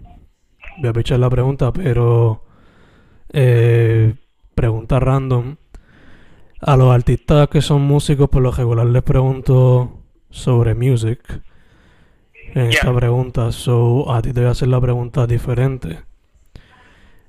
voy 0.78 0.92
a 0.94 1.00
echar 1.00 1.18
la 1.18 1.30
pregunta, 1.30 1.72
pero 1.72 2.44
eh, 3.32 4.14
pregunta 4.54 5.00
random. 5.00 5.56
A 6.60 6.76
los 6.76 6.94
artistas 6.94 7.48
que 7.48 7.62
son 7.62 7.82
músicos, 7.82 8.28
por 8.28 8.42
lo 8.42 8.50
regular 8.50 8.86
les 8.86 9.02
pregunto 9.02 10.02
sobre 10.28 10.74
music. 10.74 11.42
En 12.52 12.66
esta 12.66 12.94
pregunta, 12.94 13.52
so 13.52 14.12
a 14.12 14.20
ti 14.20 14.32
te 14.32 14.40
voy 14.40 14.48
a 14.48 14.52
hacer 14.52 14.68
la 14.68 14.80
pregunta 14.80 15.26
diferente. 15.26 16.00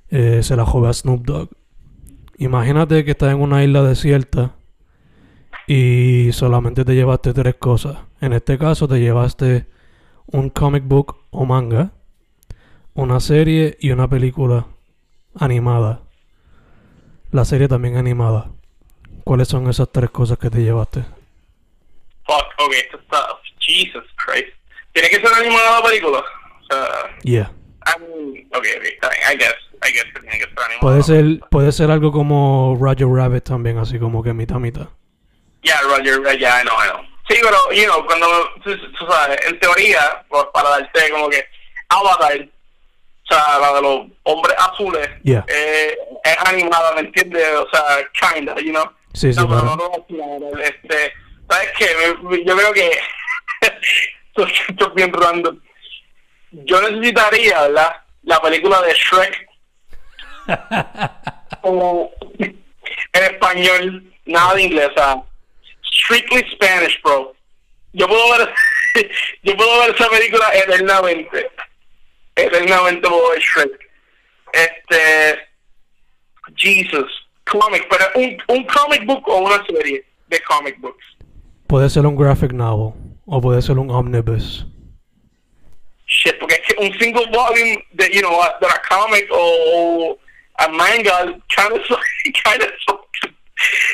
Eh, 0.09 0.43
se 0.43 0.55
la 0.55 0.65
juega 0.65 0.89
a 0.89 0.93
Snoop 0.93 1.25
Dogg. 1.25 1.49
Imagínate 2.37 3.05
que 3.05 3.11
estás 3.11 3.31
en 3.31 3.39
una 3.39 3.63
isla 3.63 3.83
desierta 3.83 4.55
y 5.67 6.31
solamente 6.33 6.83
te 6.83 6.95
llevaste 6.95 7.33
tres 7.33 7.55
cosas. 7.55 7.97
En 8.19 8.33
este 8.33 8.57
caso 8.57 8.87
te 8.87 8.99
llevaste 8.99 9.67
un 10.27 10.49
comic 10.49 10.83
book 10.85 11.17
o 11.31 11.45
manga, 11.45 11.91
una 12.93 13.19
serie 13.19 13.77
y 13.79 13.91
una 13.91 14.07
película 14.07 14.67
animada. 15.39 16.01
La 17.31 17.45
serie 17.45 17.67
también 17.67 17.97
animada. 17.97 18.51
¿Cuáles 19.23 19.47
son 19.47 19.69
esas 19.69 19.91
tres 19.91 20.09
cosas 20.09 20.37
que 20.37 20.49
te 20.49 20.61
llevaste? 20.61 21.01
Fuck, 22.25 22.45
ok, 22.57 22.73
esto 22.73 22.97
está. 22.97 23.27
Jesus 23.59 24.03
Christ. 24.17 24.53
¿Tiene 24.93 25.09
que 25.09 25.15
ser 25.15 25.33
animada 25.33 25.79
la 25.79 25.85
película? 25.87 26.19
O 26.19 26.65
sea, 26.65 26.87
yeah. 27.23 27.51
Um, 27.95 28.33
ok, 28.53 28.65
ok, 28.77 29.05
I 29.31 29.37
guess. 29.37 29.55
I 29.83 29.91
guess 29.91 30.05
que 30.13 30.19
tiene 30.19 30.37
que 30.37 30.45
ser 30.45 30.59
animada. 30.59 30.79
Puede 30.81 31.03
ser, 31.03 31.39
puede 31.49 31.71
ser 31.71 31.91
algo 31.91 32.11
como 32.11 32.77
Roger 32.79 33.07
Rabbit 33.07 33.43
también, 33.43 33.77
así 33.77 33.97
como 33.99 34.21
que 34.21 34.33
mitad 34.33 34.57
mitad. 34.57 34.89
Yeah, 35.63 35.79
Roger, 35.81 36.21
ya, 36.23 36.33
yeah, 36.33 36.61
I 36.61 36.63
know, 36.63 36.75
I 36.75 36.89
know. 36.89 37.01
Sí, 37.31 37.37
pero, 37.41 37.71
you 37.71 37.85
know, 37.85 38.05
cuando, 38.05 38.27
tú, 38.61 38.77
sabes, 39.09 39.39
en 39.47 39.57
teoría, 39.57 40.21
pues, 40.27 40.43
para 40.53 40.69
darte 40.71 41.09
como 41.11 41.29
que 41.29 41.47
Avatar, 41.87 42.41
o 42.41 43.33
sea, 43.33 43.59
la 43.59 43.73
de 43.73 43.81
los 43.81 44.07
hombres 44.23 44.55
azules, 44.57 45.09
yeah. 45.23 45.45
eh, 45.47 45.97
es 46.25 46.37
animada, 46.45 46.93
¿me 46.93 47.01
entiendes? 47.01 47.47
O 47.55 47.69
sea, 47.71 48.35
kinda, 48.35 48.55
you 48.55 48.71
know. 48.71 48.83
Sí, 49.13 49.31
sí, 49.31 49.39
no, 49.39 49.47
pero 49.47 49.61
no, 49.61 49.75
no, 50.09 50.39
no, 50.39 50.59
este, 50.59 51.13
¿sabes 51.49 51.69
qué? 51.77 51.87
Yo 52.45 52.57
creo 52.57 52.73
que 52.73 52.99
esto 53.61 54.45
es 54.87 54.93
bien 54.93 55.13
random. 55.13 55.57
Yo 56.51 56.81
necesitaría, 56.81 57.61
¿verdad? 57.61 57.95
La 58.23 58.41
película 58.41 58.81
de 58.81 58.93
Shrek 58.93 59.47
como 61.61 62.11
en 62.39 62.63
español, 63.13 64.13
nada 64.25 64.55
de 64.55 64.63
inglés, 64.63 64.89
o 64.89 64.93
sea, 64.95 65.23
strictly 65.91 66.43
Spanish, 66.51 66.99
bro. 67.03 67.33
Yo 67.93 68.07
puedo 68.07 68.37
ver, 68.37 68.53
yo 69.43 69.55
puedo 69.55 69.79
ver 69.81 69.95
esa 69.95 70.09
película 70.09 70.49
eternamente, 70.53 71.49
eternamente 72.35 73.07
puedo 73.07 73.29
ver 73.31 73.39
Shrek. 73.39 73.89
Este, 74.53 75.39
Jesus, 76.55 77.09
comic, 77.45 77.87
pero 77.89 78.05
un, 78.15 78.37
un 78.47 78.65
comic 78.65 79.05
book 79.05 79.23
o 79.27 79.37
una 79.39 79.63
serie 79.65 80.05
de 80.27 80.39
comic 80.41 80.79
books. 80.79 81.05
Puede 81.67 81.89
ser 81.89 82.05
un 82.05 82.15
graphic 82.15 82.51
novel 82.51 82.93
o 83.25 83.41
puede 83.41 83.61
ser 83.61 83.77
un 83.77 83.89
omnibus. 83.89 84.65
Shit, 86.05 86.37
porque 86.39 86.55
es 86.55 86.61
que 86.67 86.83
un 86.83 86.93
single 86.99 87.27
volume 87.31 87.85
de, 87.93 88.09
you 88.11 88.19
know, 88.19 88.41
de 88.59 88.67
la 88.67 88.81
comic 88.89 89.27
o 89.31 90.17
a 90.57 90.67
manga 90.67 91.23
kind 91.55 91.71
of, 91.71 91.81
kind 92.43 92.61
of, 92.61 92.99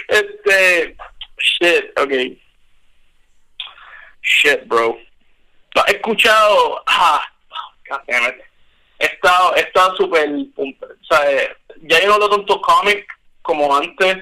este, 0.07 0.95
shit, 1.39 1.91
okay. 1.97 2.41
Shit, 4.21 4.67
bro. 4.67 4.97
He 5.87 5.93
escuchado, 5.93 6.81
ah, 6.87 7.21
God 7.89 8.01
damn 8.07 8.25
it. 8.25 8.43
He 8.99 9.05
estado, 9.05 9.55
he 9.55 9.61
estado 9.61 9.95
súper, 9.95 10.27
o 10.57 11.05
sea, 11.07 11.55
ya 11.83 12.01
yo 12.01 12.07
no 12.07 12.17
leo 12.17 12.29
tanto 12.29 12.59
cómic 12.61 13.05
como 13.43 13.75
antes, 13.75 14.17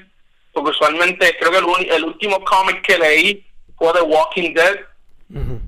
porque 0.52 0.70
usualmente 0.70 1.34
creo 1.38 1.50
que 1.50 1.58
el, 1.58 1.90
el 1.92 2.04
último 2.04 2.44
cómic 2.44 2.82
que 2.82 2.98
leí 2.98 3.46
fue 3.78 3.92
The 3.94 4.02
Walking 4.02 4.52
Dead 4.52 4.80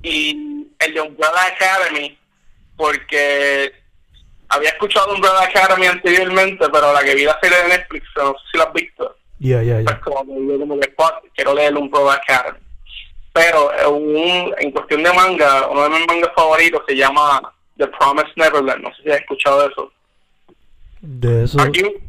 y 0.03 0.67
el 0.79 0.95
de 0.95 1.01
Umbrella 1.01 1.47
Academy, 1.47 2.19
porque 2.77 3.73
había 4.49 4.71
escuchado 4.71 5.15
Umbrella 5.15 5.43
Academy 5.43 5.87
anteriormente, 5.87 6.69
pero 6.71 6.93
la 6.93 7.03
que 7.03 7.15
vi 7.15 7.25
la 7.25 7.39
serie 7.41 7.63
de 7.63 7.69
Netflix, 7.69 8.07
no 8.17 8.33
sé 8.33 8.39
si 8.53 8.59
la 8.59 8.65
has 8.65 8.73
visto. 8.73 9.18
Yeah, 9.41 9.63
yeah, 9.63 9.81
yeah. 9.81 9.85
Pues 9.85 9.99
como 10.01 10.81
que 10.81 11.31
quiero 11.35 11.55
leer 11.55 11.77
Umbrella 11.77 12.15
Academy. 12.15 12.59
Pero 13.33 13.71
un, 13.91 14.53
en 14.59 14.71
cuestión 14.73 15.03
de 15.03 15.13
manga, 15.13 15.69
uno 15.69 15.85
de 15.85 15.91
mis 15.91 16.07
mangas 16.09 16.31
favoritos 16.35 16.83
se 16.89 16.97
llama 16.97 17.41
The 17.77 17.87
Promised 17.87 18.33
Neverland. 18.37 18.83
No 18.83 18.91
sé 18.97 19.03
si 19.05 19.11
has 19.11 19.21
escuchado 19.21 19.69
eso. 19.69 19.93
De 21.01 21.45
eso. 21.45 21.61
Are 21.61 21.71
you, 21.71 22.01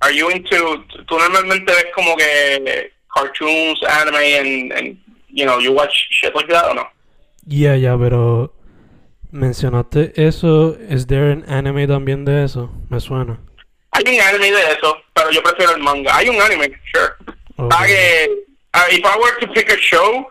are 0.00 0.14
you 0.14 0.30
into, 0.30 0.84
tú 1.06 1.18
normalmente 1.18 1.72
ves 1.72 1.86
como 1.94 2.14
que 2.16 2.92
cartoons, 3.14 3.80
anime, 3.84 4.38
and, 4.38 4.72
and 4.72 4.98
you 5.30 5.46
know, 5.46 5.58
you 5.58 5.72
watch 5.72 5.94
shit 6.10 6.34
like 6.34 6.48
that 6.48 6.70
o 6.70 6.74
no? 6.74 6.86
Yeah, 7.46 7.76
yeah, 7.76 7.96
pero 7.96 8.52
mencionaste 9.30 10.12
eso. 10.16 10.76
¿Es 10.90 11.06
there 11.06 11.32
an 11.32 11.44
anime 11.48 11.86
también 11.86 12.26
de 12.26 12.44
eso? 12.44 12.70
Me 12.90 13.00
suena. 13.00 13.38
Hay 13.94 14.02
un 14.12 14.20
anime 14.20 14.50
de 14.50 14.72
eso, 14.72 15.02
pero 15.12 15.30
yo 15.30 15.42
prefiero 15.42 15.72
el 15.72 15.82
manga. 15.82 16.16
Hay 16.16 16.28
un 16.28 16.40
anime, 16.40 16.72
sure. 16.92 17.14
Okay. 17.56 17.86
que, 17.86 18.30
uh, 18.74 18.90
if 18.90 19.04
I 19.04 19.16
were 19.18 19.38
to 19.40 19.52
pick 19.52 19.70
a 19.70 19.76
show, 19.76 20.28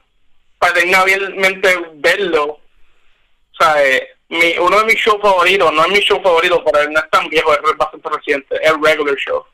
para 0.59 0.74
tenablemente 0.74 1.78
verlo, 1.95 2.43
o 2.45 3.55
sea, 3.57 3.82
eh, 3.86 4.07
mi, 4.28 4.57
uno 4.57 4.80
de 4.80 4.86
mis 4.86 4.95
shows 4.95 5.22
favoritos, 5.22 5.72
no 5.74 5.86
es 5.86 5.91
mi 5.91 5.99
show 5.99 6.22
favorito, 6.22 6.61
pero 6.66 6.89
no 6.89 6.99
es 6.99 7.09
tan 7.09 7.30
viejo, 7.30 7.53
es 7.53 7.78
bastante 7.78 8.09
reciente, 8.09 8.59
es 8.61 8.74
Regular 8.82 9.16
Show. 9.16 9.45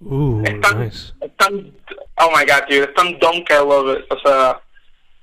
Uh, 0.00 0.42
es 0.44 0.60
tan, 0.60 0.84
nice. 0.84 1.12
es 1.20 1.36
tan, 1.36 1.72
oh 2.18 2.30
my 2.30 2.44
god, 2.44 2.68
dude, 2.68 2.84
es 2.84 2.94
tan 2.94 3.18
dumb 3.18 3.44
que 3.44 3.54
I 3.54 3.58
love 3.58 3.98
it. 3.98 4.06
O 4.10 4.18
sea, 4.20 4.60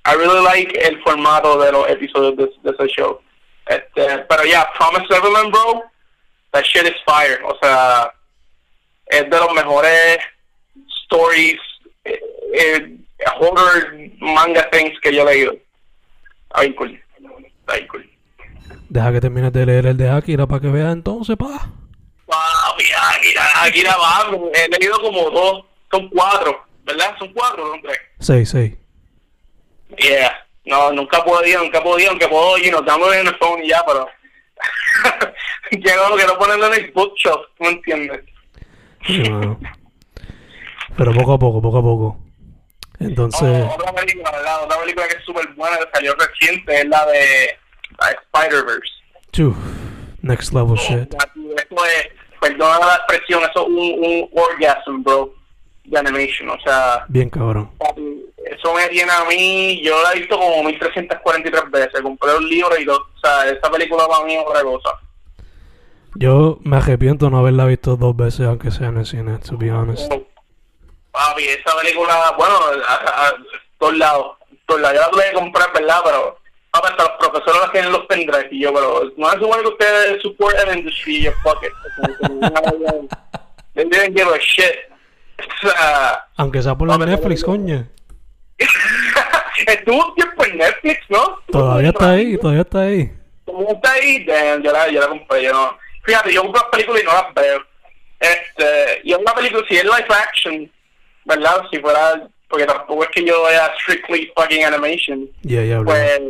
I 0.06 0.16
really 0.16 0.44
like 0.44 0.78
el 0.78 1.02
formato 1.04 1.58
de 1.60 1.72
los 1.72 1.90
episodios 1.90 2.36
de, 2.36 2.52
de 2.62 2.72
ese 2.72 2.88
show. 2.88 3.22
Este, 3.68 4.20
pero 4.30 4.44
ya, 4.44 4.50
yeah, 4.50 4.72
Promise 4.78 5.08
Neverland, 5.10 5.52
bro, 5.52 5.84
that 6.52 6.66
shit 6.66 6.86
is 6.86 6.96
fire. 7.06 7.42
O 7.46 7.58
sea, 7.62 8.12
es 9.08 9.30
de 9.30 9.38
los 9.38 9.54
mejores 9.54 10.20
stories, 11.04 11.60
eh, 12.04 12.20
eh, 12.54 12.98
horror 13.40 13.94
manga 14.20 14.70
things 14.70 15.00
que 15.02 15.14
yo 15.14 15.28
he 15.28 15.34
leído. 15.34 15.56
Ay, 16.52 16.74
cool. 16.76 17.02
Ay, 17.68 17.86
cool. 17.88 18.10
Deja 18.90 19.12
que 19.12 19.22
termines 19.22 19.52
de 19.54 19.66
leer 19.66 19.88
el 19.88 19.98
de 19.98 20.10
Akira 20.10 20.48
para 20.48 20.62
que 20.62 20.68
veas 20.68 20.94
entonces, 20.94 21.36
pa. 21.36 21.70
Papi, 22.26 22.86
Akira, 23.16 23.64
Akira 23.64 23.96
va, 23.98 24.32
he 24.54 24.80
leído 24.80 25.00
como 25.02 25.30
dos, 25.30 25.66
son 25.92 26.10
cuatro, 26.10 26.66
¿verdad? 26.84 27.16
Son 27.20 27.32
cuatro, 27.34 27.74
tres. 27.84 28.00
Seis, 28.20 28.50
seis. 28.50 28.74
Yeah. 29.98 30.46
No, 30.66 30.92
nunca 30.92 31.24
podido, 31.24 31.62
nunca 31.62 31.82
podido, 31.84 32.10
aunque 32.10 32.28
puedo, 32.28 32.58
y 32.58 32.72
nos 32.72 32.84
damos 32.86 33.14
en 33.16 33.28
el 33.28 33.36
phone 33.36 33.64
y 33.64 33.70
ya, 33.70 33.84
pero... 33.86 34.08
Quiero, 35.70 36.16
quiero 36.16 36.38
ponerlo 36.38 36.68
en 36.68 36.86
el 36.86 36.92
bookshelf, 36.92 37.42
¿tú 37.58 37.64
me 37.64 37.70
entiendes? 37.70 38.22
Sí. 39.08 39.24
Pero 40.98 41.14
poco 41.14 41.34
a 41.34 41.40
poco, 41.40 41.62
poco 41.62 41.78
a 41.78 41.82
poco. 41.82 42.20
Entonces, 43.00 43.66
Oh, 43.70 43.74
otra 43.76 43.94
película, 43.94 44.32
¿verdad? 44.32 44.64
Otra 44.64 44.80
película 44.80 45.08
que 45.08 45.18
es 45.18 45.24
súper 45.26 45.48
buena, 45.56 45.78
que 45.78 45.86
salió 45.94 46.16
reciente, 46.16 46.80
es 46.82 46.88
la 46.88 47.06
de 47.08 47.58
Spider-Verse. 48.34 48.94
next 50.22 50.54
level 50.54 50.76
shit. 50.78 51.14
Esto 51.14 51.86
es, 51.86 52.08
perdona 52.40 52.80
la 52.80 52.96
expresión, 52.96 53.44
eso 53.44 53.62
es 53.64 53.68
un, 53.68 53.78
un 53.78 54.30
orgasm, 54.34 55.04
bro, 55.04 55.34
de 55.84 56.00
animation. 56.00 56.50
O 56.50 56.60
sea, 56.62 57.06
Bien 57.10 57.30
cabrón. 57.30 57.70
eso 58.46 58.74
me 58.74 58.88
tiene 58.88 59.12
a 59.12 59.26
mí, 59.26 59.82
yo 59.84 60.02
la 60.02 60.14
he 60.14 60.20
visto 60.20 60.38
como 60.38 60.64
1343 60.64 61.70
veces, 61.72 62.02
compré 62.02 62.34
un 62.36 62.48
libro 62.48 62.80
y 62.80 62.86
todo. 62.86 63.00
O 63.16 63.20
sea, 63.20 63.50
esa 63.50 63.70
película 63.70 64.08
para 64.08 64.24
mí 64.26 64.36
es 64.36 64.44
otra 64.48 64.64
cosa. 64.64 64.90
Yo 66.16 66.60
me 66.64 66.78
arrepiento 66.78 67.30
no 67.30 67.40
haberla 67.40 67.66
visto 67.66 67.96
dos 67.98 68.16
veces, 68.16 68.48
aunque 68.48 68.72
sea 68.72 68.88
en 68.88 68.98
el 68.98 69.06
cine, 69.06 69.38
to 69.40 69.58
be 69.58 69.72
honest. 69.72 70.12
Papi, 71.12 71.44
esa 71.44 71.78
película, 71.82 72.34
bueno, 72.38 72.56
a, 72.88 72.94
a, 73.28 73.34
todos 73.78 73.98
lados, 73.98 74.38
todos 74.66 74.82
lados. 74.82 74.96
Yo 74.98 75.02
la 75.02 75.12
tuve 75.12 75.24
que 75.30 75.34
comprar, 75.34 75.74
¿verdad? 75.74 76.02
Pero 76.04 76.38
Ah, 76.76 76.82
hasta 76.84 77.04
los 77.04 77.12
profesores 77.18 77.62
los 77.62 77.72
tienen 77.72 77.92
los 77.94 78.06
pendrives 78.06 78.48
y 78.52 78.62
yo, 78.62 78.74
pero 78.74 79.10
no 79.16 79.32
es 79.32 79.42
igual 79.42 79.62
que 79.62 79.68
ustedes 79.70 80.22
support 80.22 80.58
an 80.58 80.78
industry, 80.78 81.24
you 81.24 81.32
fuck 81.42 81.64
it. 81.64 81.72
They 83.76 83.86
didn't 83.86 84.18
give 84.18 84.28
a 84.28 84.38
shit. 84.40 84.76
O 85.40 85.68
sea, 85.70 86.28
Aunque 86.36 86.62
sea 86.62 86.76
por 86.76 86.90
la 86.90 86.98
Netflix, 86.98 87.46
coño. 87.46 87.88
estuvo 89.68 90.06
un 90.06 90.16
tiempo 90.16 90.44
en 90.44 90.58
Netflix, 90.58 91.00
¿no? 91.08 91.40
Todavía 91.50 91.90
está 91.90 92.10
ahí, 92.12 92.38
todavía 92.38 92.62
está 92.62 92.82
ahí. 92.82 93.14
Como 93.46 93.72
está 93.72 93.94
ahí, 93.94 94.26
damn, 94.26 94.62
yo 94.62 94.72
la, 94.74 94.90
yo 94.90 95.00
la 95.00 95.08
compré, 95.08 95.44
yo 95.44 95.54
no. 95.54 95.78
Fíjate, 96.06 96.34
yo 96.34 96.42
compro 96.44 96.62
las 96.62 96.70
películas 96.70 97.02
y 97.02 97.06
no 97.06 97.14
las 97.14 97.34
veo. 97.34 97.66
Este, 98.20 99.02
y 99.04 99.12
es 99.12 99.18
una 99.18 99.34
película, 99.34 99.66
si 99.68 99.76
es 99.76 99.84
live 99.84 100.08
action, 100.10 100.72
¿verdad? 101.26 101.64
Si 101.72 101.80
fuera, 101.80 102.28
porque 102.48 102.66
tampoco 102.66 103.04
es 103.04 103.10
que 103.10 103.24
yo 103.24 103.44
vea 103.44 103.74
strictly 103.82 104.32
fucking 104.36 104.64
animation. 104.64 105.30
Bro. 105.44 105.86
Pues, 105.86 106.22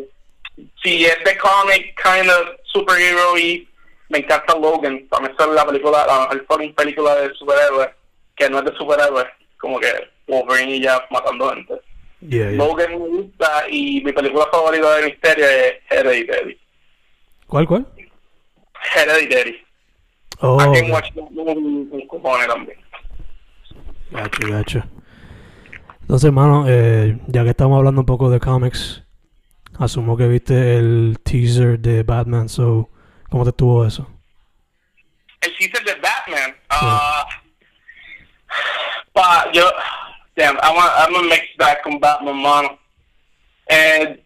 si 0.81 1.05
es 1.05 1.17
de 1.23 1.37
comic, 1.37 2.01
kind 2.01 2.29
of 2.29 2.47
superhero 2.63 3.37
y 3.37 3.67
me 4.09 4.19
encanta 4.19 4.55
Logan. 4.57 5.05
Para 5.09 5.27
mí 5.27 5.33
es 5.37 5.47
la 5.47 5.65
película, 5.65 6.05
la 6.05 6.19
mejor 6.21 6.45
fucking 6.47 6.73
película 6.73 7.15
de 7.15 7.33
superhéroes, 7.33 7.89
que 8.35 8.49
no 8.49 8.59
es 8.59 8.65
de 8.65 8.77
superhéroes, 8.77 9.27
como 9.57 9.79
que 9.79 9.91
Wolverine 10.27 10.75
y 10.75 10.81
ya 10.81 11.05
matando 11.11 11.49
gente. 11.49 11.73
Logan 12.21 12.91
me 12.91 12.97
gusta 12.97 13.65
y 13.69 14.01
mi 14.03 14.11
película 14.11 14.47
favorita 14.51 14.95
de 14.95 15.05
misterio 15.05 15.45
es 15.45 15.73
Hereditary. 15.89 16.59
¿Cuál, 17.47 17.67
cuál? 17.67 17.85
Hereditary. 18.95 19.64
Oh, 20.41 20.59
I 20.59 20.79
can 20.79 20.91
watch 20.91 21.13
that 21.13 21.31
movie 21.31 21.89
con 21.89 22.07
cojones 22.07 22.47
también. 22.47 22.77
gacho, 24.11 24.47
gacho. 24.47 24.83
Entonces, 26.01 26.25
hermano, 26.25 26.65
eh, 26.67 27.17
ya 27.27 27.43
que 27.43 27.49
estamos 27.49 27.77
hablando 27.77 28.01
un 28.01 28.05
poco 28.05 28.29
de 28.29 28.39
comics, 28.39 29.03
asumo 29.79 30.15
que 30.15 30.27
viste 30.27 30.77
el 30.77 31.17
teaser 31.23 31.79
de 31.79 32.03
Batman, 32.03 32.47
so, 32.47 32.89
¿cómo 33.29 33.43
te 33.43 33.49
estuvo 33.49 33.85
eso? 33.85 34.07
El 35.41 35.55
teaser 35.57 35.83
de 35.83 35.95
Batman. 35.95 36.55
ah 36.69 37.25
pa, 39.15 39.49
yo, 39.53 39.71
damn, 40.35 40.57
I'm 40.61 40.77
a, 40.77 41.07
I'm 41.07 41.15
a 41.15 41.23
mixed 41.23 41.57
bag 41.57 41.81
con 41.81 41.99
Batman, 41.99 42.35
mano. 42.35 42.77
Eh, 43.67 44.21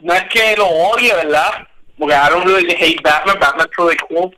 no 0.00 0.14
es 0.14 0.24
que 0.24 0.56
lo 0.56 0.66
odie, 0.66 1.14
¿verdad? 1.14 1.68
Porque 1.98 2.14
I 2.14 2.28
don't 2.28 2.46
really 2.46 2.74
hate 2.74 3.02
Batman, 3.02 3.38
Batman's 3.38 3.76
really 3.78 3.96
cool. 4.08 4.34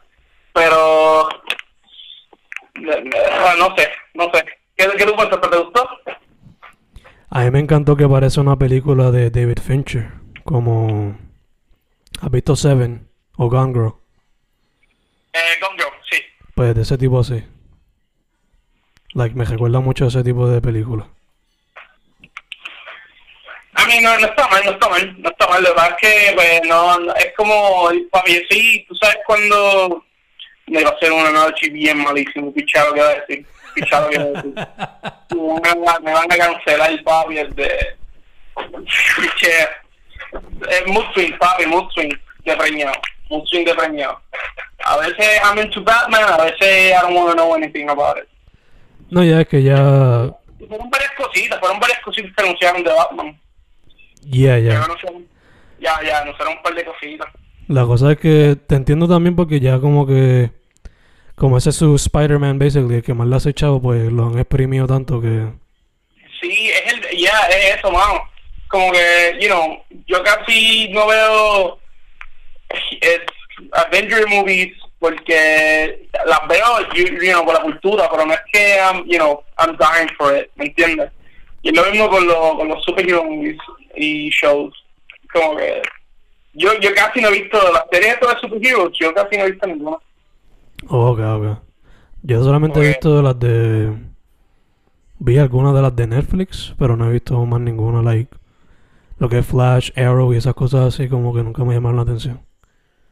Pero, 0.58 1.28
eh, 1.30 3.04
eh, 3.14 3.54
no 3.58 3.76
sé, 3.76 3.88
no 4.14 4.24
sé. 4.34 4.44
¿Qué, 4.76 4.88
qué 4.96 5.04
piensas? 5.06 5.40
¿Te 5.40 5.56
gustó? 5.58 5.88
A 7.30 7.40
mí 7.44 7.50
me 7.50 7.60
encantó 7.60 7.96
que 7.96 8.08
parece 8.08 8.40
una 8.40 8.56
película 8.56 9.10
de 9.12 9.30
David 9.30 9.58
Fincher, 9.64 10.10
como... 10.44 11.16
¿Has 12.20 12.30
visto 12.32 12.56
Seven 12.56 13.08
o 13.36 13.48
Gone 13.48 13.72
Girl? 13.72 13.94
Eh, 15.32 15.60
Gone 15.60 15.76
Girl, 15.76 15.92
sí. 16.10 16.18
Pues 16.56 16.74
de 16.74 16.82
ese 16.82 16.98
tipo 16.98 17.20
así. 17.20 17.44
Like, 19.14 19.36
me 19.36 19.44
recuerda 19.44 19.78
mucho 19.80 20.06
a 20.06 20.08
ese 20.08 20.24
tipo 20.24 20.48
de 20.48 20.60
película. 20.60 21.06
A 23.74 23.86
mí 23.86 24.00
no, 24.02 24.18
no 24.18 24.26
está 24.26 24.48
mal, 24.48 24.62
no 24.64 24.70
está 24.72 24.88
mal, 24.88 25.22
no 25.22 25.30
está 25.30 25.46
mal. 25.48 25.62
La 25.62 25.68
verdad 25.70 25.90
es 25.90 25.96
que 26.00 26.32
pues, 26.34 26.60
no, 26.66 26.98
no- 26.98 27.14
es 27.14 27.32
como, 27.36 27.88
papi, 28.10 28.42
sí, 28.50 28.84
tú 28.88 28.94
sabes 28.96 29.18
cuando 29.26 30.04
me 30.70 30.82
va 30.84 30.90
a 30.90 30.92
hacer 30.94 31.12
una 31.12 31.30
noche 31.30 31.68
bien 31.70 31.98
malísimo, 31.98 32.52
pichado 32.52 32.92
que 32.94 33.00
va 33.00 33.08
a 33.08 33.14
decir, 33.14 33.46
pichado 33.74 34.08
que 34.10 34.18
va 34.18 34.24
a 34.24 34.28
decir. 34.28 34.54
me, 35.34 35.60
van 35.60 35.88
a, 35.88 36.00
me 36.00 36.12
van 36.12 36.32
a 36.32 36.36
cancelar, 36.36 37.02
papi, 37.02 37.38
el 37.38 37.54
de... 37.54 37.96
Piche, 39.16 39.68
es 40.70 40.86
mood 40.86 41.04
swing, 41.14 41.32
papi, 41.38 41.66
mood 41.66 41.88
swing 41.92 42.12
de 42.44 42.56
preñado, 42.56 42.94
mood 43.30 43.44
swing 43.46 43.64
de 43.64 43.74
preñado. 43.74 44.20
A 44.84 44.96
veces 44.98 45.40
I'm 45.44 45.58
into 45.58 45.82
Batman, 45.82 46.22
a 46.24 46.44
veces 46.44 46.92
I 46.92 47.00
don't 47.02 47.14
want 47.14 47.30
to 47.30 47.34
know 47.34 47.54
anything 47.54 47.88
about 47.88 48.18
it. 48.18 48.28
No, 49.10 49.22
ya 49.24 49.40
es 49.40 49.48
que 49.48 49.62
ya... 49.62 49.76
Fueron 50.68 50.90
varias 50.90 51.12
cositas, 51.16 51.58
fueron 51.60 51.78
varias 51.80 52.00
cositas 52.00 52.32
que 52.36 52.42
anunciaron 52.42 52.82
de 52.82 52.92
Batman. 52.92 53.40
Ya, 54.22 54.58
ya. 54.58 54.72
Ya, 54.72 54.82
anunciaron- 54.84 55.26
ya, 55.80 56.00
ya, 56.04 56.20
anunciaron 56.22 56.56
un 56.56 56.62
par 56.62 56.74
de 56.74 56.84
cositas. 56.84 57.28
La 57.68 57.84
cosa 57.84 58.12
es 58.12 58.18
que 58.18 58.56
te 58.66 58.74
entiendo 58.74 59.06
también 59.08 59.36
porque 59.36 59.60
ya 59.60 59.78
como 59.78 60.06
que... 60.06 60.50
Como 61.38 61.56
ese 61.56 61.70
es 61.70 61.76
su 61.76 61.94
Spider-Man, 61.94 62.58
basically, 62.58 62.96
el 62.96 63.02
que 63.02 63.14
más 63.14 63.28
le 63.28 63.36
ha 63.36 63.50
echado, 63.50 63.80
pues 63.80 64.10
lo 64.12 64.26
han 64.26 64.38
exprimido 64.38 64.86
tanto 64.86 65.20
que... 65.20 65.46
Sí, 66.40 66.70
es 66.70 66.92
el, 66.92 67.18
ya, 67.18 67.48
es 67.48 67.76
eso, 67.76 67.90
mano. 67.90 68.22
Como 68.68 68.92
que, 68.92 69.38
you 69.40 69.48
know, 69.48 69.82
yo 70.06 70.22
casi 70.22 70.88
no 70.90 71.06
veo 71.06 71.78
es, 73.00 73.20
Avenger 73.72 74.26
movies 74.28 74.74
porque 74.98 76.08
las 76.26 76.40
veo, 76.48 76.92
you, 76.94 77.32
know, 77.32 77.44
por 77.44 77.54
la 77.54 77.62
cultura, 77.62 78.08
pero 78.10 78.26
no 78.26 78.34
es 78.34 78.40
que, 78.52 78.76
I'm, 78.76 79.04
you 79.06 79.18
know, 79.18 79.42
I'm 79.58 79.76
dying 79.76 80.08
for 80.16 80.36
it, 80.36 80.50
¿me 80.56 80.66
entiendes? 80.66 81.10
Y 81.62 81.70
lo 81.70 81.84
mismo 81.86 82.08
con, 82.08 82.26
lo, 82.26 82.56
con 82.56 82.68
los 82.68 82.84
superhero 82.84 83.24
movies 83.24 83.58
y 83.94 84.30
shows. 84.30 84.74
Como 85.32 85.56
que 85.56 85.82
yo, 86.54 86.72
yo 86.80 86.92
casi 86.94 87.20
no 87.20 87.28
he 87.28 87.42
visto 87.42 87.58
las 87.72 87.84
series 87.92 88.18
de 88.18 88.40
superheroes, 88.40 88.98
yo 88.98 89.14
casi 89.14 89.36
no 89.36 89.44
he 89.44 89.50
visto 89.52 89.66
ninguna. 89.66 89.98
Oh, 90.86 91.10
ok, 91.10 91.20
ok. 91.20 91.58
Yo 92.22 92.42
solamente 92.42 92.80
he 92.80 92.88
visto 92.88 93.20
las 93.22 93.38
de... 93.38 93.92
Vi 95.18 95.38
algunas 95.38 95.74
de 95.74 95.82
las 95.82 95.96
de 95.96 96.06
Netflix, 96.06 96.74
pero 96.78 96.96
no 96.96 97.08
he 97.08 97.12
visto 97.12 97.44
más 97.44 97.60
ninguna, 97.60 98.02
like... 98.02 98.36
Lo 99.18 99.28
que 99.28 99.38
es 99.38 99.46
Flash, 99.46 99.90
Arrow 99.98 100.32
y 100.32 100.36
esas 100.36 100.54
cosas 100.54 100.94
así 100.94 101.08
como 101.08 101.34
que 101.34 101.42
nunca 101.42 101.64
me 101.64 101.74
llamaron 101.74 101.96
la 101.96 102.02
atención. 102.02 102.40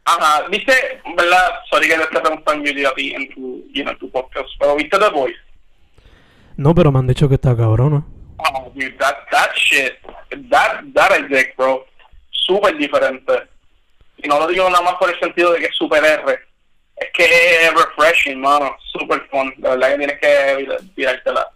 Ajá, 0.05 0.47
viste, 0.47 0.71
¿verdad? 1.17 1.59
Sorry 1.69 1.89
que 1.89 1.95
te 1.95 2.03
esté 2.03 2.19
preguntando 2.21 2.71
yo 2.71 2.89
a 2.89 2.93
ti 2.93 3.13
en 3.13 3.27
tu, 3.33 3.65
you 3.73 3.83
know, 3.83 3.93
tu 3.97 4.09
podcast, 4.09 4.47
pero 4.57 4.77
viste 4.77 4.97
The 4.97 5.09
Voice. 5.09 5.37
No, 6.55 6.73
pero 6.73 6.93
me 6.93 6.99
han 6.99 7.07
dicho 7.07 7.27
que 7.27 7.35
está 7.35 7.57
cabrona. 7.57 8.05
Oh, 8.37 8.71
dude, 8.73 8.95
that, 8.99 9.15
that 9.31 9.49
shit, 9.55 9.95
that, 10.49 10.85
that 10.93 11.11
I 11.11 11.27
dig, 11.27 11.53
bro. 11.57 11.85
Súper 12.29 12.77
diferente. 12.77 13.33
Y 14.17 14.29
no 14.29 14.39
lo 14.39 14.47
digo 14.47 14.69
nada 14.69 14.81
más 14.83 14.95
por 14.95 15.09
el 15.09 15.19
sentido 15.19 15.51
de 15.51 15.59
que 15.59 15.65
es 15.65 15.75
super 15.75 16.03
R. 16.03 16.39
Es 16.97 17.07
que 17.13 17.23
es 17.23 17.73
refreshing, 17.73 18.39
mano. 18.39 18.75
Super 18.91 19.21
fun. 19.29 19.53
La 19.59 19.71
verdad 19.71 19.91
que 19.91 19.97
tienes 19.97 20.19
que 20.19 20.77
tirártela. 20.95 21.47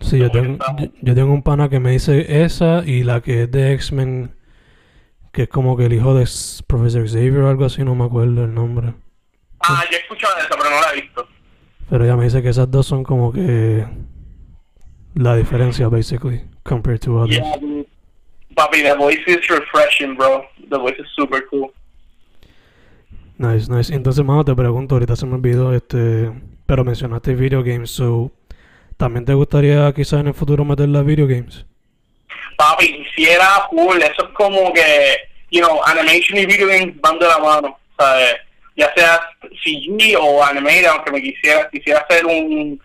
Sí, 0.00 0.18
yo 0.18 0.30
tengo, 0.30 0.58
yo, 0.78 0.88
yo 1.00 1.14
tengo 1.14 1.32
un 1.32 1.42
pana 1.42 1.68
que 1.68 1.78
me 1.78 1.92
dice 1.92 2.42
esa 2.44 2.82
y 2.84 3.04
la 3.04 3.20
que 3.20 3.44
es 3.44 3.50
de 3.50 3.72
X-Men, 3.74 4.34
que 5.32 5.42
es 5.42 5.48
como 5.48 5.76
que 5.76 5.86
el 5.86 5.92
hijo 5.92 6.14
de 6.14 6.28
Professor 6.66 7.08
Xavier 7.08 7.38
o 7.38 7.48
algo 7.48 7.64
así, 7.64 7.84
no 7.84 7.94
me 7.94 8.04
acuerdo 8.04 8.44
el 8.44 8.52
nombre. 8.52 8.94
Ah, 9.60 9.84
yo 9.90 9.96
he 9.96 10.00
escuchado 10.00 10.36
eso, 10.38 10.48
pero 10.50 10.70
no 10.70 10.80
la 10.80 10.92
he 10.92 11.00
visto. 11.00 11.28
Pero 11.88 12.04
ella 12.04 12.16
me 12.16 12.24
dice 12.24 12.42
que 12.42 12.48
esas 12.48 12.68
dos 12.68 12.86
son 12.86 13.04
como 13.04 13.32
que 13.32 13.86
la 15.14 15.36
diferencia, 15.36 15.88
basically, 15.88 16.42
compared 16.64 17.00
to 17.00 17.20
others. 17.20 17.38
Yeah. 17.38 17.84
Papi, 18.56 18.82
The 18.82 18.94
Voice 18.96 19.22
is 19.26 19.46
refreshing, 19.48 20.16
bro. 20.16 20.44
The 20.68 20.78
Voice 20.78 20.98
is 20.98 21.06
super 21.14 21.46
cool. 21.48 21.72
Nice, 23.42 23.68
nice. 23.68 23.92
Entonces, 23.92 24.24
mano, 24.24 24.44
te 24.44 24.54
pregunto, 24.54 24.94
ahorita 24.94 25.16
se 25.16 25.26
me 25.26 25.34
olvidó, 25.34 25.74
este, 25.74 26.30
pero 26.64 26.84
mencionaste 26.84 27.34
video 27.34 27.64
games, 27.64 27.90
so, 27.90 28.30
¿también 28.96 29.24
te 29.24 29.34
gustaría 29.34 29.92
quizás 29.92 30.20
en 30.20 30.28
el 30.28 30.34
futuro 30.34 30.64
meter 30.64 30.88
las 30.88 31.04
video 31.04 31.26
games? 31.26 31.66
Papi, 32.56 33.02
quisiera 33.02 33.66
full, 33.68 34.00
eso 34.00 34.28
es 34.28 34.34
como 34.34 34.72
que, 34.72 35.16
you 35.50 35.60
know, 35.60 35.80
animation 35.86 36.38
y 36.38 36.46
video 36.46 36.68
games 36.68 37.00
van 37.00 37.18
de 37.18 37.26
la 37.26 37.38
mano, 37.38 37.76
¿sabes? 37.98 38.36
Ya 38.76 38.92
sea 38.94 39.20
CG 39.64 40.16
o 40.20 40.44
animated, 40.44 40.86
aunque 40.86 41.10
me 41.10 41.20
quisiera, 41.20 41.68
quisiera 41.68 41.98
hacer 41.98 42.24
un, 42.24 42.80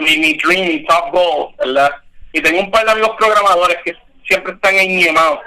mi, 0.00 0.16
mi 0.16 0.32
dream, 0.32 0.66
mi 0.66 0.84
top 0.86 1.10
goal, 1.12 1.54
¿verdad? 1.58 1.90
Y 2.32 2.40
tengo 2.40 2.60
un 2.60 2.70
par 2.70 2.86
de 2.86 2.92
amigos 2.92 3.16
programadores 3.18 3.76
que 3.84 3.92
siempre 4.26 4.54
están 4.54 4.76
enñemados, 4.76 5.40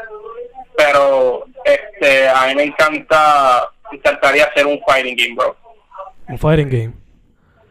pero 0.77 1.43
este, 1.65 2.29
a 2.29 2.45
mí 2.45 2.55
me 2.55 2.63
encanta, 2.65 3.67
me 3.91 3.97
encantaría 3.97 4.45
hacer 4.45 4.65
un 4.65 4.79
fighting 4.87 5.15
game, 5.15 5.35
bro. 5.35 5.55
Un 6.27 6.37
fighting 6.37 6.69
game. 6.69 6.93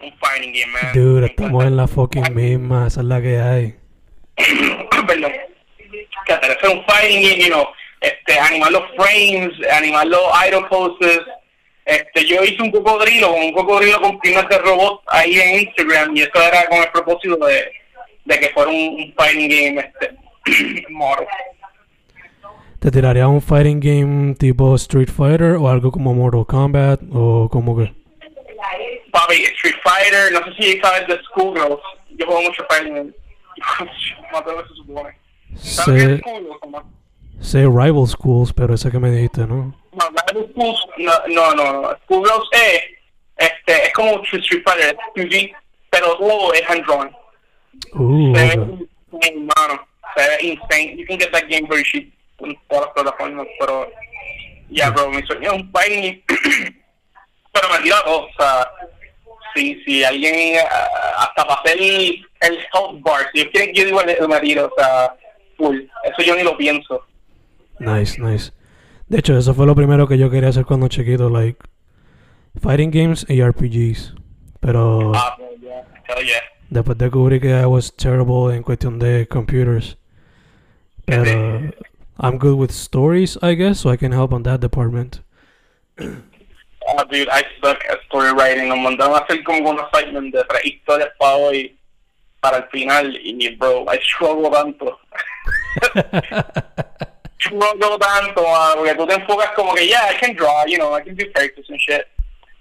Un 0.01 0.13
fighting 0.19 0.53
game, 0.53 0.73
man. 0.73 0.93
Dude, 0.95 1.27
estamos 1.27 1.65
en 1.65 1.77
la 1.77 1.87
fucking 1.87 2.35
misma, 2.35 2.87
esa 2.87 3.01
es 3.01 3.07
la 3.07 3.21
que 3.21 3.39
hay. 3.39 3.75
perdón, 5.07 5.33
que 6.27 6.33
hacer 6.33 6.51
hacer 6.51 6.71
un 6.71 6.85
fighting 6.85 7.23
game, 7.23 7.39
you 7.39 7.49
know, 7.49 7.67
este, 8.01 8.39
animar 8.39 8.73
los 8.73 8.83
frames, 8.97 9.53
animar 9.73 10.07
los 10.07 10.21
idle 10.47 10.67
poses. 10.69 11.21
Este, 11.85 12.27
yo 12.27 12.43
hice 12.43 12.61
un 12.63 12.73
cocodrilo, 12.73 13.33
un 13.33 13.53
cocodrilo 13.53 14.01
con 14.01 14.19
piernas 14.19 14.49
de 14.49 14.59
robot 14.59 15.03
ahí 15.07 15.39
en 15.39 15.61
Instagram 15.61 16.17
y 16.17 16.23
eso 16.23 16.43
era 16.43 16.67
con 16.67 16.79
el 16.79 16.91
propósito 16.91 17.37
de, 17.47 17.71
de 18.25 18.41
que 18.41 18.49
fuera 18.49 18.71
un, 18.71 18.77
un 18.77 19.15
fighting 19.17 19.49
game, 19.49 19.81
este, 19.81 20.87
model. 20.91 21.27
¿Te 22.87 22.93
tiraría 22.93 23.27
un 23.27 23.43
fighting 23.43 23.81
game 23.81 24.35
tipo 24.37 24.77
Street 24.77 25.11
Fighter 25.11 25.57
o 25.57 25.69
algo 25.69 25.91
como 25.91 26.15
Mortal 26.15 26.47
Kombat 26.47 27.01
o 27.13 27.49
como 27.51 27.77
que? 27.77 27.93
Papi, 29.11 29.43
Street 29.43 29.75
Fighter, 29.83 30.31
no 30.31 30.39
sé 30.45 30.63
si 30.63 30.79
sabes 30.79 31.05
de 31.09 31.21
Schoolgirls, 31.25 31.81
yo 32.11 32.27
juego 32.27 32.43
mucho 32.43 32.65
fighting 32.71 32.95
game. 32.95 33.11
sé 33.99 34.15
qué 34.45 34.69
se 34.69 34.75
supone. 34.77 35.19
¿Sabes? 35.57 36.21
Say 37.41 37.65
rival 37.65 38.07
schools, 38.07 38.53
pero 38.53 38.75
esa 38.75 38.89
que 38.89 39.01
me 39.01 39.11
dijiste, 39.11 39.41
¿no? 39.49 39.75
No, 39.91 40.05
Rival 40.29 40.49
Schools, 40.53 40.87
no, 40.99 41.13
no, 41.27 41.55
no, 41.57 41.83
no. 41.83 41.97
Schoolgirls 42.05 42.49
es, 42.53 42.83
este, 43.37 43.87
es 43.87 43.93
como 43.95 44.23
Street 44.23 44.63
Fighter, 44.65 44.97
es 45.17 45.25
2D, 45.25 45.53
pero 45.91 46.17
todo 46.19 46.55
es 46.55 46.63
hand 46.71 46.85
drawn. 46.87 47.11
Uh, 47.95 48.33
Se 48.37 48.43
ve 48.43 48.61
okay. 48.61 48.89
insane, 49.11 49.49
mano. 49.57 49.89
Se 50.17 50.23
ve 50.23 50.37
insane. 50.41 50.97
You 50.97 51.05
can 51.05 51.19
get 51.19 51.33
that 51.33 51.49
game 51.49 51.67
very 51.69 51.83
cheap 51.83 52.16
en 52.41 52.59
todas 52.69 52.87
las 52.87 52.95
plataformas, 52.95 53.47
pero 53.59 53.91
ya, 54.71 54.91
bro, 54.91 55.11
mi 55.11 55.23
sueño 55.23 55.53
es 55.53 55.63
un 55.63 55.73
fighting 55.73 56.23
pero 57.53 57.69
me 57.73 57.79
tira 57.83 57.97
todo, 58.05 58.27
o 58.27 58.29
sea, 58.39 58.69
si, 59.55 59.83
si 59.85 60.05
alguien, 60.05 60.59
ah, 60.71 61.25
hasta 61.25 61.47
para 61.47 61.61
hacer 61.61 61.79
el, 61.81 62.27
el 62.41 62.59
bar, 63.01 63.29
si 63.33 63.45
yo 63.45 63.51
quiero 63.51 63.73
yo 63.73 63.85
digo 63.85 64.01
el, 64.03 64.29
me 64.29 64.41
tiro, 64.41 64.67
o 64.67 64.73
sea, 64.77 65.15
full, 65.57 65.79
eso 66.05 66.27
yo 66.27 66.37
ni 66.37 66.43
lo 66.43 66.57
pienso. 66.57 67.07
Nice, 67.79 68.21
nice. 68.21 68.53
De 69.09 69.19
hecho, 69.19 69.37
eso 69.37 69.55
fue 69.55 69.67
lo 69.67 69.75
primero 69.75 70.09
que 70.09 70.19
yo 70.19 70.31
quería 70.31 70.49
hacer 70.49 70.65
cuando 70.65 70.89
chiquito, 70.89 71.31
like 71.31 71.59
fighting 72.61 72.91
games 72.91 73.25
y 73.29 73.43
RPGs. 73.43 74.15
Pero 74.61 75.13
Ah, 75.15 75.37
pero 75.37 75.51
ya, 75.61 75.85
hell 76.09 76.27
yeah. 76.27 76.43
después 76.71 76.99
descubrí 76.99 77.39
que 77.39 77.51
I 77.51 77.65
was 77.67 77.95
terrible 77.95 78.57
en 78.57 78.63
cuestión 78.63 78.99
de 78.99 79.29
computers. 79.29 79.97
Pero 81.05 81.73
I'm 82.19 82.39
good 82.39 82.57
with 82.57 82.73
stories, 82.73 83.37
I 83.43 83.55
guess, 83.55 83.81
so 83.81 83.91
I 83.91 83.97
can 83.97 84.13
help 84.13 84.33
on 84.33 84.43
that 84.45 84.61
department. 84.61 85.21
Ah, 86.01 87.05
dude, 87.05 87.29
I 87.29 87.45
suck 87.63 87.83
at 87.91 87.99
story 88.07 88.33
writing. 88.33 88.69
Nos 88.69 88.79
mandaron 88.79 89.17
a 89.17 89.25
hacer 89.25 89.43
como 89.45 89.71
un 89.71 89.79
assignment 89.81 90.33
de 90.33 90.45
tres 90.45 90.65
historias 90.65 91.11
para 91.19 91.37
hoy, 91.37 91.77
para 92.41 92.59
el 92.59 92.69
final, 92.71 93.15
y 93.23 93.55
bro, 93.57 93.85
I 93.89 93.99
struggle 94.03 94.51
tanto. 94.51 94.99
struggle 97.39 97.99
tanto, 97.99 98.43
mano, 98.43 98.77
porque 98.77 98.95
tú 98.95 99.07
te 99.07 99.15
enfocas 99.15 99.51
como 99.55 99.75
que, 99.75 99.87
yeah, 99.87 100.11
I 100.11 100.15
can 100.19 100.35
draw, 100.35 100.65
you 100.67 100.79
know, 100.79 100.95
I 100.95 101.03
can 101.03 101.17
do 101.17 101.31
characters 101.35 101.69
and 101.69 101.81
shit. 101.81 102.07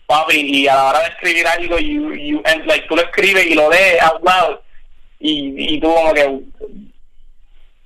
Papi, 0.08 0.36
y 0.36 0.68
a 0.68 0.76
la 0.76 0.90
hora 0.90 1.00
de 1.00 1.08
escribir 1.08 1.48
algo, 1.48 1.78
you, 1.80 2.14
you, 2.14 2.42
and, 2.46 2.66
like, 2.68 2.88
tú 2.88 2.96
lo 2.96 3.04
escribes 3.04 3.46
y 3.46 3.56
lo 3.56 3.70
lees 3.70 4.02
out 4.02 4.22
loud, 4.22 4.60
y, 5.20 5.76
y 5.76 5.80
tú 5.80 5.94
como 5.94 6.14
que, 6.14 6.42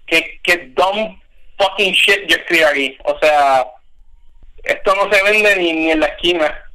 que, 0.07 0.39
que 0.41 0.57
dumb 0.75 1.18
fucking 1.59 1.93
shit 1.93 2.27
yo 2.27 2.37
escribo 2.37 2.67
aquí. 2.67 2.97
O 3.03 3.17
sea, 3.19 3.65
esto 4.63 4.95
no 4.95 5.11
se 5.11 5.23
vende 5.23 5.55
ni, 5.57 5.73
ni 5.73 5.91
en 5.91 5.99
la 5.99 6.07
esquina. 6.07 6.65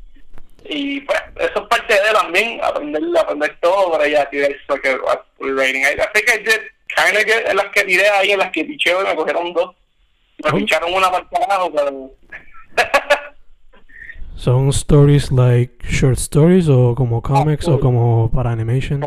Y 0.66 1.00
pues, 1.02 1.20
eso 1.36 1.62
es 1.62 1.68
parte 1.68 1.92
de 1.94 2.12
también, 2.12 2.60
aprender, 2.62 3.02
aprender 3.18 3.56
todo 3.60 3.92
para 3.92 4.06
ya 4.08 4.28
tirar 4.30 4.50
eso 4.50 4.80
que 4.80 4.90
el 4.92 5.58
rating. 5.58 5.80
I, 5.80 6.00
I 6.00 6.06
think 6.14 6.28
I 6.28 6.38
did 6.38 6.60
kind 6.96 7.16
of 7.16 7.24
get 7.24 7.48
en 7.48 7.56
las 7.56 7.66
que 7.66 7.84
tiré 7.84 8.08
ahí, 8.08 8.30
en 8.30 8.38
las 8.38 8.50
que 8.50 8.64
picheo 8.64 9.02
y 9.02 9.06
me 9.06 9.14
cogieron 9.14 9.52
dos. 9.52 9.74
Me 10.42 10.50
Oh. 10.50 10.56
picharon 10.56 10.92
una 10.92 11.10
para 11.10 11.24
el 11.24 11.28
carajo, 11.30 11.72
pero... 11.72 12.10
Son 14.36 14.68
stories 14.70 15.30
like 15.30 15.72
short 15.88 16.18
stories 16.18 16.68
o 16.68 16.94
como 16.94 17.22
comics 17.22 17.68
o 17.68 17.78
como 17.78 18.30
para 18.30 18.50
animation. 18.50 19.00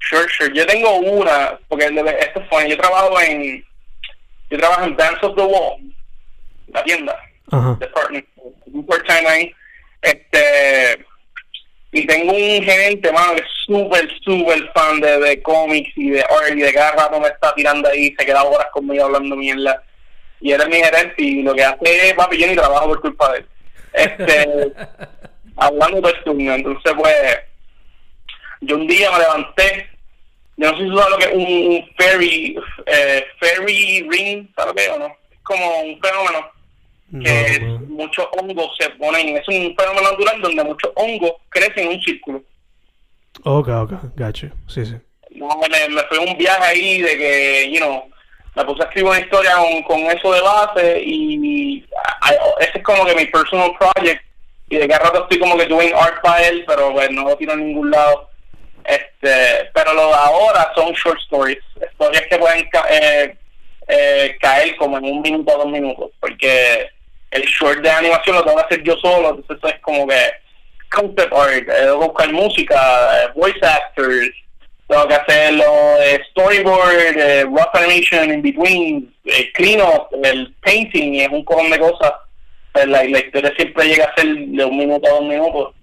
Sure, 0.00 0.26
sure. 0.30 0.52
Yo 0.54 0.66
tengo 0.66 0.96
una, 0.96 1.58
porque 1.68 1.86
esto 2.18 2.42
fue, 2.48 2.68
yo 2.68 2.76
trabajo 2.76 3.20
en, 3.20 3.64
yo 4.52 4.58
trabajo 4.58 4.84
en 4.84 4.96
Dance 4.96 5.24
of 5.24 5.34
the 5.34 5.42
Wall, 5.42 5.80
la 6.68 6.84
tienda. 6.84 7.18
Ajá. 7.50 7.76
department, 7.80 8.26
un 8.66 8.86
part-time 8.86 9.28
ahí. 9.28 9.54
Este, 10.02 11.04
y 11.90 12.06
tengo 12.06 12.32
un 12.32 12.62
gerente, 12.62 13.10
mano, 13.12 13.34
que 13.34 13.40
es 13.40 13.48
súper, 13.66 14.08
súper 14.22 14.70
fan 14.72 15.00
de, 15.00 15.18
de 15.20 15.42
cómics 15.42 15.90
y 15.96 16.10
de 16.10 16.20
art 16.20 16.54
y 16.54 16.60
de 16.60 16.72
cada 16.72 16.92
rato 16.92 17.18
me 17.18 17.28
está 17.28 17.54
tirando 17.54 17.88
ahí, 17.88 18.14
se 18.18 18.26
queda 18.26 18.42
horas 18.42 18.68
conmigo 18.72 19.04
hablando 19.04 19.36
mierda. 19.36 19.82
Y 20.40 20.52
él 20.52 20.60
es 20.60 20.68
mi 20.68 20.76
gerente 20.76 21.14
y 21.22 21.42
lo 21.42 21.54
que 21.54 21.64
hace 21.64 22.08
es, 22.08 22.14
papi, 22.14 22.36
yo 22.36 22.46
ni 22.46 22.54
trabajo 22.54 22.88
por 22.88 23.00
culpa 23.00 23.32
de 23.32 23.38
él. 23.38 23.46
Este, 23.94 24.72
hablando 25.56 26.00
de 26.00 26.14
turno, 26.24 26.54
entonces 26.54 26.92
pues, 26.94 27.38
yo 28.60 28.76
un 28.76 28.86
día 28.86 29.10
me 29.12 29.18
levanté, 29.18 29.88
yo 30.56 30.70
no 30.70 30.76
sé 30.76 30.84
si 30.84 30.90
tú 30.90 30.98
sabes 30.98 31.10
lo 31.10 31.18
que 31.18 31.24
es 31.24 31.32
un, 31.34 31.74
un 31.74 31.90
fairy, 31.96 32.56
eh, 32.86 33.24
fairy 33.40 34.08
ring, 34.10 34.48
¿sabes 34.54 34.74
es 34.76 34.90
o 34.90 34.98
no? 34.98 35.06
Es 35.06 35.38
como 35.42 35.80
un 35.80 36.00
fenómeno 36.00 36.50
que 37.22 37.60
No, 37.60 37.78
muchos 37.88 38.26
hongos 38.32 38.70
se 38.78 38.88
ponen, 38.90 39.36
es 39.36 39.46
un 39.48 39.74
fenómeno 39.76 40.10
natural 40.10 40.40
donde 40.40 40.64
muchos 40.64 40.90
hongos 40.94 41.32
crecen 41.50 41.86
en 41.86 41.96
un 41.98 42.02
círculo. 42.02 42.42
Ok, 43.44 43.68
ok, 43.68 43.92
gotcha. 44.16 44.50
Sí, 44.66 44.86
sí. 44.86 44.94
No, 45.30 45.48
me, 45.58 45.94
me 45.94 46.02
fue 46.04 46.18
un 46.18 46.36
viaje 46.36 46.64
ahí 46.64 47.02
de 47.02 47.16
que, 47.18 47.70
you 47.70 47.78
know, 47.78 48.04
me 48.54 48.64
puse 48.64 48.82
a 48.82 48.86
escribir 48.86 49.10
una 49.10 49.20
historia 49.20 49.56
con, 49.56 49.82
con 49.82 50.00
eso 50.10 50.32
de 50.32 50.40
base 50.40 51.02
y, 51.04 51.38
y 51.42 51.86
ese 52.60 52.78
es 52.78 52.84
como 52.84 53.04
que 53.04 53.14
mi 53.14 53.26
personal 53.26 53.72
project 53.78 54.22
y 54.68 54.76
de 54.76 54.88
cada 54.88 55.06
rato 55.06 55.22
estoy 55.22 55.38
como 55.38 55.56
que 55.56 55.66
doing 55.66 55.94
art 55.94 56.22
para 56.22 56.46
él, 56.48 56.64
pero 56.66 56.92
pues, 56.92 57.10
no 57.10 57.24
lo 57.24 57.36
tiro 57.36 57.52
a 57.52 57.56
ningún 57.56 57.90
lado. 57.90 58.30
Este, 58.84 59.70
pero 59.74 59.92
lo 59.94 60.14
ahora 60.14 60.72
son 60.74 60.92
short 60.92 61.18
stories, 61.22 61.58
historias 61.90 62.26
que 62.28 62.38
pueden 62.38 62.68
ca- 62.70 62.86
eh, 62.90 63.36
eh, 63.88 64.36
caer 64.40 64.76
como 64.76 64.98
en 64.98 65.04
un 65.04 65.22
minuto 65.22 65.54
o 65.54 65.58
dos 65.58 65.68
minutos, 65.68 66.10
porque 66.20 66.88
el 67.30 67.42
short 67.44 67.80
de 67.80 67.90
animación 67.90 68.36
lo 68.36 68.44
tengo 68.44 68.56
que 68.58 68.64
hacer 68.64 68.82
yo 68.82 68.96
solo, 68.96 69.30
entonces 69.30 69.56
eso 69.58 69.68
es 69.68 69.80
como 69.80 70.06
que 70.06 70.16
concept 70.90 71.32
art, 71.32 71.68
eh, 71.68 71.90
buscar 71.92 72.32
música, 72.32 73.24
eh, 73.24 73.28
voice 73.34 73.58
actors, 73.64 74.30
tengo 74.88 75.08
que 75.08 75.14
hacerlo 75.14 75.64
eh, 76.02 76.20
storyboard, 76.30 77.16
eh, 77.16 77.44
rough 77.44 77.74
animation 77.74 78.30
in 78.34 78.42
between, 78.42 79.14
eh, 79.24 79.50
clean 79.54 79.80
up, 79.80 80.08
el 80.22 80.52
painting, 80.62 81.14
y 81.14 81.20
es 81.22 81.28
un 81.30 81.44
cojón 81.44 81.70
de 81.70 81.78
cosas. 81.78 82.12
La, 82.74 83.04
la 83.04 83.18
historia 83.18 83.52
siempre 83.56 83.86
llega 83.86 84.04
a 84.06 84.14
ser 84.14 84.26
de 84.34 84.64
un 84.64 84.76
minuto 84.76 85.06
a 85.06 85.12
dos 85.12 85.24
minutos. 85.24 85.74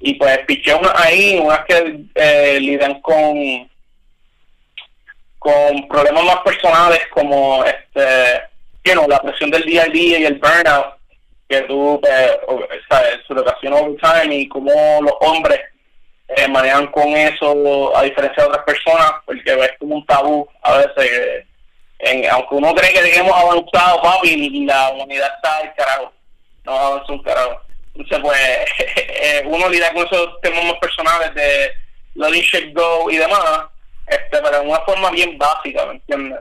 Y 0.00 0.14
pues 0.14 0.38
piché 0.46 0.74
unas 0.74 0.94
ahí, 0.98 1.38
unas 1.38 1.64
que 1.66 2.00
eh, 2.14 2.58
lidian 2.60 3.00
con 3.02 3.68
con 5.38 5.88
problemas 5.88 6.24
más 6.24 6.36
personales 6.44 7.00
como 7.14 7.64
este 7.64 8.42
you 8.84 9.06
la 9.08 9.20
presión 9.22 9.50
del 9.50 9.62
día 9.64 9.82
a 9.84 9.86
día 9.86 10.18
y 10.18 10.24
el 10.26 10.38
burnout 10.38 10.96
que 11.48 11.62
tú 11.62 12.00
eh, 12.06 12.38
sabes, 12.88 13.20
su 13.26 13.34
relación 13.34 13.72
overtime 13.72 14.34
y 14.34 14.48
cómo 14.48 14.70
los 15.02 15.14
hombres 15.20 15.60
eh, 16.28 16.46
manejan 16.48 16.86
con 16.88 17.08
eso 17.08 17.96
a 17.96 18.02
diferencia 18.02 18.42
de 18.42 18.48
otras 18.50 18.64
personas 18.64 19.12
porque 19.26 19.42
es 19.50 19.72
como 19.78 19.96
un 19.96 20.06
tabú 20.06 20.46
a 20.62 20.76
veces 20.78 21.10
eh, 21.10 21.46
en- 22.00 22.30
aunque 22.30 22.54
uno 22.54 22.74
cree 22.74 22.92
que 22.92 23.16
hemos 23.18 23.32
avanzado 23.36 24.00
papi 24.02 24.64
la 24.66 24.90
humanidad 24.90 25.30
está 25.36 25.56
al 25.58 25.74
carajo. 25.74 26.12
No 26.64 26.72
avanza 26.72 27.12
un 27.12 27.22
carajo 27.22 27.60
entonces 27.94 28.18
pues 28.22 28.38
eh, 28.96 29.42
uno 29.46 29.68
lidia 29.68 29.92
con 29.92 30.06
esos 30.06 30.40
temas 30.40 30.64
más 30.64 30.74
personales 30.80 31.34
de 31.34 31.72
letting 32.14 32.42
shit 32.42 32.74
go 32.74 33.10
y 33.10 33.16
demás 33.16 33.66
este 34.06 34.38
pero 34.42 34.60
de 34.60 34.66
una 34.66 34.80
forma 34.80 35.10
bien 35.10 35.36
básica 35.38 35.86
¿me 35.86 35.92
entiendes? 35.94 36.40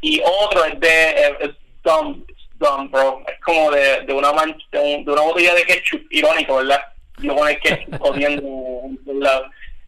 y 0.00 0.20
otro 0.24 0.64
es 0.64 0.78
de 0.80 1.10
es, 1.10 1.30
es 1.40 1.50
dumb, 1.82 2.22
it's 2.28 2.48
dumb 2.58 2.90
bro. 2.90 3.22
Es 3.28 3.40
como 3.44 3.70
de, 3.70 4.00
de 4.02 4.12
una 4.12 4.32
mancha 4.32 4.64
de, 4.72 4.78
un- 4.80 5.04
de 5.04 5.12
una 5.12 5.22
botella 5.22 5.54
de 5.54 5.64
ketchup 5.64 6.02
irónico 6.10 6.56
verdad 6.56 6.80
yo 7.18 7.34
con 7.34 7.48
el 7.48 7.58
ketchup 7.60 7.98
jodiendo 8.00 8.42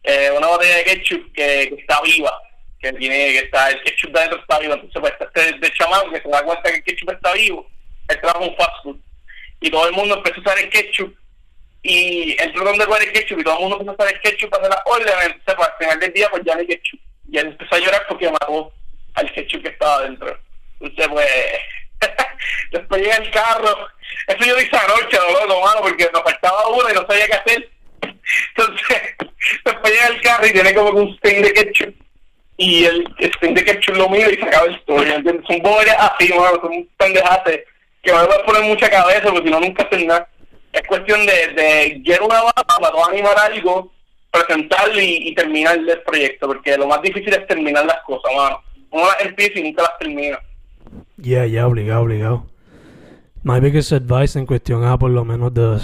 eh, 0.03 0.31
una 0.35 0.47
botella 0.47 0.77
de 0.77 0.83
ketchup 0.85 1.31
que, 1.33 1.69
que 1.69 1.75
está 1.81 2.01
viva 2.01 2.33
que 2.81 2.93
tiene 2.93 3.15
que 3.33 3.39
está 3.39 3.69
el 3.69 3.83
ketchup 3.83 4.11
de 4.13 4.19
adentro 4.19 4.39
está 4.39 4.57
vivo. 4.59 4.73
Entonces 4.75 5.01
pues 5.01 5.13
este 5.19 5.57
de 5.59 5.73
chamaco 5.73 6.11
que 6.11 6.21
se 6.21 6.29
da 6.29 6.41
cuenta 6.43 6.69
que 6.71 6.77
el 6.77 6.83
ketchup 6.85 7.11
está 7.11 7.33
vivo. 7.33 7.67
Él 8.07 8.19
trabaja 8.21 8.45
en 8.45 8.49
un 8.51 8.55
fast 8.57 8.83
food 8.83 8.95
y 9.61 9.69
todo 9.69 9.87
el 9.87 9.93
mundo 9.93 10.15
empezó 10.15 10.37
a 10.37 10.41
usar 10.41 10.59
el 10.59 10.69
ketchup 10.69 11.15
y 11.81 12.35
entró 12.41 12.65
donde 12.65 12.85
fue 12.85 13.03
el 13.03 13.11
ketchup 13.11 13.39
y 13.39 13.43
todo 13.43 13.55
el 13.55 13.61
mundo 13.61 13.77
empezó 13.77 13.91
a 13.91 13.95
usar 13.95 14.15
el 14.15 14.21
ketchup 14.21 14.49
para 14.49 14.63
hacer 14.63 14.75
las 14.75 14.81
órdenes 14.85 15.35
entonces 15.35 15.67
al 15.67 15.77
final 15.79 15.99
del 15.99 16.13
día 16.13 16.29
pues 16.29 16.43
ya 16.45 16.53
no 16.53 16.59
hay 16.59 16.67
ketchup. 16.67 16.99
Y 17.31 17.37
él 17.37 17.47
empezó 17.47 17.75
a 17.75 17.79
llorar 17.79 18.05
porque 18.07 18.31
mató 18.31 18.73
al 19.13 19.31
ketchup 19.33 19.63
que 19.63 19.69
estaba 19.69 20.03
dentro. 20.03 20.37
Entonces 20.79 21.07
pues 21.07 21.27
después 22.71 23.01
llega 23.01 23.15
el 23.17 23.31
carro. 23.31 23.87
Eso 24.27 24.45
yo 24.45 24.55
dije 24.55 24.75
anoche 24.75 25.17
loco 25.17 25.61
mano 25.61 25.81
porque 25.81 26.09
nos 26.11 26.23
faltaba 26.23 26.67
uno 26.69 26.89
y 26.89 26.93
no 26.93 27.05
sabía 27.07 27.27
qué 27.27 27.33
hacer. 27.33 27.69
Entonces 28.55 29.15
después 29.65 29.93
llega 29.93 30.07
el 30.07 30.21
carro 30.21 30.47
y 30.47 30.53
tiene 30.53 30.73
como 30.73 30.89
un 30.89 31.15
stain 31.15 31.41
de 31.41 31.53
ketchup. 31.53 31.95
Y 32.57 32.85
el 32.85 33.07
stain 33.19 33.53
de 33.53 33.63
ketchup 33.63 33.95
lo 33.95 34.09
mira 34.09 34.29
y 34.29 34.35
se 34.35 34.43
acaba 34.43 34.67
la 34.67 34.73
historia 34.73 35.15
¿entiendes? 35.15 35.45
son 35.47 35.59
bolas 35.59 35.95
así 35.97 36.33
mano, 36.33 36.59
son 36.61 36.89
pendejates 36.97 37.63
que 38.01 38.13
me 38.13 38.23
voy 38.25 38.35
a 38.35 38.45
poner 38.45 38.63
mucha 38.63 38.89
cabeza 38.89 39.29
porque 39.29 39.43
si 39.43 39.49
no 39.49 39.59
nunca 39.59 39.83
hacen 39.83 40.07
nada 40.07 40.29
es 40.71 40.83
cuestión 40.87 41.25
de, 41.25 41.53
de 41.53 42.01
get 42.03 42.21
una 42.21 42.41
base 42.43 42.63
para 42.67 43.05
animar 43.11 43.37
algo, 43.39 43.91
presentarlo 44.31 44.99
y, 44.99 45.29
y 45.29 45.35
terminar 45.35 45.77
el 45.77 46.01
proyecto, 46.01 46.47
porque 46.47 46.77
lo 46.77 46.87
más 46.87 47.01
difícil 47.01 47.33
es 47.33 47.47
terminar 47.47 47.85
las 47.85 48.01
cosas, 48.05 48.31
mano. 48.35 48.61
Uno 48.91 49.05
las 49.05 49.21
empieza 49.21 49.59
y 49.59 49.63
nunca 49.63 49.83
las 49.83 49.97
termina. 49.97 50.39
Yeah, 51.17 51.45
yeah, 51.45 51.67
obligado, 51.67 52.03
obligado. 52.03 52.45
My 53.43 53.59
biggest 53.59 53.91
advice 53.91 54.37
en 54.37 54.45
cuestión 54.45 54.83
a 54.83 54.97
por 54.97 55.11
lo 55.11 55.23
menos 55.23 55.53
the, 55.53 55.79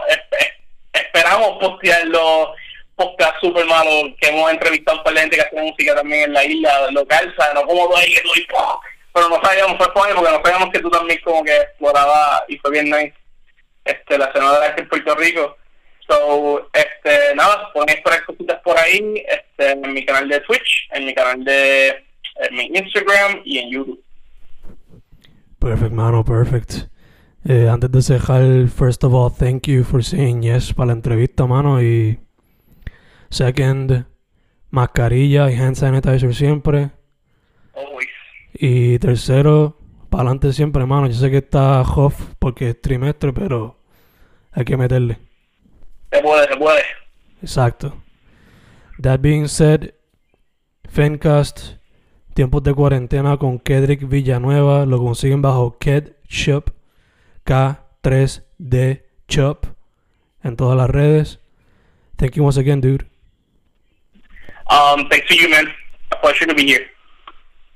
esperamos 0.93 1.57
postear 1.59 2.05
los 2.05 2.49
podcasts 2.95 3.39
super 3.41 3.65
malos 3.65 4.11
que 4.19 4.29
hemos 4.29 4.51
entrevistado 4.51 4.97
a 4.97 4.99
un 4.99 5.03
par 5.03 5.13
de 5.13 5.19
gente 5.21 5.35
que 5.35 5.41
hace 5.41 5.61
música 5.61 5.95
también 5.95 6.23
en 6.23 6.33
la 6.33 6.45
isla 6.45 6.91
local, 6.91 7.33
¿sabes? 7.37 7.53
No 7.55 7.63
como 7.63 7.87
tú 7.89 7.95
ahí 7.97 8.13
que 8.13 8.21
tú 8.21 8.29
y 8.35 8.47
pero 9.13 9.29
no 9.29 9.41
sabíamos, 9.41 9.77
fue 9.77 9.93
porque 9.93 10.11
no 10.13 10.41
sabíamos 10.43 10.69
que 10.71 10.79
tú 10.79 10.89
también 10.89 11.21
como 11.23 11.41
que 11.41 11.55
exploraba 11.55 12.43
y 12.49 12.57
fue 12.57 12.71
bien 12.71 12.89
nice 12.89 13.13
este, 13.85 14.17
la 14.17 14.31
Senadora 14.33 14.59
de 14.59 14.65
arte 14.67 14.81
en 14.81 14.89
Puerto 14.89 15.15
Rico. 15.15 15.57
So, 16.07 16.69
este, 16.73 17.33
nada, 17.33 17.71
pueden 17.71 17.95
esperar 17.95 18.25
cositas 18.25 18.59
por 18.61 18.77
ahí, 18.77 19.23
este, 19.27 19.71
en 19.71 19.93
mi 19.93 20.05
canal 20.05 20.27
de 20.27 20.41
Twitch, 20.41 20.89
en 20.91 21.05
mi 21.05 21.15
canal 21.15 21.43
de 21.45 22.03
en 22.35 22.55
mi 22.55 22.65
Instagram 22.65 23.41
y 23.45 23.59
en 23.59 23.71
YouTube. 23.71 24.04
Perfect, 25.65 25.93
mano, 25.93 26.23
perfect. 26.23 26.91
Eh, 27.43 27.67
antes 27.67 27.89
de 27.89 27.99
cerrar, 28.03 28.67
first 28.67 29.03
of 29.03 29.15
all, 29.15 29.31
thank 29.31 29.67
you 29.67 29.83
for 29.83 30.03
saying 30.03 30.43
yes 30.43 30.71
para 30.71 30.85
la 30.85 30.93
entrevista, 30.93 31.47
mano. 31.47 31.81
Y 31.81 32.19
second, 33.31 34.05
mascarilla 34.69 35.49
y 35.49 35.55
hand 35.55 35.75
sanitizer 35.75 36.35
siempre. 36.35 36.91
Always. 37.73 38.07
Y 38.53 38.99
tercero, 38.99 39.75
para 40.11 40.21
adelante 40.21 40.53
siempre, 40.53 40.85
mano. 40.85 41.07
Yo 41.07 41.15
sé 41.15 41.31
que 41.31 41.37
está 41.37 41.81
off 41.81 42.35
porque 42.37 42.69
es 42.69 42.79
trimestre, 42.79 43.33
pero 43.33 43.79
hay 44.51 44.65
que 44.65 44.77
meterle. 44.77 45.17
Se 46.11 46.21
puede, 46.21 46.47
se 46.47 46.57
puede. 46.57 46.83
Exacto. 47.41 48.03
That 49.01 49.19
being 49.19 49.47
said, 49.47 49.95
Fencast, 50.87 51.79
tiempos 52.35 52.63
de 52.63 52.73
cuarentena 52.73 53.37
con 53.37 53.59
Kedrick 53.59 54.07
Villanueva, 54.07 54.85
lo 54.85 54.99
consiguen 54.99 55.41
bajo 55.41 55.77
KedShop, 55.79 56.69
K3D 57.45 59.03
Shop, 59.29 59.65
en 60.43 60.57
todas 60.57 60.77
las 60.77 60.89
redes. 60.89 61.39
Thank 62.17 62.33
you 62.33 62.45
once 62.45 62.59
again, 62.59 62.81
dude. 62.81 63.05
Um, 64.69 65.07
thanks 65.09 65.27
to 65.29 65.35
you, 65.35 65.49
man. 65.49 65.65
A 66.11 66.17
pleasure 66.17 66.45
to 66.45 66.53
be 66.53 66.63
here. 66.63 66.85